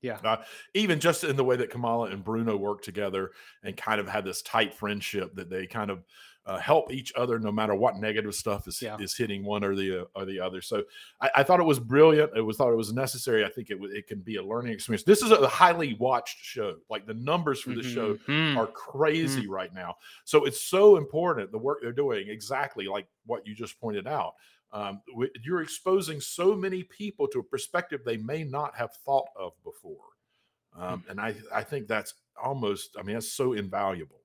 Yeah. 0.04 0.18
uh, 0.22 0.42
even 0.74 1.00
just 1.00 1.24
in 1.24 1.34
the 1.36 1.44
way 1.44 1.56
that 1.56 1.70
kamala 1.70 2.10
and 2.10 2.22
bruno 2.22 2.56
work 2.56 2.82
together 2.82 3.32
and 3.62 3.76
kind 3.76 4.00
of 4.00 4.06
had 4.08 4.24
this 4.24 4.42
tight 4.42 4.74
friendship 4.74 5.34
that 5.34 5.48
they 5.50 5.66
kind 5.66 5.90
of 5.90 6.04
uh, 6.46 6.58
help 6.58 6.92
each 6.92 7.10
other 7.16 7.38
no 7.38 7.50
matter 7.50 7.74
what 7.74 7.96
negative 7.96 8.34
stuff 8.34 8.68
is 8.68 8.82
Yeah. 8.82 8.98
is 9.00 9.16
hitting 9.16 9.42
one 9.44 9.64
or 9.64 9.74
the 9.74 10.02
uh, 10.02 10.04
or 10.14 10.26
the 10.26 10.38
other 10.40 10.60
so 10.60 10.84
I, 11.22 11.30
I 11.36 11.42
thought 11.42 11.58
it 11.58 11.64
was 11.64 11.80
brilliant. 11.80 12.32
It 12.36 12.42
was 12.42 12.58
thought 12.58 12.70
it 12.70 12.76
was 12.76 12.92
necessary. 12.92 13.46
I 13.46 13.48
think 13.48 13.70
it 13.70 13.78
it 13.82 14.06
can 14.06 14.20
be 14.20 14.36
a 14.36 14.42
learning 14.44 14.72
experience. 14.74 15.04
This 15.04 15.22
is 15.22 15.30
a 15.30 15.48
highly 15.48 15.94
watched 15.94 16.36
show. 16.44 16.76
Like 16.90 17.06
the 17.06 17.14
numbers 17.14 17.60
for 17.62 17.70
the 17.70 17.82
show 17.82 18.16
Mhm. 18.28 18.58
are 18.58 18.66
crazy 18.66 19.46
right 19.48 19.72
now. 19.72 19.96
So 20.24 20.44
it's 20.44 20.60
so 20.60 20.98
important 20.98 21.50
the 21.50 21.56
work 21.56 21.78
they're 21.80 21.92
doing. 21.92 22.28
Exactly 22.28 22.88
like 22.88 23.06
what 23.24 23.46
you 23.46 23.54
just 23.54 23.80
pointed 23.80 24.06
out. 24.06 24.34
Um, 24.74 25.02
you're 25.44 25.62
exposing 25.62 26.20
so 26.20 26.56
many 26.56 26.84
people 26.84 27.28
to 27.28 27.40
a 27.40 27.44
perspective 27.44 28.02
they 28.04 28.18
may 28.18 28.44
not 28.44 28.76
have 28.76 28.94
thought 29.06 29.28
of 29.36 29.54
before, 29.64 30.10
um, 30.74 31.04
and 31.08 31.20
I 31.20 31.36
I 31.52 31.64
think 31.64 31.88
that's 31.88 32.14
almost. 32.42 32.96
I 32.98 33.02
mean, 33.02 33.14
that's 33.16 33.32
so 33.32 33.54
invaluable. 33.54 34.22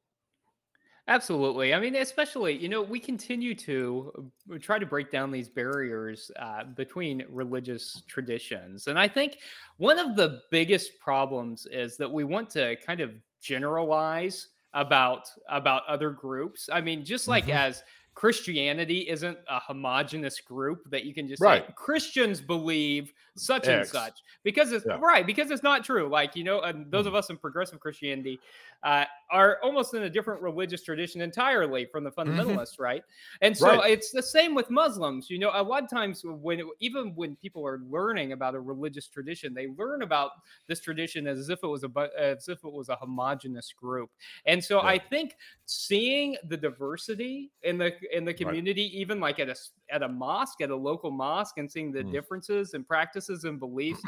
Absolutely. 1.07 1.73
I 1.73 1.79
mean, 1.79 1.95
especially, 1.95 2.55
you 2.55 2.69
know, 2.69 2.83
we 2.83 2.99
continue 2.99 3.55
to 3.55 4.31
uh, 4.53 4.59
try 4.59 4.77
to 4.77 4.85
break 4.85 5.09
down 5.09 5.31
these 5.31 5.49
barriers 5.49 6.29
uh, 6.35 6.65
between 6.65 7.25
religious 7.29 8.03
traditions. 8.07 8.85
And 8.85 8.99
I 8.99 9.07
think 9.07 9.39
one 9.77 9.97
of 9.97 10.15
the 10.15 10.43
biggest 10.51 10.99
problems 10.99 11.65
is 11.65 11.97
that 11.97 12.11
we 12.11 12.23
want 12.25 12.51
to 12.51 12.75
kind 12.85 12.99
of 13.01 13.15
generalize 13.41 14.49
about 14.73 15.31
about 15.47 15.83
other 15.87 16.11
groups. 16.11 16.69
I 16.71 16.79
mean, 16.79 17.03
just 17.03 17.27
like 17.27 17.49
Mhm. 17.49 17.49
as 17.49 17.81
Christianity 18.19 19.07
isn't 19.07 19.37
a 19.47 19.61
homogenous 19.61 20.41
group 20.41 20.89
that 20.91 21.05
you 21.05 21.13
can 21.13 21.25
just 21.25 21.41
Right. 21.41 21.65
say 21.65 21.73
Christians 21.77 22.41
believe 22.41 23.13
such 23.39 23.69
and 23.69 23.85
such 23.85 24.19
because 24.43 24.71
it's 24.71 24.85
Yeah. 24.85 24.99
right 24.99 25.25
because 25.25 25.51
it's 25.51 25.63
not 25.63 25.83
true. 25.83 26.09
Like 26.09 26.35
you 26.35 26.43
know, 26.43 26.61
and 26.61 26.91
those 26.91 27.05
of 27.05 27.15
us 27.15 27.29
in 27.29 27.37
progressive 27.37 27.79
Christianity, 27.79 28.39
uh, 28.83 29.05
are 29.31 29.59
almost 29.63 29.93
in 29.93 30.03
a 30.03 30.09
different 30.09 30.41
religious 30.41 30.83
tradition 30.83 31.21
entirely 31.21 31.85
from 31.85 32.03
the 32.03 32.11
Mm-hmm. 32.25 32.57
fundamentalists, 32.57 32.79
right? 32.79 33.03
And 33.41 33.55
so 33.57 33.81
Right. 33.81 33.83
it's 33.83 34.11
the 34.11 34.23
same 34.23 34.55
with 34.55 34.69
Muslims. 34.69 35.29
You 35.29 35.39
know, 35.39 35.51
a 35.53 35.61
lot 35.63 35.83
of 35.83 35.89
times 35.89 36.21
when 36.25 36.61
even 36.79 37.13
when 37.15 37.35
people 37.35 37.65
are 37.67 37.79
learning 37.89 38.31
about 38.31 38.55
a 38.55 38.59
religious 38.59 39.07
tradition, 39.07 39.53
they 39.53 39.67
learn 39.77 40.01
about 40.01 40.31
this 40.67 40.79
tradition 40.79 41.27
as 41.27 41.49
if 41.49 41.59
it 41.63 41.67
was 41.67 41.83
a 41.83 42.09
as 42.17 42.47
if 42.47 42.63
it 42.63 42.71
was 42.71 42.89
a 42.89 42.95
homogenous 42.95 43.73
group. 43.73 44.09
And 44.45 44.63
so 44.63 44.81
Yeah. 44.81 44.95
I 44.95 44.97
think 44.99 45.35
seeing 45.65 46.37
the 46.47 46.57
diversity 46.57 47.51
in 47.63 47.77
the 47.77 47.93
in 48.15 48.25
the 48.25 48.33
community, 48.33 48.83
even 48.99 49.19
like 49.19 49.39
at 49.39 49.49
a 49.49 49.55
at 49.91 50.03
a 50.03 50.07
mosque, 50.07 50.61
at 50.61 50.69
a 50.69 50.75
local 50.75 51.11
mosque, 51.11 51.57
and 51.57 51.71
seeing 51.71 51.91
the 51.91 52.03
Mm. 52.03 52.11
differences 52.11 52.73
and 52.73 52.87
practices 52.87 53.43
and 53.43 53.59
beliefs, 53.59 54.01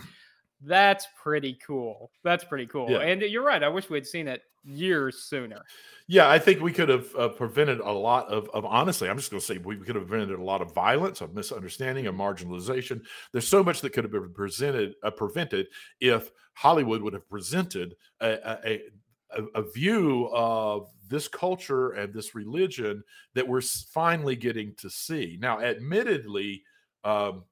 that's 0.61 1.07
pretty 1.21 1.57
cool. 1.65 2.11
That's 2.23 2.43
pretty 2.43 2.67
cool. 2.67 2.89
Yeah. 2.89 2.99
And 2.99 3.21
you're 3.21 3.43
right. 3.43 3.63
I 3.63 3.67
wish 3.69 3.89
we'd 3.89 4.05
seen 4.05 4.27
it 4.27 4.43
years 4.63 5.23
sooner. 5.23 5.59
Yeah, 6.07 6.29
I 6.29 6.37
think 6.37 6.61
we 6.61 6.71
could 6.71 6.87
have 6.89 7.15
uh, 7.15 7.29
prevented 7.29 7.79
a 7.79 7.91
lot 7.91 8.27
of, 8.27 8.47
of 8.53 8.63
honestly, 8.63 9.09
I'm 9.09 9.17
just 9.17 9.31
going 9.31 9.39
to 9.39 9.45
say 9.45 9.57
we 9.57 9.77
could 9.77 9.95
have 9.95 10.07
prevented 10.07 10.37
a 10.37 10.43
lot 10.43 10.61
of 10.61 10.71
violence, 10.71 11.21
of 11.21 11.33
misunderstanding, 11.33 12.05
of 12.05 12.13
marginalization. 12.13 13.01
There's 13.31 13.47
so 13.47 13.63
much 13.63 13.81
that 13.81 13.91
could 13.93 14.03
have 14.03 14.11
been 14.11 14.31
presented, 14.33 14.93
uh, 15.03 15.09
prevented 15.09 15.67
if 15.99 16.29
Hollywood 16.53 17.01
would 17.01 17.13
have 17.13 17.27
presented 17.27 17.95
a, 18.19 18.59
a, 18.65 18.81
a, 19.35 19.43
a 19.55 19.71
view 19.71 20.29
of 20.31 20.89
this 21.11 21.27
culture 21.27 21.91
and 21.91 22.11
this 22.11 22.33
religion 22.33 23.03
that 23.35 23.47
we're 23.47 23.61
finally 23.61 24.35
getting 24.35 24.73
to 24.75 24.89
see. 24.89 25.37
Now, 25.39 25.59
admittedly, 25.59 26.63
um, 27.03 27.43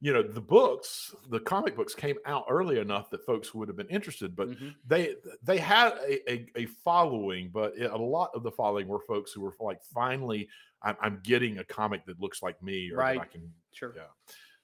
you 0.00 0.12
know, 0.12 0.22
the 0.22 0.40
books, 0.40 1.12
the 1.28 1.40
comic 1.40 1.74
books 1.74 1.92
came 1.94 2.16
out 2.24 2.44
early 2.48 2.78
enough 2.78 3.10
that 3.10 3.26
folks 3.26 3.52
would 3.52 3.66
have 3.66 3.76
been 3.76 3.88
interested, 3.88 4.36
but 4.36 4.48
Mhm. 4.50 4.74
they 4.86 5.16
they 5.42 5.58
had 5.58 5.92
a, 6.06 6.32
a, 6.32 6.46
a 6.54 6.66
following, 6.66 7.50
but 7.50 7.76
it- 7.76 7.90
a 7.90 7.96
lot 7.96 8.30
of 8.32 8.44
the 8.44 8.52
following 8.52 8.86
were 8.86 9.00
folks 9.00 9.32
who 9.32 9.40
were 9.40 9.52
like, 9.60 9.82
finally, 9.82 10.48
I'm, 10.82 10.96
I'm 11.00 11.20
getting 11.24 11.58
a 11.58 11.64
comic 11.64 12.06
that 12.06 12.20
looks 12.20 12.42
like 12.44 12.62
me, 12.62 12.90
or 12.92 12.98
that 12.98 13.18
I 13.18 13.24
can. 13.24 13.52
Sure. 13.72 13.92
Yeah. 13.96 14.02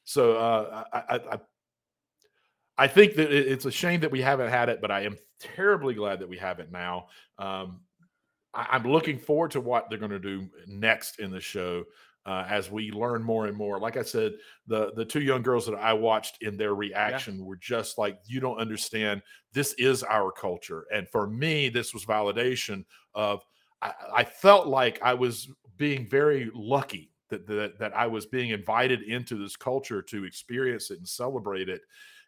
So 0.04 0.36
uh, 0.36 0.84
I, 0.92 0.98
I, 0.98 1.16
I 1.34 1.40
I 2.76 2.88
think 2.88 3.14
that 3.14 3.32
it- 3.32 3.48
it's 3.48 3.64
a 3.64 3.70
shame 3.72 4.00
that 4.00 4.10
we 4.12 4.20
haven't 4.22 4.50
had 4.50 4.68
it, 4.68 4.80
but 4.80 4.90
I 4.92 5.00
am 5.02 5.16
terribly 5.54 5.94
glad 5.94 6.20
that 6.20 6.28
we 6.28 6.38
have 6.38 6.60
it 6.60 6.72
now. 6.72 7.06
Um, 7.38 7.80
I, 8.52 8.68
I'm 8.72 8.84
looking 8.84 9.18
forward 9.18 9.50
to 9.52 9.60
what 9.60 9.88
they're 9.88 9.98
going 9.98 10.10
to 10.10 10.18
do 10.18 10.48
next 10.66 11.18
in 11.20 11.30
the 11.30 11.40
show. 11.40 11.84
Uh, 12.26 12.46
as 12.48 12.70
we 12.70 12.90
learn 12.90 13.22
more 13.22 13.48
and 13.48 13.56
more, 13.56 13.78
like 13.78 13.98
I 13.98 14.02
said, 14.02 14.32
the 14.66 14.92
the 14.94 15.04
two 15.04 15.20
young 15.20 15.42
girls 15.42 15.66
that 15.66 15.74
I 15.74 15.92
watched 15.92 16.42
in 16.42 16.56
their 16.56 16.74
reaction 16.74 17.44
were 17.44 17.56
just 17.56 17.98
like, 17.98 18.18
"You 18.24 18.40
don't 18.40 18.56
understand. 18.56 19.20
This 19.52 19.74
is 19.74 20.02
our 20.02 20.32
culture." 20.32 20.86
And 20.90 21.06
for 21.10 21.26
me, 21.26 21.68
this 21.68 21.92
was 21.92 22.06
validation 22.06 22.86
of. 23.14 23.44
I, 23.82 23.92
I 24.14 24.24
felt 24.24 24.68
like 24.68 25.02
I 25.02 25.12
was 25.12 25.50
being 25.76 26.08
very 26.08 26.50
lucky 26.54 27.10
that, 27.28 27.46
that 27.46 27.78
that 27.78 27.94
I 27.94 28.06
was 28.06 28.24
being 28.24 28.50
invited 28.50 29.02
into 29.02 29.36
this 29.36 29.56
culture 29.56 30.00
to 30.00 30.24
experience 30.24 30.90
it 30.90 30.98
and 30.98 31.08
celebrate 31.08 31.68
it. 31.68 31.82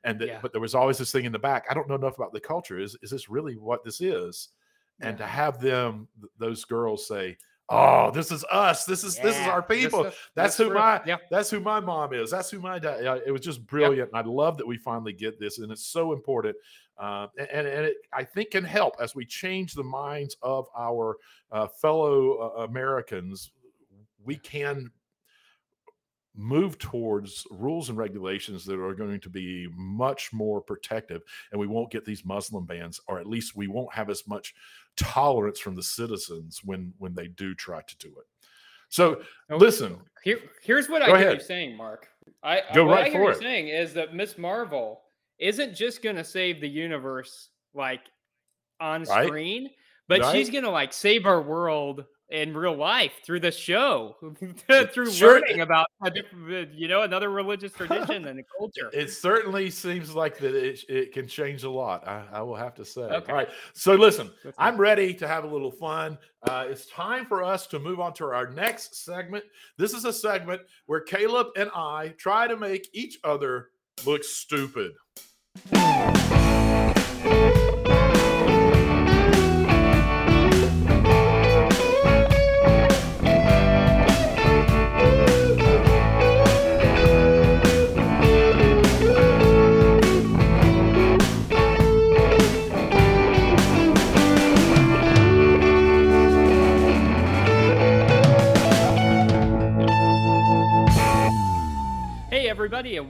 And 0.06 0.18
that, 0.20 0.28
Yeah. 0.28 0.38
but 0.40 0.52
there 0.52 0.60
was 0.60 0.74
always 0.74 0.98
this 0.98 1.12
thing 1.12 1.24
in 1.24 1.32
the 1.32 1.38
back. 1.38 1.66
I 1.70 1.74
don't 1.74 1.88
know 1.88 1.94
enough 1.96 2.16
about 2.16 2.32
the 2.32 2.40
culture. 2.40 2.78
Is 2.78 2.96
is 3.02 3.10
this 3.10 3.28
really 3.28 3.56
what 3.56 3.84
this 3.84 4.00
is? 4.00 4.48
And 5.00 5.18
to 5.18 5.26
have 5.26 5.60
them, 5.60 6.08
th- 6.20 6.30
those 6.38 6.64
girls 6.64 7.06
say, 7.06 7.36
"Oh, 7.68 8.10
this 8.12 8.32
is 8.32 8.44
us. 8.50 8.86
This 8.86 9.04
is 9.04 9.16
this 9.18 9.36
is 9.38 9.46
our 9.46 9.62
people. 9.62 10.04
stuff- 10.04 10.30
That's 10.34 10.56
who 10.56 10.66
real. 10.70 10.74
my- 10.78 11.02
yeah. 11.04 11.18
That's 11.30 11.50
who 11.50 11.60
my 11.60 11.80
mom 11.80 12.14
is. 12.14 12.30
That's 12.30 12.50
who 12.50 12.60
my 12.60 12.78
dad. 12.78 13.22
It 13.26 13.30
was 13.30 13.42
just 13.42 13.66
brilliant. 13.66 14.10
And 14.12 14.18
I 14.18 14.22
love 14.30 14.56
that 14.56 14.66
we 14.66 14.78
finally 14.78 15.12
get 15.12 15.38
this, 15.38 15.58
and 15.58 15.70
it's 15.70 15.84
so 15.86 16.12
important. 16.14 16.56
Uh, 16.98 17.26
and 17.38 17.66
and 17.66 17.84
it, 17.86 17.96
I 18.12 18.24
think 18.24 18.52
can 18.52 18.64
help 18.64 18.94
as 18.98 19.14
we 19.14 19.26
change 19.26 19.74
the 19.74 19.84
minds 19.84 20.36
of 20.40 20.66
our 20.74 21.18
uh, 21.52 21.66
fellow 21.66 22.38
uh, 22.56 22.62
Americans. 22.64 23.50
We 24.24 24.36
can 24.36 24.90
move 26.36 26.78
towards 26.78 27.46
rules 27.50 27.88
and 27.88 27.98
regulations 27.98 28.64
that 28.66 28.78
are 28.78 28.94
going 28.94 29.20
to 29.20 29.30
be 29.30 29.68
much 29.74 30.32
more 30.32 30.60
protective, 30.60 31.22
and 31.50 31.60
we 31.60 31.66
won't 31.66 31.90
get 31.90 32.04
these 32.04 32.24
Muslim 32.24 32.64
bans, 32.66 33.00
or 33.08 33.18
at 33.18 33.26
least 33.26 33.56
we 33.56 33.66
won't 33.68 33.92
have 33.94 34.10
as 34.10 34.26
much 34.28 34.54
tolerance 34.96 35.58
from 35.58 35.74
the 35.74 35.82
citizens 35.82 36.60
when 36.64 36.92
when 36.98 37.14
they 37.14 37.28
do 37.28 37.54
try 37.54 37.80
to 37.82 37.96
do 37.98 38.08
it. 38.08 38.26
So 38.88 39.22
Oh, 39.50 39.56
listen, 39.56 39.98
Here, 40.22 40.40
here's 40.62 40.88
what 40.88 41.02
I 41.02 41.06
hear 41.06 41.14
ahead. 41.16 41.34
you 41.34 41.40
saying, 41.40 41.76
Mark. 41.76 42.08
I 42.42 42.62
Go 42.74 42.84
what 42.84 42.92
right 42.94 43.06
I 43.06 43.10
hear 43.10 43.20
for 43.20 43.24
you 43.24 43.36
it. 43.36 43.38
saying 43.38 43.68
is 43.68 43.92
that 43.94 44.14
Ms. 44.14 44.38
Marvel 44.38 45.02
isn't 45.38 45.74
just 45.74 46.02
gonna 46.02 46.24
save 46.24 46.60
the 46.60 46.68
universe 46.68 47.50
like 47.74 48.02
on 48.80 49.02
Right. 49.04 49.26
screen, 49.26 49.70
but 50.08 50.32
she's 50.32 50.50
gonna 50.50 50.70
like 50.70 50.92
save 50.92 51.26
our 51.26 51.42
world 51.42 52.04
in 52.28 52.56
real 52.56 52.74
life 52.74 53.12
through 53.24 53.38
the 53.40 53.52
show, 53.52 54.16
through 54.92 55.10
Sure. 55.10 55.40
learning 55.40 55.60
about 55.60 55.86
you 56.74 56.88
know 56.88 57.02
another 57.02 57.30
religious 57.30 57.72
tradition 57.76 58.26
and 58.26 58.40
a 58.40 58.42
culture. 58.58 58.90
It 58.92 59.10
certainly 59.10 59.70
seems 59.70 60.14
like 60.14 60.38
that 60.38 60.54
it, 60.54 60.80
it 60.88 61.12
can 61.12 61.28
change 61.28 61.62
a 61.62 61.70
lot. 61.70 62.06
I, 62.06 62.24
I 62.32 62.42
will 62.42 62.56
have 62.56 62.74
to 62.76 62.84
say. 62.84 63.02
Okay. 63.02 63.30
All 63.30 63.38
right. 63.38 63.48
So 63.74 63.94
listen, 63.94 64.30
I'm 64.58 64.76
ready 64.76 65.14
to 65.14 65.28
have 65.28 65.44
a 65.44 65.48
little 65.48 65.70
fun. 65.70 66.18
Uh, 66.42 66.66
it's 66.68 66.86
time 66.86 67.26
for 67.26 67.44
us 67.44 67.66
to 67.68 67.78
move 67.78 68.00
on 68.00 68.12
to 68.14 68.24
our 68.26 68.50
next 68.50 69.04
segment. 69.04 69.44
This 69.76 69.92
is 69.92 70.04
a 70.04 70.12
segment 70.12 70.62
where 70.86 71.00
Caleb 71.00 71.48
and 71.56 71.70
I 71.74 72.14
try 72.18 72.46
to 72.48 72.56
make 72.56 72.88
each 72.92 73.18
other 73.24 73.70
look 74.04 74.24
stupid. 74.24 74.92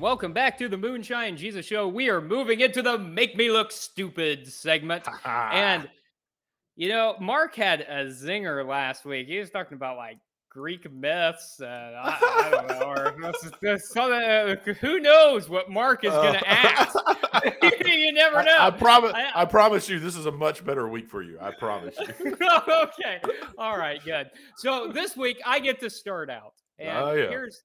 Welcome 0.07 0.33
back 0.33 0.57
to 0.57 0.69
the 0.69 0.77
Moonshine 0.77 1.37
Jesus 1.37 1.66
Show. 1.66 1.88
We 1.88 2.09
are 2.11 2.21
moving 2.21 2.61
into 2.61 2.81
the 2.81 2.97
Make 2.97 3.37
Me 3.37 3.51
Look 3.51 3.73
Stupid 3.73 4.47
segment. 4.47 5.03
And, 5.25 5.88
you 6.77 6.88
know, 6.90 7.16
Mark 7.21 7.57
had 7.57 7.81
a 7.81 8.05
zinger 8.05 8.64
last 8.64 9.05
week. 9.05 9.27
He 9.27 9.37
was 9.40 9.51
talking 9.51 9.75
about 9.75 9.97
like 9.97 10.19
Greek 10.49 10.88
myths. 10.92 11.57
And 11.59 11.97
I, 11.97 12.16
I 12.21 12.51
don't 12.53 12.69
know. 12.69 12.83
Or 12.87 13.16
this- 13.33 13.51
this- 13.61 13.97
uh, 13.97 14.55
who 14.81 15.01
knows 15.01 15.49
what 15.49 15.69
Mark 15.73 16.05
is 16.05 16.12
going 16.12 16.35
to 16.38 16.49
ask? 16.49 16.97
you 17.85 18.12
never 18.12 18.45
know. 18.45 18.57
I, 18.57 18.69
I 18.69 18.71
promise. 18.71 19.12
I- 19.12 19.33
I, 19.35 19.45
promise 19.45 19.88
you, 19.88 19.99
this 19.99 20.14
is 20.14 20.27
a 20.27 20.33
much 20.33 20.64
better 20.64 20.87
week 20.87 21.09
for 21.11 21.25
you. 21.25 21.37
I 21.40 21.51
promise 21.51 21.97
you. 21.99 22.37
okay. 22.69 23.21
All 23.59 23.77
right, 23.77 24.01
good. 24.05 24.31
So 24.59 24.87
this 24.87 25.16
week 25.16 25.38
I 25.45 25.59
get 25.59 25.81
to 25.81 25.90
start 25.90 26.31
out. 26.31 26.53
And 26.79 26.97
Oh, 26.97 27.12
yeah. 27.12 27.29
here's 27.29 27.64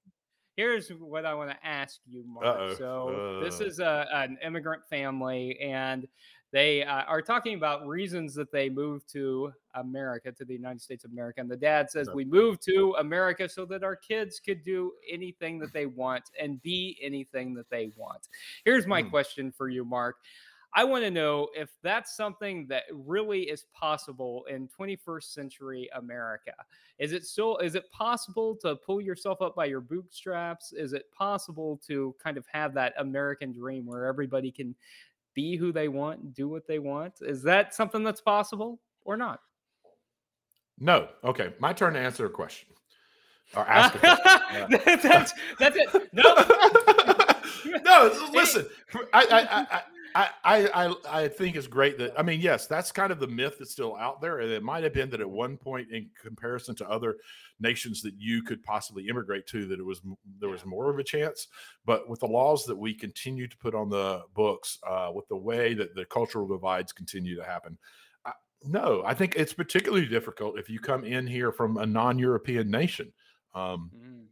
here's 0.56 0.90
what 0.90 1.26
I 1.26 1.34
want 1.34 1.50
to 1.50 1.66
ask 1.66 2.00
you, 2.06 2.24
Mark. 2.28 2.46
Uh-oh. 2.46 2.74
So 2.76 3.40
this 3.44 3.62
Uh. 3.62 3.66
is 3.66 3.80
a, 3.80 4.08
an 4.14 4.38
immigrant 4.44 4.84
family 4.90 5.60
and 5.60 6.08
they 6.54 6.84
uh, 6.84 7.04
are 7.04 7.22
talking 7.22 7.56
about 7.56 7.88
reasons 7.88 8.34
that 8.36 8.52
they 8.52 8.70
moved 8.70 9.08
to 9.14 9.54
America, 9.76 10.34
to 10.34 10.44
the 10.44 10.54
United 10.54 10.82
States 10.82 11.06
of 11.06 11.12
America. 11.12 11.40
And 11.40 11.50
the 11.50 11.56
dad 11.56 11.90
says. 11.90 12.10
We 12.14 12.26
moved 12.26 12.62
to 12.64 12.94
America 13.00 13.48
so 13.48 13.64
that 13.68 13.86
our 13.86 13.96
kids 13.96 14.42
could 14.46 14.62
do 14.62 14.92
anything 15.10 15.60
that 15.60 15.72
they 15.72 15.86
want 15.86 16.26
and 16.38 16.62
be 16.62 16.98
anything 17.02 17.54
that 17.54 17.70
they 17.70 17.92
want. 17.96 18.28
Here's 18.66 18.86
my 18.86 19.02
Hmm. 19.02 19.10
question 19.10 19.52
for 19.54 19.70
you, 19.70 19.86
Mark. 19.86 20.18
I 20.74 20.84
want 20.86 21.04
to 21.04 21.12
know 21.12 21.50
if 21.54 21.70
that's 21.84 22.16
something 22.16 22.66
that 22.68 22.84
really 22.94 23.42
is 23.42 23.66
possible 23.74 24.46
in 24.50 24.70
21st 24.70 25.34
century 25.34 25.90
America. 25.96 26.54
Is 26.98 27.12
it 27.12 27.26
still 27.26 27.58
is 27.58 27.76
it 27.76 27.92
possible 27.92 28.56
to 28.62 28.76
pull 28.76 29.02
yourself 29.02 29.42
up 29.42 29.56
by 29.56 29.66
your 29.66 29.82
bootstraps? 29.82 30.72
Is 30.72 30.94
it 30.94 31.12
possible 31.12 31.82
to 31.88 32.16
kind 32.24 32.38
of 32.38 32.46
have 32.52 32.74
that 32.76 32.94
American 32.98 33.52
dream 33.52 33.86
where 33.86 34.06
everybody 34.06 34.52
can 34.52 34.76
be 35.34 35.56
who 35.56 35.72
they 35.72 35.88
want, 35.88 36.22
and 36.22 36.34
do 36.34 36.48
what 36.48 36.68
they 36.68 36.80
want? 36.80 37.16
Is 37.22 37.42
that 37.44 37.74
something 37.74 38.04
that's 38.04 38.22
possible 38.22 38.80
or 39.04 39.18
not? 39.18 39.42
No. 40.80 41.10
Okay. 41.24 41.54
My 41.60 41.74
turn 41.74 41.94
to 41.94 42.00
answer 42.00 42.26
a 42.26 42.30
question. 42.30 42.70
Or 43.56 43.62
ask 43.68 43.96
a 43.96 44.00
question. 44.00 45.00
that's 45.04 45.34
that's 45.60 45.78
it. 45.78 46.10
No. 46.14 46.36
no, 47.86 48.30
listen. 48.34 48.66
I, 49.14 49.26
I, 49.32 49.76
I, 49.76 49.82
I, 50.16 50.30
I, 50.44 50.96
I, 51.10 51.28
think 51.28 51.56
it's 51.56 51.68
great 51.68 51.98
that 52.00 52.14
I 52.18 52.24
mean, 52.24 52.42
yes, 52.42 52.68
that's 52.68 52.92
kind 52.92 53.12
of 53.12 53.20
the 53.20 53.28
myth 53.28 53.56
that's 53.60 53.72
still 53.72 53.96
out 53.96 54.22
there, 54.22 54.40
and 54.40 54.52
it 54.52 54.64
might 54.64 54.84
have 54.84 54.94
been 54.94 55.10
that 55.12 55.22
at 55.22 55.30
one 55.30 55.58
point, 55.58 55.92
in 55.92 56.10
comparison 56.22 56.76
to 56.76 56.90
other 56.90 57.18
nations 57.60 58.02
that 58.02 58.14
you 58.18 58.44
could 58.44 58.64
possibly 58.64 59.08
immigrate 59.08 59.48
to, 59.48 59.66
that 59.68 59.80
it 59.80 59.86
was 59.86 60.02
there 60.40 60.50
was 60.50 60.66
more 60.66 60.90
of 60.90 61.00
a 61.00 61.04
chance. 61.04 61.48
But 61.86 62.10
with 62.10 62.20
the 62.20 62.28
laws 62.28 62.66
that 62.66 62.78
we 62.78 62.94
continue 62.94 63.48
to 63.48 63.58
put 63.58 63.76
on 63.76 63.90
the 63.90 64.24
books, 64.34 64.80
uh, 64.88 65.12
with 65.14 65.28
the 65.28 65.38
way 65.38 65.74
that 65.76 65.96
the 65.96 66.06
cultural 66.06 66.48
divides 66.48 66.92
continue 66.92 67.36
to 67.36 67.44
happen, 67.44 67.78
I, 68.26 68.34
No, 68.64 69.04
I 69.06 69.14
think 69.14 69.36
it's 69.36 69.54
particularly 69.54 70.08
difficult 70.08 70.60
if 70.60 70.70
you 70.70 70.80
come 70.80 71.04
in 71.04 71.28
here 71.28 71.52
from 71.52 71.78
a 71.78 71.86
non-European 71.86 72.70
nation. 72.70 73.12
Um, 73.54 73.92
Mm. 73.96 74.26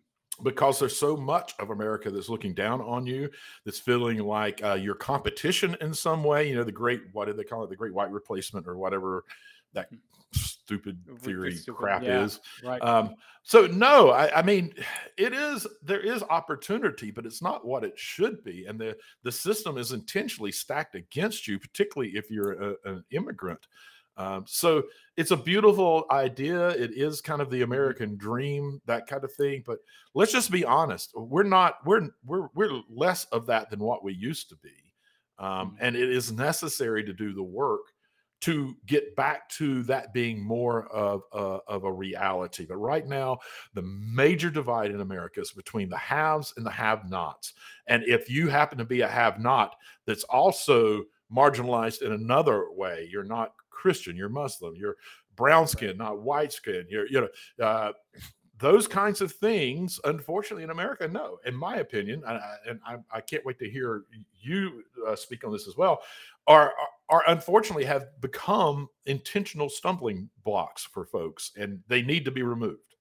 Because 0.43 0.79
there's 0.79 0.97
so 0.97 1.17
much 1.17 1.53
of 1.59 1.69
America 1.69 2.09
that's 2.09 2.29
looking 2.29 2.53
down 2.53 2.81
on 2.81 3.05
you, 3.05 3.29
that's 3.65 3.79
feeling 3.79 4.19
like 4.19 4.63
uh, 4.63 4.73
your 4.73 4.95
competition 4.95 5.75
in 5.81 5.93
some 5.93 6.23
way. 6.23 6.49
You 6.49 6.55
know, 6.55 6.63
the 6.63 6.71
great 6.71 7.01
what 7.13 7.25
do 7.25 7.33
they 7.33 7.43
call 7.43 7.63
it? 7.63 7.69
The 7.69 7.75
great 7.75 7.93
white 7.93 8.11
replacement 8.11 8.67
or 8.67 8.77
whatever 8.77 9.25
that 9.73 9.89
stupid 10.33 10.99
theory 11.19 11.55
stupid, 11.55 11.77
crap 11.77 12.03
yeah. 12.03 12.23
is. 12.23 12.39
Right. 12.63 12.81
Um, 12.81 13.15
so 13.43 13.65
no, 13.67 14.11
I, 14.11 14.39
I 14.39 14.41
mean, 14.41 14.73
it 15.17 15.33
is 15.33 15.65
there 15.81 16.01
is 16.01 16.23
opportunity, 16.23 17.11
but 17.11 17.25
it's 17.25 17.41
not 17.41 17.65
what 17.65 17.83
it 17.83 17.97
should 17.97 18.43
be, 18.43 18.65
and 18.65 18.79
the 18.79 18.95
the 19.23 19.31
system 19.31 19.77
is 19.77 19.91
intentionally 19.91 20.51
stacked 20.51 20.95
against 20.95 21.47
you, 21.47 21.59
particularly 21.59 22.11
if 22.15 22.29
you're 22.29 22.51
a, 22.51 22.75
an 22.85 23.03
immigrant. 23.11 23.67
Um, 24.19 24.43
so 24.45 24.83
it's 25.15 25.31
a 25.31 25.37
beautiful 25.37 26.05
idea. 26.11 26.69
It 26.71 26.91
is 26.93 27.21
kind 27.21 27.41
of 27.41 27.49
the 27.49 27.61
American 27.61 28.17
dream, 28.17 28.81
that 28.85 29.07
kind 29.07 29.23
of 29.23 29.31
thing. 29.33 29.63
But 29.65 29.79
let's 30.13 30.33
just 30.33 30.51
be 30.51 30.65
honest: 30.65 31.11
we're 31.15 31.43
not 31.43 31.77
we're 31.85 32.09
we're 32.25 32.49
we're 32.53 32.81
less 32.89 33.23
of 33.31 33.45
that 33.47 33.69
than 33.69 33.79
what 33.79 34.03
we 34.03 34.13
used 34.13 34.49
to 34.49 34.57
be, 34.57 34.75
um, 35.39 35.71
Mhm. 35.71 35.77
and 35.79 35.95
it 35.95 36.09
is 36.09 36.31
necessary 36.33 37.03
to 37.05 37.13
do 37.13 37.33
the 37.33 37.43
work 37.43 37.81
to 38.41 38.75
get 38.85 39.15
back 39.17 39.49
to 39.49 39.83
that 39.83 40.13
being 40.13 40.41
more 40.41 40.87
of 40.93 41.23
a, 41.33 41.59
of 41.67 41.83
a 41.83 41.91
reality. 41.91 42.65
But 42.65 42.77
right 42.77 43.05
now, 43.05 43.39
the 43.73 43.81
major 43.81 44.49
divide 44.49 44.91
in 44.91 45.01
America 45.01 45.41
is 45.41 45.51
between 45.51 45.89
the 45.89 45.97
haves 45.97 46.53
and 46.55 46.65
the 46.65 46.71
have-nots. 46.71 47.53
And 47.87 48.03
if 48.03 48.29
you 48.29 48.47
happen 48.47 48.77
to 48.77 48.85
be 48.85 49.01
a 49.01 49.07
have-not 49.09 49.75
that's 50.05 50.23
also 50.25 51.03
marginalized 51.33 52.01
in 52.01 52.11
another 52.11 52.71
way, 52.71 53.07
you're 53.11 53.23
not 53.23 53.53
Christian, 53.69 54.15
you're 54.15 54.29
Muslim, 54.29 54.75
you're 54.75 54.97
brown 55.35 55.67
skin, 55.67 55.97
not 55.97 56.21
white 56.21 56.53
skin, 56.53 56.85
you're 56.89 57.07
you 57.07 57.21
know. 57.21 57.65
Uh, 57.65 57.93
those 58.59 58.87
kinds 58.87 59.21
of 59.21 59.31
things, 59.31 60.01
unfortunately, 60.03 60.63
in 60.63 60.69
America, 60.69 61.07
no. 61.07 61.39
In 61.45 61.55
my 61.55 61.77
opinion, 61.77 62.21
and 62.27 62.37
I, 62.37 62.55
and 62.67 62.79
I, 62.85 62.97
I 63.09 63.21
can't 63.21 63.45
wait 63.45 63.57
to 63.59 63.69
hear 63.69 64.03
you 64.41 64.83
uh, 65.07 65.15
speak 65.15 65.45
on 65.45 65.53
this 65.53 65.65
as 65.65 65.77
well, 65.77 66.01
are, 66.45 66.73
are 67.07 67.23
unfortunately 67.27 67.85
have 67.85 68.07
become 68.19 68.89
intentional 69.05 69.69
stumbling 69.69 70.29
blocks 70.43 70.83
for 70.83 71.05
folks, 71.05 71.53
and 71.55 71.79
they 71.87 72.01
need 72.01 72.25
to 72.25 72.31
be 72.31 72.43
removed. 72.43 72.95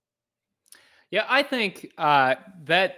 Yeah, 1.11 1.25
I 1.29 1.43
think 1.43 1.91
uh, 1.99 2.37
that 2.65 2.97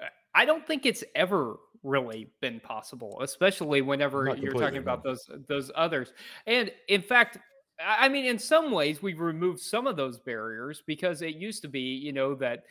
uh, 0.00 0.06
I 0.34 0.46
don't 0.46 0.66
think 0.66 0.86
it's 0.86 1.04
ever 1.14 1.56
really 1.82 2.30
been 2.40 2.60
possible, 2.60 3.18
especially 3.22 3.82
whenever 3.82 4.24
Not 4.24 4.38
you're 4.38 4.52
talking 4.52 4.78
about 4.78 5.04
no. 5.04 5.10
those 5.10 5.30
those 5.48 5.70
others. 5.74 6.12
And 6.46 6.70
in 6.88 7.02
fact, 7.02 7.38
I 7.84 8.08
mean, 8.08 8.26
in 8.26 8.38
some 8.38 8.70
ways, 8.70 9.02
we've 9.02 9.20
removed 9.20 9.60
some 9.60 9.86
of 9.86 9.96
those 9.96 10.18
barriers 10.18 10.82
because 10.86 11.22
it 11.22 11.36
used 11.36 11.62
to 11.62 11.68
be, 11.68 11.80
you 11.80 12.12
know, 12.12 12.34
that 12.36 12.64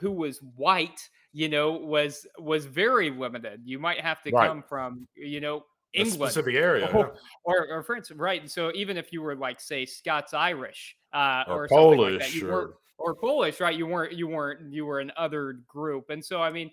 who 0.00 0.10
was 0.10 0.38
white, 0.56 1.08
you 1.32 1.48
know, 1.48 1.72
was 1.72 2.26
was 2.38 2.66
very 2.66 3.10
limited. 3.10 3.62
You 3.64 3.78
might 3.78 4.00
have 4.00 4.22
to 4.22 4.30
Right. 4.32 4.48
come 4.48 4.62
from, 4.62 5.06
you 5.14 5.40
know, 5.40 5.64
A 5.94 6.00
England 6.00 6.32
specific 6.32 6.56
area, 6.56 6.90
or, 6.92 7.14
or, 7.44 7.68
or 7.68 7.82
France, 7.82 8.10
right? 8.10 8.40
And 8.40 8.50
so 8.50 8.72
even 8.74 8.96
if 8.96 9.12
you 9.12 9.22
were 9.22 9.36
like, 9.36 9.60
say, 9.60 9.86
Scots 9.86 10.34
Irish 10.34 10.96
uh, 11.12 11.44
or 11.46 11.64
or, 11.64 11.68
something 11.68 11.98
like 11.98 12.12
that, 12.12 12.20
Polish, 12.20 12.34
you 12.34 12.50
or 12.50 12.74
or 12.98 13.14
Polish, 13.14 13.60
right? 13.60 13.76
You 13.76 13.86
weren't 13.86 14.12
you 14.12 14.26
weren't 14.26 14.72
you 14.72 14.84
were 14.84 14.98
an 14.98 15.12
other 15.16 15.60
group. 15.68 16.10
And 16.10 16.24
so 16.24 16.42
I 16.42 16.50
mean, 16.50 16.70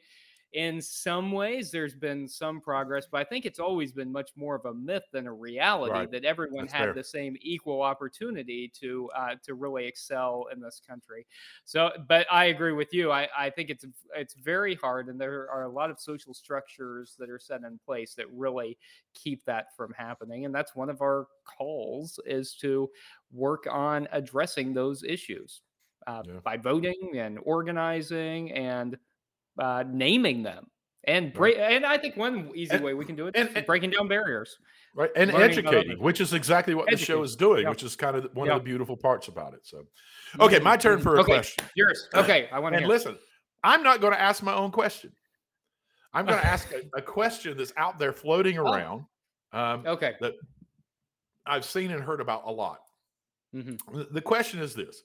in 0.54 0.82
some 0.82 1.32
ways 1.32 1.72
there's 1.72 1.95
been 1.95 2.28
some 2.28 2.62
progress, 2.62 3.06
but 3.12 3.20
I 3.20 3.24
think 3.26 3.45
it's 3.45 3.60
always 3.60 3.91
been 3.91 4.12
much 4.12 4.32
more 4.36 4.56
of 4.56 4.66
a 4.66 4.74
myth 4.74 5.04
than 5.12 5.28
a 5.28 5.34
reality 5.34 6.06
Right. 6.06 6.08
that 6.08 6.24
everyone 6.26 6.66
That's 6.66 6.74
had 6.74 6.93
fair. 6.93 6.93
the 6.93 7.04
same 7.04 7.36
equal 7.41 7.82
opportunity 7.82 8.72
to 8.80 9.10
uh, 9.16 9.36
to 9.43 9.56
really 9.56 9.86
excel 9.86 10.48
in 10.52 10.60
this 10.62 10.82
country. 10.86 11.28
So, 11.66 11.91
but 12.08 12.26
I 12.32 12.45
agree 12.45 12.72
with 12.74 12.93
you. 12.93 13.12
I, 13.12 13.28
I 13.38 13.50
think 13.50 13.70
it's 13.70 13.86
it's 14.16 14.34
very 14.36 14.76
hard, 14.76 15.10
and 15.10 15.20
there 15.20 15.50
are 15.52 15.64
a 15.64 15.70
lot 15.70 15.89
of 15.91 16.00
social 16.00 16.34
structures 16.34 17.16
that 17.20 17.30
are 17.30 17.39
set 17.39 17.64
in 17.64 17.78
place 17.80 18.16
that 18.16 18.32
really 18.32 18.78
keep 19.14 19.43
that 19.45 19.76
from 19.76 19.93
happening. 19.93 20.45
And 20.45 20.54
that's 20.56 20.76
one 20.76 20.89
of 20.89 21.02
our 21.02 21.28
calls 21.45 22.20
is 22.26 22.56
to 22.58 22.89
work 23.32 23.68
on 23.70 24.08
addressing 24.12 24.74
those 24.74 25.04
issues 25.04 25.62
uh, 26.08 26.24
Yeah. 26.24 26.41
by 26.43 26.58
voting 26.58 27.12
and 27.18 27.39
organizing 27.43 28.52
and 28.54 28.98
uh, 29.60 29.84
naming 29.88 30.43
them. 30.43 30.68
And 31.05 31.32
break, 31.32 31.58
and 31.58 31.86
I 31.86 31.97
think 31.97 32.18
one 32.18 32.51
easy 32.53 32.74
And- 32.76 32.84
way 32.84 32.93
we 32.93 33.05
can 33.05 33.16
do 33.16 33.28
it 33.28 33.36
and- 33.38 33.49
is 33.49 33.55
and- 33.55 33.66
breaking 33.66 33.91
down 33.91 34.08
barriers. 34.10 34.58
right, 34.93 35.10
and 35.16 35.32
educating, 35.32 35.97
which 35.99 36.20
is 36.20 36.34
exactly 36.34 36.74
what 36.76 36.89
the 36.89 36.97
show 36.97 37.24
is 37.24 37.36
doing, 37.38 37.64
yeah. 37.64 37.70
which 37.70 37.82
is 37.84 37.95
kind 37.95 38.18
of 38.18 38.36
one 38.36 38.47
Yeah. 38.47 38.55
of 38.55 38.60
the 38.62 38.66
beautiful 38.66 38.97
parts 38.97 39.28
about 39.30 39.53
it. 39.53 39.66
So, 39.66 39.88
okay, 40.39 40.60
my 40.60 40.76
turn 40.76 40.99
for 40.99 41.16
a 41.16 41.20
Okay, 41.22 41.34
question. 41.36 41.64
Yours. 41.76 42.10
Okay, 42.14 42.49
I 42.51 42.60
want 42.60 42.74
to 42.74 42.78
And 42.78 42.86
hear. 42.86 42.89
listen, 42.93 43.18
I'm 43.64 43.84
not 43.84 44.01
going 44.01 44.12
to 44.14 44.20
ask 44.20 44.43
my 44.43 44.53
own 44.53 44.72
question. 44.72 45.14
I'm 46.14 46.26
going 46.26 46.39
to 46.41 46.45
ask 46.45 46.70
a, 46.74 46.82
a 46.97 47.01
question 47.01 47.55
that's 47.58 47.74
out 47.78 47.99
there 47.99 48.12
floating 48.12 48.58
Oh. 48.60 48.66
around. 48.74 49.05
Um, 49.53 49.84
Okay. 49.88 50.16
that 50.20 50.34
I've 51.45 51.64
seen 51.64 51.91
and 51.91 52.03
heard 52.03 52.20
about 52.20 52.43
a 52.45 52.51
lot. 52.51 52.82
Mhm. 53.55 53.80
The- 53.93 54.08
The 54.12 54.22
question 54.22 54.60
is 54.60 54.74
this 54.74 55.03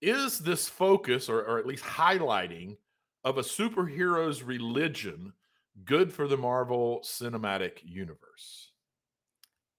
Is 0.00 0.38
this 0.40 0.68
focus, 0.68 1.28
or, 1.28 1.42
or 1.42 1.58
at 1.58 1.66
least 1.66 1.84
highlighting, 1.84 2.76
of 3.24 3.38
a 3.38 3.42
superhero's 3.42 4.42
religion 4.42 5.32
good 5.84 6.12
for 6.12 6.28
the 6.28 6.36
Marvel 6.36 7.00
Cinematic 7.04 7.78
Universe? 7.82 8.72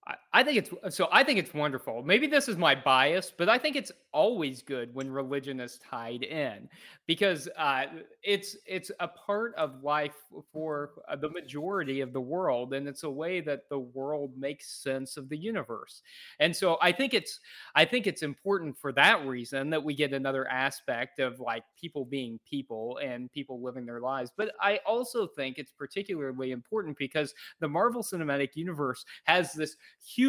I- 0.08 0.16
I 0.36 0.44
think 0.44 0.58
it's 0.58 0.96
so. 0.96 1.08
I 1.12 1.24
think 1.24 1.38
it's 1.38 1.54
wonderful. 1.54 2.02
Maybe 2.02 2.26
this 2.26 2.50
is 2.50 2.58
my 2.58 2.74
bias, 2.74 3.32
but 3.38 3.50
I 3.50 3.60
think 3.60 3.76
it's 3.76 3.92
always 4.14 4.64
good 4.64 4.94
when 4.94 5.12
religion 5.12 5.60
is 5.60 5.78
tied 5.78 6.24
in 6.24 6.68
because 7.06 7.48
uh, 7.56 7.84
it's 8.24 8.58
it's 8.66 8.90
a 9.00 9.08
part 9.08 9.54
of 9.56 9.84
life 9.84 10.16
for 10.52 10.92
uh, 11.08 11.16
the 11.16 11.30
majority 11.30 12.02
of 12.02 12.14
the 12.14 12.22
world, 12.22 12.74
and 12.74 12.88
it's 12.88 13.04
a 13.04 13.10
way 13.10 13.42
that 13.42 13.70
the 13.70 13.78
world 13.78 14.32
makes 14.36 14.82
sense 14.82 15.18
of 15.18 15.30
the 15.30 15.38
universe. 15.38 16.02
And 16.40 16.56
so 16.56 16.78
I 16.82 16.92
think 16.94 17.14
it's 17.14 17.40
I 17.76 17.86
think 17.86 18.08
it's 18.08 18.24
important 18.24 18.76
for 18.76 18.92
that 18.94 19.24
reason 19.28 19.70
that 19.70 19.84
we 19.84 19.94
get 19.94 20.14
another 20.14 20.48
aspect 20.48 21.20
of 21.20 21.40
like 21.40 21.64
people 21.80 22.06
being 22.06 22.40
people 22.50 23.00
and 23.04 23.32
people 23.32 23.62
living 23.62 23.86
their 23.86 24.00
lives. 24.00 24.32
But 24.36 24.54
I 24.60 24.80
also 24.88 25.28
think 25.28 25.60
it's 25.60 25.72
particularly 25.72 26.52
important 26.52 26.98
because 26.98 27.36
the 27.60 27.68
Marvel 27.68 28.02
Cinematic 28.02 28.56
Universe 28.56 29.06
has 29.26 29.54
this 29.54 29.76
huge 30.04 30.23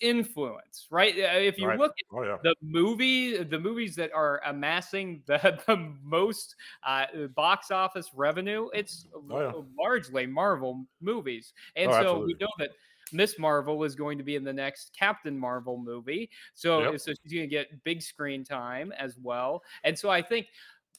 influence, 0.00 0.86
right? 0.90 1.14
Uh, 1.14 1.38
If 1.38 1.58
you 1.58 1.66
Right. 1.66 1.78
look 1.78 1.92
at 1.98 2.06
Oh, 2.12 2.22
yeah. 2.22 2.38
the 2.42 2.54
movie, 2.62 3.42
the 3.42 3.58
movies 3.58 3.94
that 3.96 4.12
are 4.12 4.40
amassing 4.46 5.22
the, 5.26 5.60
the 5.66 5.76
most 6.02 6.56
uh, 6.84 7.06
box 7.34 7.70
office 7.70 8.10
revenue, 8.14 8.68
it's 8.72 9.06
Oh, 9.30 9.40
yeah. 9.40 9.52
largely 9.78 10.26
Marvel 10.26 10.86
movies. 11.00 11.52
And 11.76 11.90
Oh, 11.90 11.94
so 11.94 12.00
absolutely. 12.00 12.34
we 12.34 12.36
know 12.40 12.48
that 12.58 12.70
Ms. 13.12 13.38
Marvel 13.38 13.82
is 13.84 13.94
going 13.94 14.18
to 14.18 14.24
be 14.24 14.36
in 14.36 14.44
the 14.44 14.52
next 14.52 14.94
Captain 14.96 15.36
Marvel 15.36 15.76
movie. 15.76 16.30
So, 16.54 16.80
Yep. 16.92 16.94
so 16.96 17.12
she's 17.22 17.32
going 17.32 17.48
to 17.48 17.50
get 17.50 17.82
big 17.84 18.02
screen 18.02 18.44
time 18.44 18.92
as 18.92 19.18
well. 19.18 19.62
And 19.84 19.98
so 19.98 20.08
I 20.10 20.22
think 20.22 20.46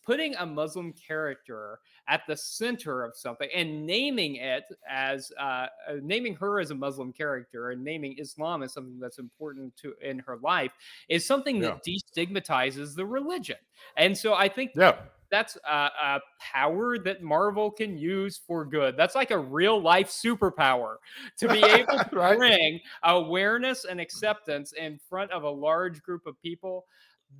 putting 0.03 0.35
a 0.35 0.45
Muslim 0.45 0.93
character 0.93 1.79
at 2.07 2.21
the 2.27 2.35
center 2.35 3.03
of 3.03 3.15
something 3.15 3.49
and 3.53 3.85
naming 3.85 4.35
it 4.35 4.63
as 4.89 5.31
uh, 5.39 5.67
uh, 5.87 5.95
naming 6.01 6.35
her 6.35 6.59
as 6.59 6.71
a 6.71 6.75
Muslim 6.75 7.13
character 7.13 7.69
and 7.71 7.83
naming 7.83 8.17
Islam 8.19 8.63
as 8.63 8.73
something 8.73 8.99
that's 8.99 9.19
important 9.19 9.75
to 9.77 9.93
in 10.01 10.19
her 10.19 10.37
life 10.37 10.71
is 11.09 11.25
something 11.25 11.59
that 11.59 11.83
destigmatizes 11.85 12.95
the 12.95 13.05
religion. 13.05 13.57
And 13.97 14.17
so 14.17 14.33
I 14.33 14.47
think 14.49 14.71
Yeah. 14.75 14.97
that's 15.29 15.57
a, 15.69 15.89
a 16.01 16.19
power 16.39 16.97
that 16.99 17.21
Marvel 17.21 17.71
can 17.71 17.97
use 17.97 18.37
for 18.45 18.65
good. 18.65 18.97
That's 18.97 19.15
like 19.15 19.31
a 19.31 19.37
real 19.37 19.79
life 19.81 20.09
superpower 20.09 20.95
to 21.37 21.47
be 21.47 21.59
able 21.63 21.97
to 21.99 22.09
Right. 22.11 22.37
bring 22.37 22.79
awareness 23.03 23.85
and 23.85 24.01
acceptance 24.01 24.73
in 24.73 24.99
front 25.09 25.31
of 25.31 25.43
a 25.43 25.49
large 25.49 26.01
group 26.01 26.25
of 26.25 26.41
people. 26.41 26.85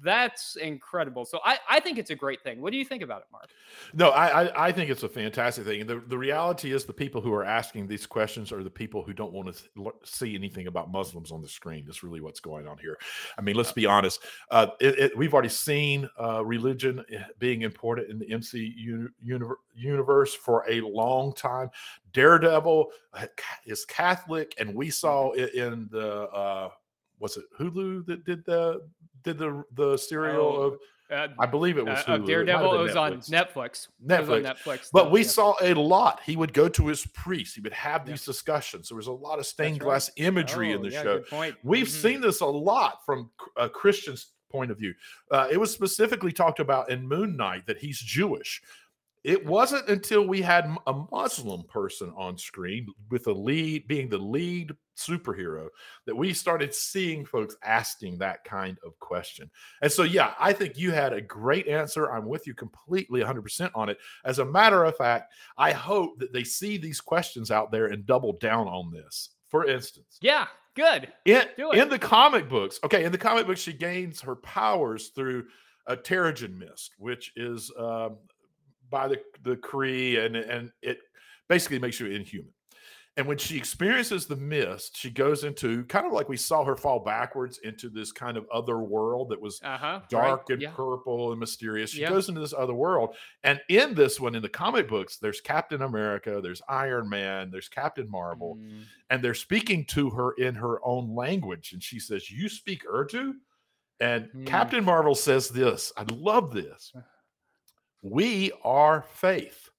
That's 0.03 0.55
incredible. 0.55 1.25
So 1.25 1.39
I, 1.45 1.57
I 1.69 1.79
think 1.79 1.97
it's 1.97 2.09
a 2.09 2.15
great 2.15 2.41
thing. 2.41 2.61
What 2.61 2.71
do 2.71 2.77
you 2.77 2.85
think 2.85 3.03
about 3.03 3.21
it, 3.21 3.27
Mark? 3.31 3.49
No, 3.93 4.09
I, 4.09 4.43
I 4.43 4.67
I 4.67 4.71
think 4.71 4.89
it's 4.89 5.03
a 5.03 5.09
fantastic 5.09 5.65
thing. 5.65 5.81
And 5.81 5.89
the, 5.89 6.01
the 6.07 6.17
reality 6.17 6.71
is, 6.71 6.85
the 6.85 6.93
people 6.93 7.21
who 7.21 7.33
are 7.33 7.43
asking 7.43 7.87
these 7.87 8.07
questions 8.07 8.51
are 8.51 8.63
the 8.63 8.69
people 8.69 9.03
who 9.03 9.13
don't 9.13 9.31
want 9.31 9.53
to 9.55 9.91
see 10.03 10.33
anything 10.33 10.67
about 10.67 10.91
Muslims 10.91 11.31
on 11.31 11.41
the 11.41 11.47
screen. 11.47 11.83
That's 11.85 12.03
really 12.03 12.21
what's 12.21 12.39
going 12.39 12.67
on 12.67 12.77
here. 12.77 12.97
I 13.37 13.41
mean, 13.41 13.55
let's 13.55 13.71
be 13.71 13.85
honest. 13.85 14.23
Uh, 14.49 14.67
it, 14.79 14.97
it, 14.97 15.17
we've 15.17 15.33
already 15.33 15.49
seen 15.49 16.09
uh, 16.19 16.43
religion 16.43 17.03
eh, 17.11 17.23
being 17.37 17.61
important 17.61 18.09
in 18.09 18.17
the 18.17 18.31
MC 18.31 18.73
uni- 18.75 19.09
universe 19.75 20.33
for 20.33 20.65
a 20.69 20.81
long 20.81 21.33
time. 21.33 21.69
Daredevil 22.13 22.91
uh, 23.13 23.25
is 23.65 23.85
Catholic, 23.85 24.55
and 24.57 24.73
we 24.73 24.89
saw 24.89 25.31
it 25.31 25.53
in 25.53 25.87
the 25.91 26.23
uh, 26.29 26.69
was 27.21 27.37
it 27.37 27.45
Hulu 27.57 28.05
that 28.07 28.25
did 28.25 28.43
the 28.45 28.81
did 29.23 29.37
the 29.37 29.63
the 29.73 29.95
serial 29.97 30.45
Oh, 30.47 30.61
of 30.63 30.79
Uh, 31.11 31.27
I 31.39 31.45
believe 31.45 31.77
it 31.77 31.85
was 31.85 31.99
uh, 32.07 32.17
Hulu. 32.17 32.25
Daredevil. 32.25 32.67
It 32.73 32.77
been 32.77 32.81
was 32.83 32.95
on 32.95 33.11
Netflix. 33.19 33.87
Netflix. 34.05 34.47
On 34.47 34.55
Netflix. 34.55 34.89
But 34.93 35.11
we 35.11 35.21
yeah. 35.23 35.27
saw 35.27 35.55
a 35.61 35.73
lot. 35.73 36.21
He 36.25 36.37
would 36.37 36.53
go 36.53 36.69
to 36.69 36.87
his 36.87 37.05
priest. 37.07 37.55
He 37.55 37.61
would 37.61 37.73
have 37.73 38.03
Yeah. 38.07 38.13
these 38.13 38.23
discussions. 38.25 38.87
There 38.89 38.95
was 38.95 39.07
a 39.07 39.11
lot 39.11 39.37
of 39.37 39.45
stained 39.45 39.81
glass 39.81 40.09
imagery 40.15 40.71
in 40.71 40.79
Oh, 40.79 40.83
the 40.83 40.89
yeah, 40.89 41.03
show. 41.03 41.23
We've 41.63 41.85
Mhm. 41.87 42.01
seen 42.01 42.21
this 42.21 42.39
a 42.39 42.45
lot 42.45 43.05
from 43.05 43.29
a 43.57 43.67
Christian's 43.69 44.31
point 44.49 44.71
of 44.71 44.77
view. 44.77 44.93
Uh, 45.29 45.47
it 45.51 45.57
was 45.57 45.71
specifically 45.71 46.31
talked 46.31 46.59
about 46.61 46.89
in 46.89 47.05
Moon 47.05 47.35
Knight 47.35 47.65
that 47.67 47.77
he's 47.79 47.99
Jewish. 47.99 48.61
It 49.23 49.45
wasn't 49.45 49.87
until 49.87 50.25
we 50.27 50.41
had 50.41 50.75
a 50.87 50.93
Muslim 51.11 51.63
person 51.63 52.11
on 52.17 52.37
screen 52.37 52.87
with 53.11 53.27
a 53.27 53.31
lead 53.31 53.87
being 53.87 54.09
the 54.09 54.17
lead 54.17 54.71
superhero 54.97 55.67
that 56.05 56.15
we 56.15 56.33
started 56.33 56.73
seeing 56.73 57.23
folks 57.25 57.55
asking 57.63 58.17
that 58.17 58.43
kind 58.43 58.77
of 58.85 58.97
question. 58.99 59.49
And 59.83 59.91
so, 59.91 60.03
yeah, 60.03 60.33
I 60.39 60.53
think 60.53 60.77
you 60.77 60.91
had 60.91 61.13
a 61.13 61.21
great 61.21 61.67
answer. 61.67 62.11
I'm 62.11 62.25
with 62.25 62.47
you 62.47 62.55
completely 62.55 63.21
100% 63.21 63.69
on 63.75 63.89
it. 63.89 63.97
As 64.25 64.39
a 64.39 64.45
matter 64.45 64.83
of 64.85 64.97
fact, 64.97 65.33
I 65.57 65.71
hope 65.71 66.17
that 66.19 66.33
they 66.33 66.43
see 66.43 66.77
these 66.77 66.99
questions 66.99 67.51
out 67.51 67.71
there 67.71 67.87
and 67.87 68.05
double 68.05 68.33
down 68.33 68.67
on 68.67 68.91
this. 68.91 69.29
For 69.49 69.67
instance, 69.67 70.17
Yeah, 70.21 70.47
good. 70.75 71.11
in, 71.25 71.43
Do 71.57 71.71
it. 71.73 71.77
in 71.79 71.89
the 71.89 71.99
comic 71.99 72.49
books, 72.49 72.79
okay, 72.83 73.03
in 73.03 73.11
the 73.11 73.17
comic 73.19 73.45
books, 73.45 73.59
she 73.59 73.73
gains 73.73 74.21
her 74.21 74.35
powers 74.35 75.09
through 75.09 75.45
a 75.87 75.97
Terrigen 75.97 76.57
mist, 76.57 76.93
which 76.99 77.33
is 77.35 77.71
um, 77.77 78.17
by 78.91 79.07
the 79.07 79.19
the 79.43 79.55
Kree, 79.55 80.23
and 80.23 80.35
and 80.35 80.71
it 80.83 80.99
basically 81.49 81.79
makes 81.79 81.99
you 81.99 82.07
inhuman. 82.07 82.53
And 83.17 83.27
when 83.27 83.37
she 83.37 83.57
experiences 83.57 84.25
the 84.25 84.37
mist, 84.37 84.95
she 84.95 85.09
goes 85.09 85.43
into 85.43 85.83
kind 85.87 86.07
of 86.07 86.13
like 86.13 86.29
we 86.29 86.37
saw 86.37 86.63
her 86.63 86.77
fall 86.77 86.99
backwards 87.03 87.59
into 87.61 87.89
this 87.89 88.13
kind 88.13 88.37
of 88.37 88.45
other 88.53 88.79
world 88.79 89.27
that 89.29 89.41
was 89.41 89.59
Uh 89.61 89.77
huh. 89.77 89.99
dark 90.09 90.49
and 90.49 90.61
yeah. 90.61 90.71
purple 90.71 91.31
and 91.31 91.39
mysterious. 91.39 91.91
She 91.91 92.01
Yeah. 92.01 92.09
goes 92.09 92.29
into 92.29 92.39
this 92.39 92.53
other 92.53 92.73
world. 92.73 93.17
And 93.43 93.59
in 93.67 93.95
this 93.95 94.17
one, 94.17 94.33
in 94.33 94.41
the 94.41 94.47
comic 94.47 94.87
books, 94.87 95.17
there's 95.17 95.41
Captain 95.41 95.81
America, 95.81 96.39
there's 96.41 96.61
Iron 96.69 97.09
Man, 97.09 97.51
there's 97.51 97.67
Captain 97.67 98.09
Marvel, 98.09 98.55
Mm. 98.55 98.83
and 99.09 99.21
they're 99.21 99.33
speaking 99.33 99.83
to 99.87 100.09
her 100.11 100.31
in 100.37 100.55
her 100.55 100.79
own 100.85 101.13
language. 101.13 101.73
And 101.73 101.83
she 101.83 101.99
says, 101.99 102.31
You 102.31 102.47
speak 102.47 102.83
Urdu? 102.89 103.33
And 103.99 104.27
Hmm. 104.27 104.45
Captain 104.45 104.85
Marvel 104.85 105.15
says 105.15 105.49
this. 105.49 105.91
I 105.97 106.03
love 106.13 106.53
this. 106.53 106.93
We 108.01 108.51
are 108.63 109.03
faith. 109.13 109.69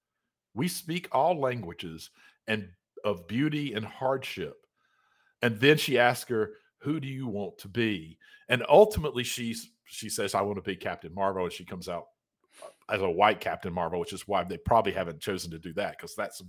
We 0.55 0.68
speak 0.68 1.09
all 1.12 1.39
languages 1.41 2.11
and 2.47 2.68
of 3.05 3.27
beauty 3.27 3.73
and 3.75 3.85
hardship. 3.85 4.55
And 5.41 5.59
then 5.59 5.77
she 5.77 5.99
asks 5.99 6.31
her, 6.31 6.53
Who 6.79 7.01
do 7.01 7.09
you 7.09 7.27
want 7.27 7.59
to 7.59 7.68
be? 7.68 8.18
And 8.49 8.64
ultimately 8.68 9.25
she's 9.25 9.70
she 9.85 10.09
says, 10.09 10.35
I 10.35 10.41
want 10.43 10.57
to 10.57 10.62
be 10.62 10.77
Captain 10.77 11.12
Marvel. 11.14 11.45
And 11.45 11.53
she 11.53 11.64
comes 11.64 11.89
out 11.89 12.07
uh, 12.62 12.95
as 12.95 13.03
a 13.03 13.11
white 13.11 13.41
Captain 13.41 13.73
Marvel, 13.73 13.99
which 14.01 14.12
is 14.12 14.27
why 14.29 14.45
they 14.45 14.57
probably 14.57 14.93
haven't 14.93 15.20
chosen 15.20 15.51
to 15.51 15.59
do 15.59 15.73
that 15.75 15.97
because 15.99 16.14
that's 16.14 16.43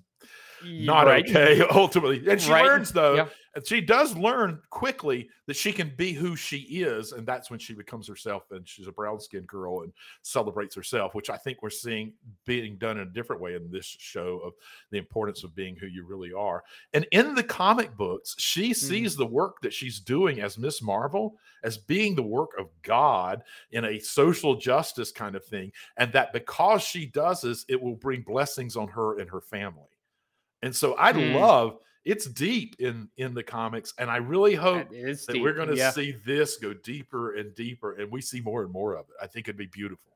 not 0.63 1.07
right. 1.07 1.27
okay 1.27 1.61
ultimately. 1.71 2.23
And 2.29 2.39
she 2.41 2.51
Right. 2.51 2.63
learns 2.65 2.91
though. 2.91 3.15
And 3.55 3.65
she 3.67 3.81
does 3.81 4.15
learn 4.17 4.61
quickly 4.71 5.29
that 5.45 5.55
she 5.55 5.71
can 5.71 5.93
be 5.95 6.11
who 6.13 6.35
she 6.35 6.57
is, 6.57 7.11
and 7.11 7.27
that's 7.27 7.49
when 7.51 7.59
she 7.59 7.73
becomes 7.73 8.07
herself 8.07 8.49
and 8.51 8.67
she's 8.67 8.87
a 8.87 8.91
brown 8.91 9.19
skinned 9.19 9.47
girl 9.47 9.81
and 9.81 9.93
celebrates 10.23 10.73
herself, 10.75 11.13
which 11.13 11.29
I 11.29 11.37
think 11.37 11.61
we're 11.61 11.69
seeing 11.69 12.13
being 12.45 12.77
done 12.77 12.97
in 12.97 13.07
a 13.07 13.11
different 13.11 13.41
way 13.41 13.53
in 13.55 13.69
this 13.69 13.85
show 13.85 14.39
of 14.39 14.53
the 14.89 14.97
importance 14.97 15.43
of 15.43 15.53
being 15.53 15.75
who 15.75 15.85
you 15.87 16.03
really 16.05 16.33
are. 16.33 16.63
And 16.93 17.05
in 17.11 17.35
the 17.35 17.43
comic 17.43 17.95
books, 17.95 18.35
she 18.39 18.73
Mm-hmm. 18.81 19.03
sees 19.03 19.15
the 19.15 19.25
work 19.25 19.61
that 19.61 19.73
she's 19.73 19.99
doing 19.99 20.41
as 20.41 20.57
Ms. 20.57 20.81
Marvel 20.81 21.37
as 21.63 21.77
being 21.77 22.15
the 22.15 22.23
work 22.23 22.51
of 22.57 22.69
God 22.81 23.43
in 23.71 23.85
a 23.85 23.99
social 23.99 24.55
justice 24.55 25.11
kind 25.11 25.35
of 25.35 25.45
thing, 25.45 25.71
and 25.97 26.11
that 26.13 26.33
because 26.33 26.81
she 26.81 27.05
does 27.05 27.41
this, 27.41 27.65
it 27.69 27.81
will 27.81 27.95
bring 27.95 28.21
blessings 28.21 28.75
on 28.75 28.87
her 28.87 29.19
and 29.19 29.29
her 29.29 29.41
family. 29.41 29.89
And 30.61 30.75
so 30.75 30.93
I 30.95 31.11
Hmm. 31.11 31.19
love 31.33 31.77
it's 32.05 32.25
deep 32.25 32.75
in 32.79 33.09
in 33.17 33.33
the 33.33 33.43
comics, 33.43 33.93
and 33.97 34.09
I 34.09 34.17
really 34.17 34.55
hope 34.55 34.89
That 34.89 35.25
that 35.27 35.41
we're 35.41 35.53
going 35.53 35.69
to 35.69 35.75
yeah. 35.75 35.91
see 35.91 36.15
this 36.25 36.57
go 36.57 36.73
deeper 36.73 37.35
and 37.35 37.55
deeper, 37.55 37.93
and 37.93 38.11
we 38.11 38.21
see 38.21 38.41
more 38.41 38.63
and 38.63 38.71
more 38.71 38.95
of 38.95 39.05
it. 39.09 39.15
I 39.21 39.27
think 39.27 39.47
it'd 39.47 39.57
be 39.57 39.67
beautiful. 39.67 40.12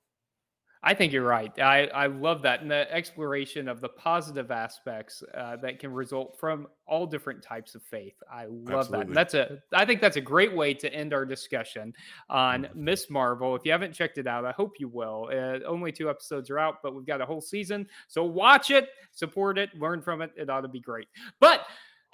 I 0.87 0.93
think 0.93 1.11
you're 1.11 1.27
right. 1.27 1.51
I, 1.59 1.87
I 1.87 2.07
love 2.07 2.41
that. 2.43 2.61
And 2.61 2.71
the 2.71 2.89
exploration 2.93 3.67
of 3.67 3.81
the 3.81 3.89
positive 3.89 4.51
aspects 4.51 5.21
uh, 5.35 5.57
that 5.57 5.79
can 5.79 5.91
result 5.91 6.37
from 6.39 6.65
all 6.87 7.05
different 7.05 7.43
types 7.43 7.75
of 7.75 7.83
faith. 7.83 8.15
I 8.31 8.45
love 8.45 8.63
that. 8.65 8.73
Absolutely. 8.77 9.07
And 9.07 9.15
that's 9.17 9.33
a, 9.33 9.57
I 9.73 9.83
think 9.83 9.99
that's 9.99 10.15
a 10.15 10.21
great 10.21 10.55
way 10.55 10.73
to 10.75 10.93
end 10.93 11.13
our 11.13 11.25
discussion 11.25 11.93
on 12.29 12.63
Mhm. 12.63 12.75
Ms. 12.75 13.07
Marvel. 13.09 13.53
If 13.53 13.65
you 13.65 13.73
haven't 13.73 13.91
checked 13.91 14.17
it 14.17 14.27
out, 14.27 14.45
I 14.45 14.51
hope 14.53 14.79
you 14.79 14.87
will. 14.87 15.29
Uh, 15.29 15.59
only 15.67 15.91
two 15.91 16.09
episodes 16.09 16.49
are 16.49 16.57
out, 16.57 16.75
but 16.81 16.95
we've 16.95 17.05
got 17.05 17.19
a 17.19 17.25
whole 17.25 17.41
season. 17.41 17.85
So 18.07 18.23
watch 18.23 18.71
it, 18.71 18.87
support 19.11 19.57
it, 19.57 19.71
learn 19.77 20.01
from 20.01 20.21
it. 20.21 20.31
It 20.37 20.49
ought 20.49 20.61
to 20.61 20.69
be 20.69 20.79
great. 20.79 21.09
But 21.41 21.65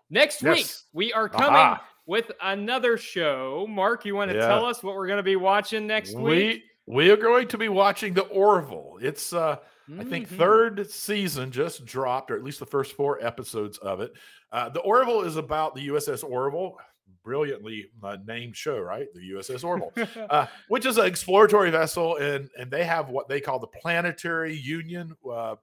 next 0.10 0.42
week, 0.42 0.66
we 0.94 1.14
are 1.14 1.30
coming 1.30 1.50
Aha. 1.60 1.86
with 2.08 2.32
another 2.42 2.98
show. 2.98 3.68
Mark, 3.70 4.04
you 4.04 4.16
want 4.16 4.32
to 4.32 4.38
Yeah. 4.38 4.48
tell 4.48 4.66
us 4.66 4.82
what 4.82 4.96
we're 4.96 5.06
going 5.08 5.18
to 5.18 5.24
be 5.24 5.36
watching 5.36 5.86
next 5.86 6.16
week? 6.18 6.64
We 6.86 7.10
are 7.12 7.18
going 7.18 7.48
to 7.50 7.58
be 7.58 7.70
watching 7.70 8.14
the 8.14 8.24
Orville. 8.24 8.98
It's 9.02 9.34
uh 9.34 9.58
I 10.00 10.04
think 10.06 10.30
Mhm. 10.30 10.38
third 10.38 10.90
season 10.90 11.52
just 11.52 11.84
dropped, 11.86 12.32
or 12.32 12.36
at 12.38 12.44
least 12.44 12.60
the 12.60 12.66
first 12.66 12.94
four 12.96 13.22
episodes 13.24 13.78
of 13.80 14.00
it. 14.00 14.14
Uh, 14.50 14.70
the 14.70 14.80
Orville 14.80 15.24
is 15.24 15.36
about 15.36 15.76
the 15.76 15.82
USS 15.90 16.24
Orville, 16.24 16.78
brilliantly 17.22 17.90
uh, 18.02 18.18
named 18.26 18.56
show, 18.56 18.80
right? 18.80 19.08
The 19.14 19.20
USS 19.32 19.64
Orville, 19.66 19.92
uh, 20.30 20.48
which 20.70 20.86
is 20.86 20.98
an 20.98 21.06
exploratory 21.06 21.70
vessel, 21.70 22.16
and 22.16 22.50
and 22.58 22.72
they 22.72 22.86
have 22.86 23.10
what 23.10 23.28
they 23.28 23.42
call 23.42 23.60
the 23.60 23.68
Planetary 23.68 24.56
Union, 24.56 25.16
uh, 25.30 25.56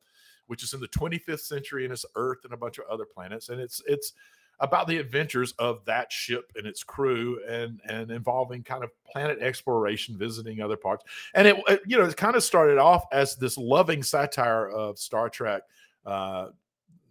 which 0.49 0.63
is 0.63 0.75
in 0.75 0.81
the 0.81 0.89
25th 0.89 1.41
century, 1.41 1.85
and 1.85 1.93
it's 1.93 2.05
Earth 2.15 2.45
and 2.45 2.53
a 2.53 2.59
bunch 2.59 2.77
of 2.79 2.85
other 2.91 3.07
planets, 3.07 3.49
and 3.49 3.59
it's 3.59 3.83
it's 3.87 4.13
about 4.61 4.87
the 4.87 4.99
adventures 4.99 5.53
of 5.59 5.85
that 5.87 6.13
ship 6.13 6.53
and 6.57 6.67
its 6.67 6.83
crew, 6.83 7.41
and 7.49 7.81
and 7.89 8.11
involving 8.11 8.63
kind 8.63 8.85
of 8.85 8.91
planet 9.05 9.39
exploration, 9.41 10.17
visiting 10.17 10.61
other 10.61 10.77
parts, 10.77 11.05
and 11.35 11.49
it, 11.49 11.57
it 11.69 11.81
you 11.87 11.99
know 11.99 12.05
it 12.05 12.17
kind 12.17 12.37
of 12.37 12.43
started 12.43 12.79
off 12.79 13.05
as 13.13 13.37
this 13.37 13.57
loving 13.59 14.03
satire 14.03 14.69
of 14.69 14.99
Star 14.99 15.29
Trek. 15.29 15.63
Uh, 16.05 16.49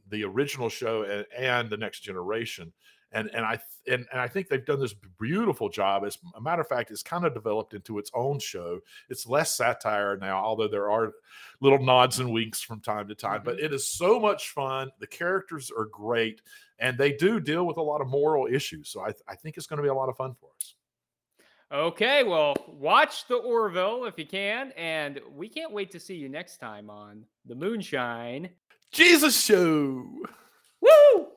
the 0.09 0.23
original 0.23 0.69
show 0.69 1.03
and, 1.03 1.23
and 1.37 1.69
the 1.69 1.77
next 1.77 1.99
generation 1.99 2.73
and 3.11 3.29
and 3.33 3.45
I 3.45 3.59
and, 3.87 4.05
and 4.11 4.21
I 4.21 4.27
think 4.27 4.49
they've 4.49 4.65
done 4.65 4.79
this 4.79 4.93
beautiful 5.19 5.69
job. 5.69 6.03
As 6.05 6.17
a 6.35 6.41
matter 6.41 6.61
of 6.61 6.67
fact, 6.67 6.91
it's 6.91 7.01
kind 7.01 7.25
of 7.25 7.33
developed 7.33 7.73
into 7.73 7.97
its 7.97 8.11
own 8.13 8.39
show. 8.39 8.79
It's 9.09 9.27
less 9.27 9.55
satire 9.55 10.17
now, 10.17 10.37
although 10.43 10.67
there 10.67 10.91
are 10.91 11.13
little 11.59 11.83
nods 11.83 12.19
and 12.19 12.31
winks 12.31 12.61
from 12.61 12.81
time 12.81 13.07
to 13.07 13.15
time. 13.15 13.41
But 13.43 13.59
it 13.59 13.73
is 13.73 13.87
so 13.87 14.19
much 14.19 14.49
fun. 14.49 14.91
The 14.99 15.07
characters 15.07 15.71
are 15.75 15.85
great, 15.85 16.41
and 16.79 16.97
they 16.97 17.11
do 17.11 17.39
deal 17.39 17.65
with 17.65 17.77
a 17.77 17.81
lot 17.81 18.01
of 18.01 18.07
moral 18.07 18.47
issues. 18.47 18.89
So 18.89 19.01
I, 19.01 19.13
I 19.27 19.35
think 19.35 19.57
it's 19.57 19.67
going 19.67 19.77
to 19.77 19.83
be 19.83 19.89
a 19.89 19.93
lot 19.93 20.09
of 20.09 20.17
fun 20.17 20.35
for 20.39 20.49
us. 20.55 20.75
Okay, 21.71 22.23
well, 22.23 22.55
watch 22.67 23.27
the 23.27 23.35
Orville 23.35 24.05
if 24.05 24.17
you 24.17 24.25
can, 24.25 24.71
and 24.75 25.19
we 25.35 25.47
can't 25.47 25.71
wait 25.71 25.91
to 25.91 25.99
see 25.99 26.15
you 26.15 26.27
next 26.27 26.57
time 26.57 26.89
on 26.89 27.25
the 27.45 27.53
Moonshine 27.53 28.49
Jesus 28.91 29.39
Show. 29.39 30.03
Woo! 30.81 31.27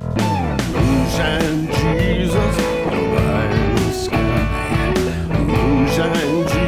Moonshine 0.00 1.66
Jesus, 1.66 2.56
the. 2.56 4.08
Moonshine 5.28 6.48
Jesus. 6.48 6.59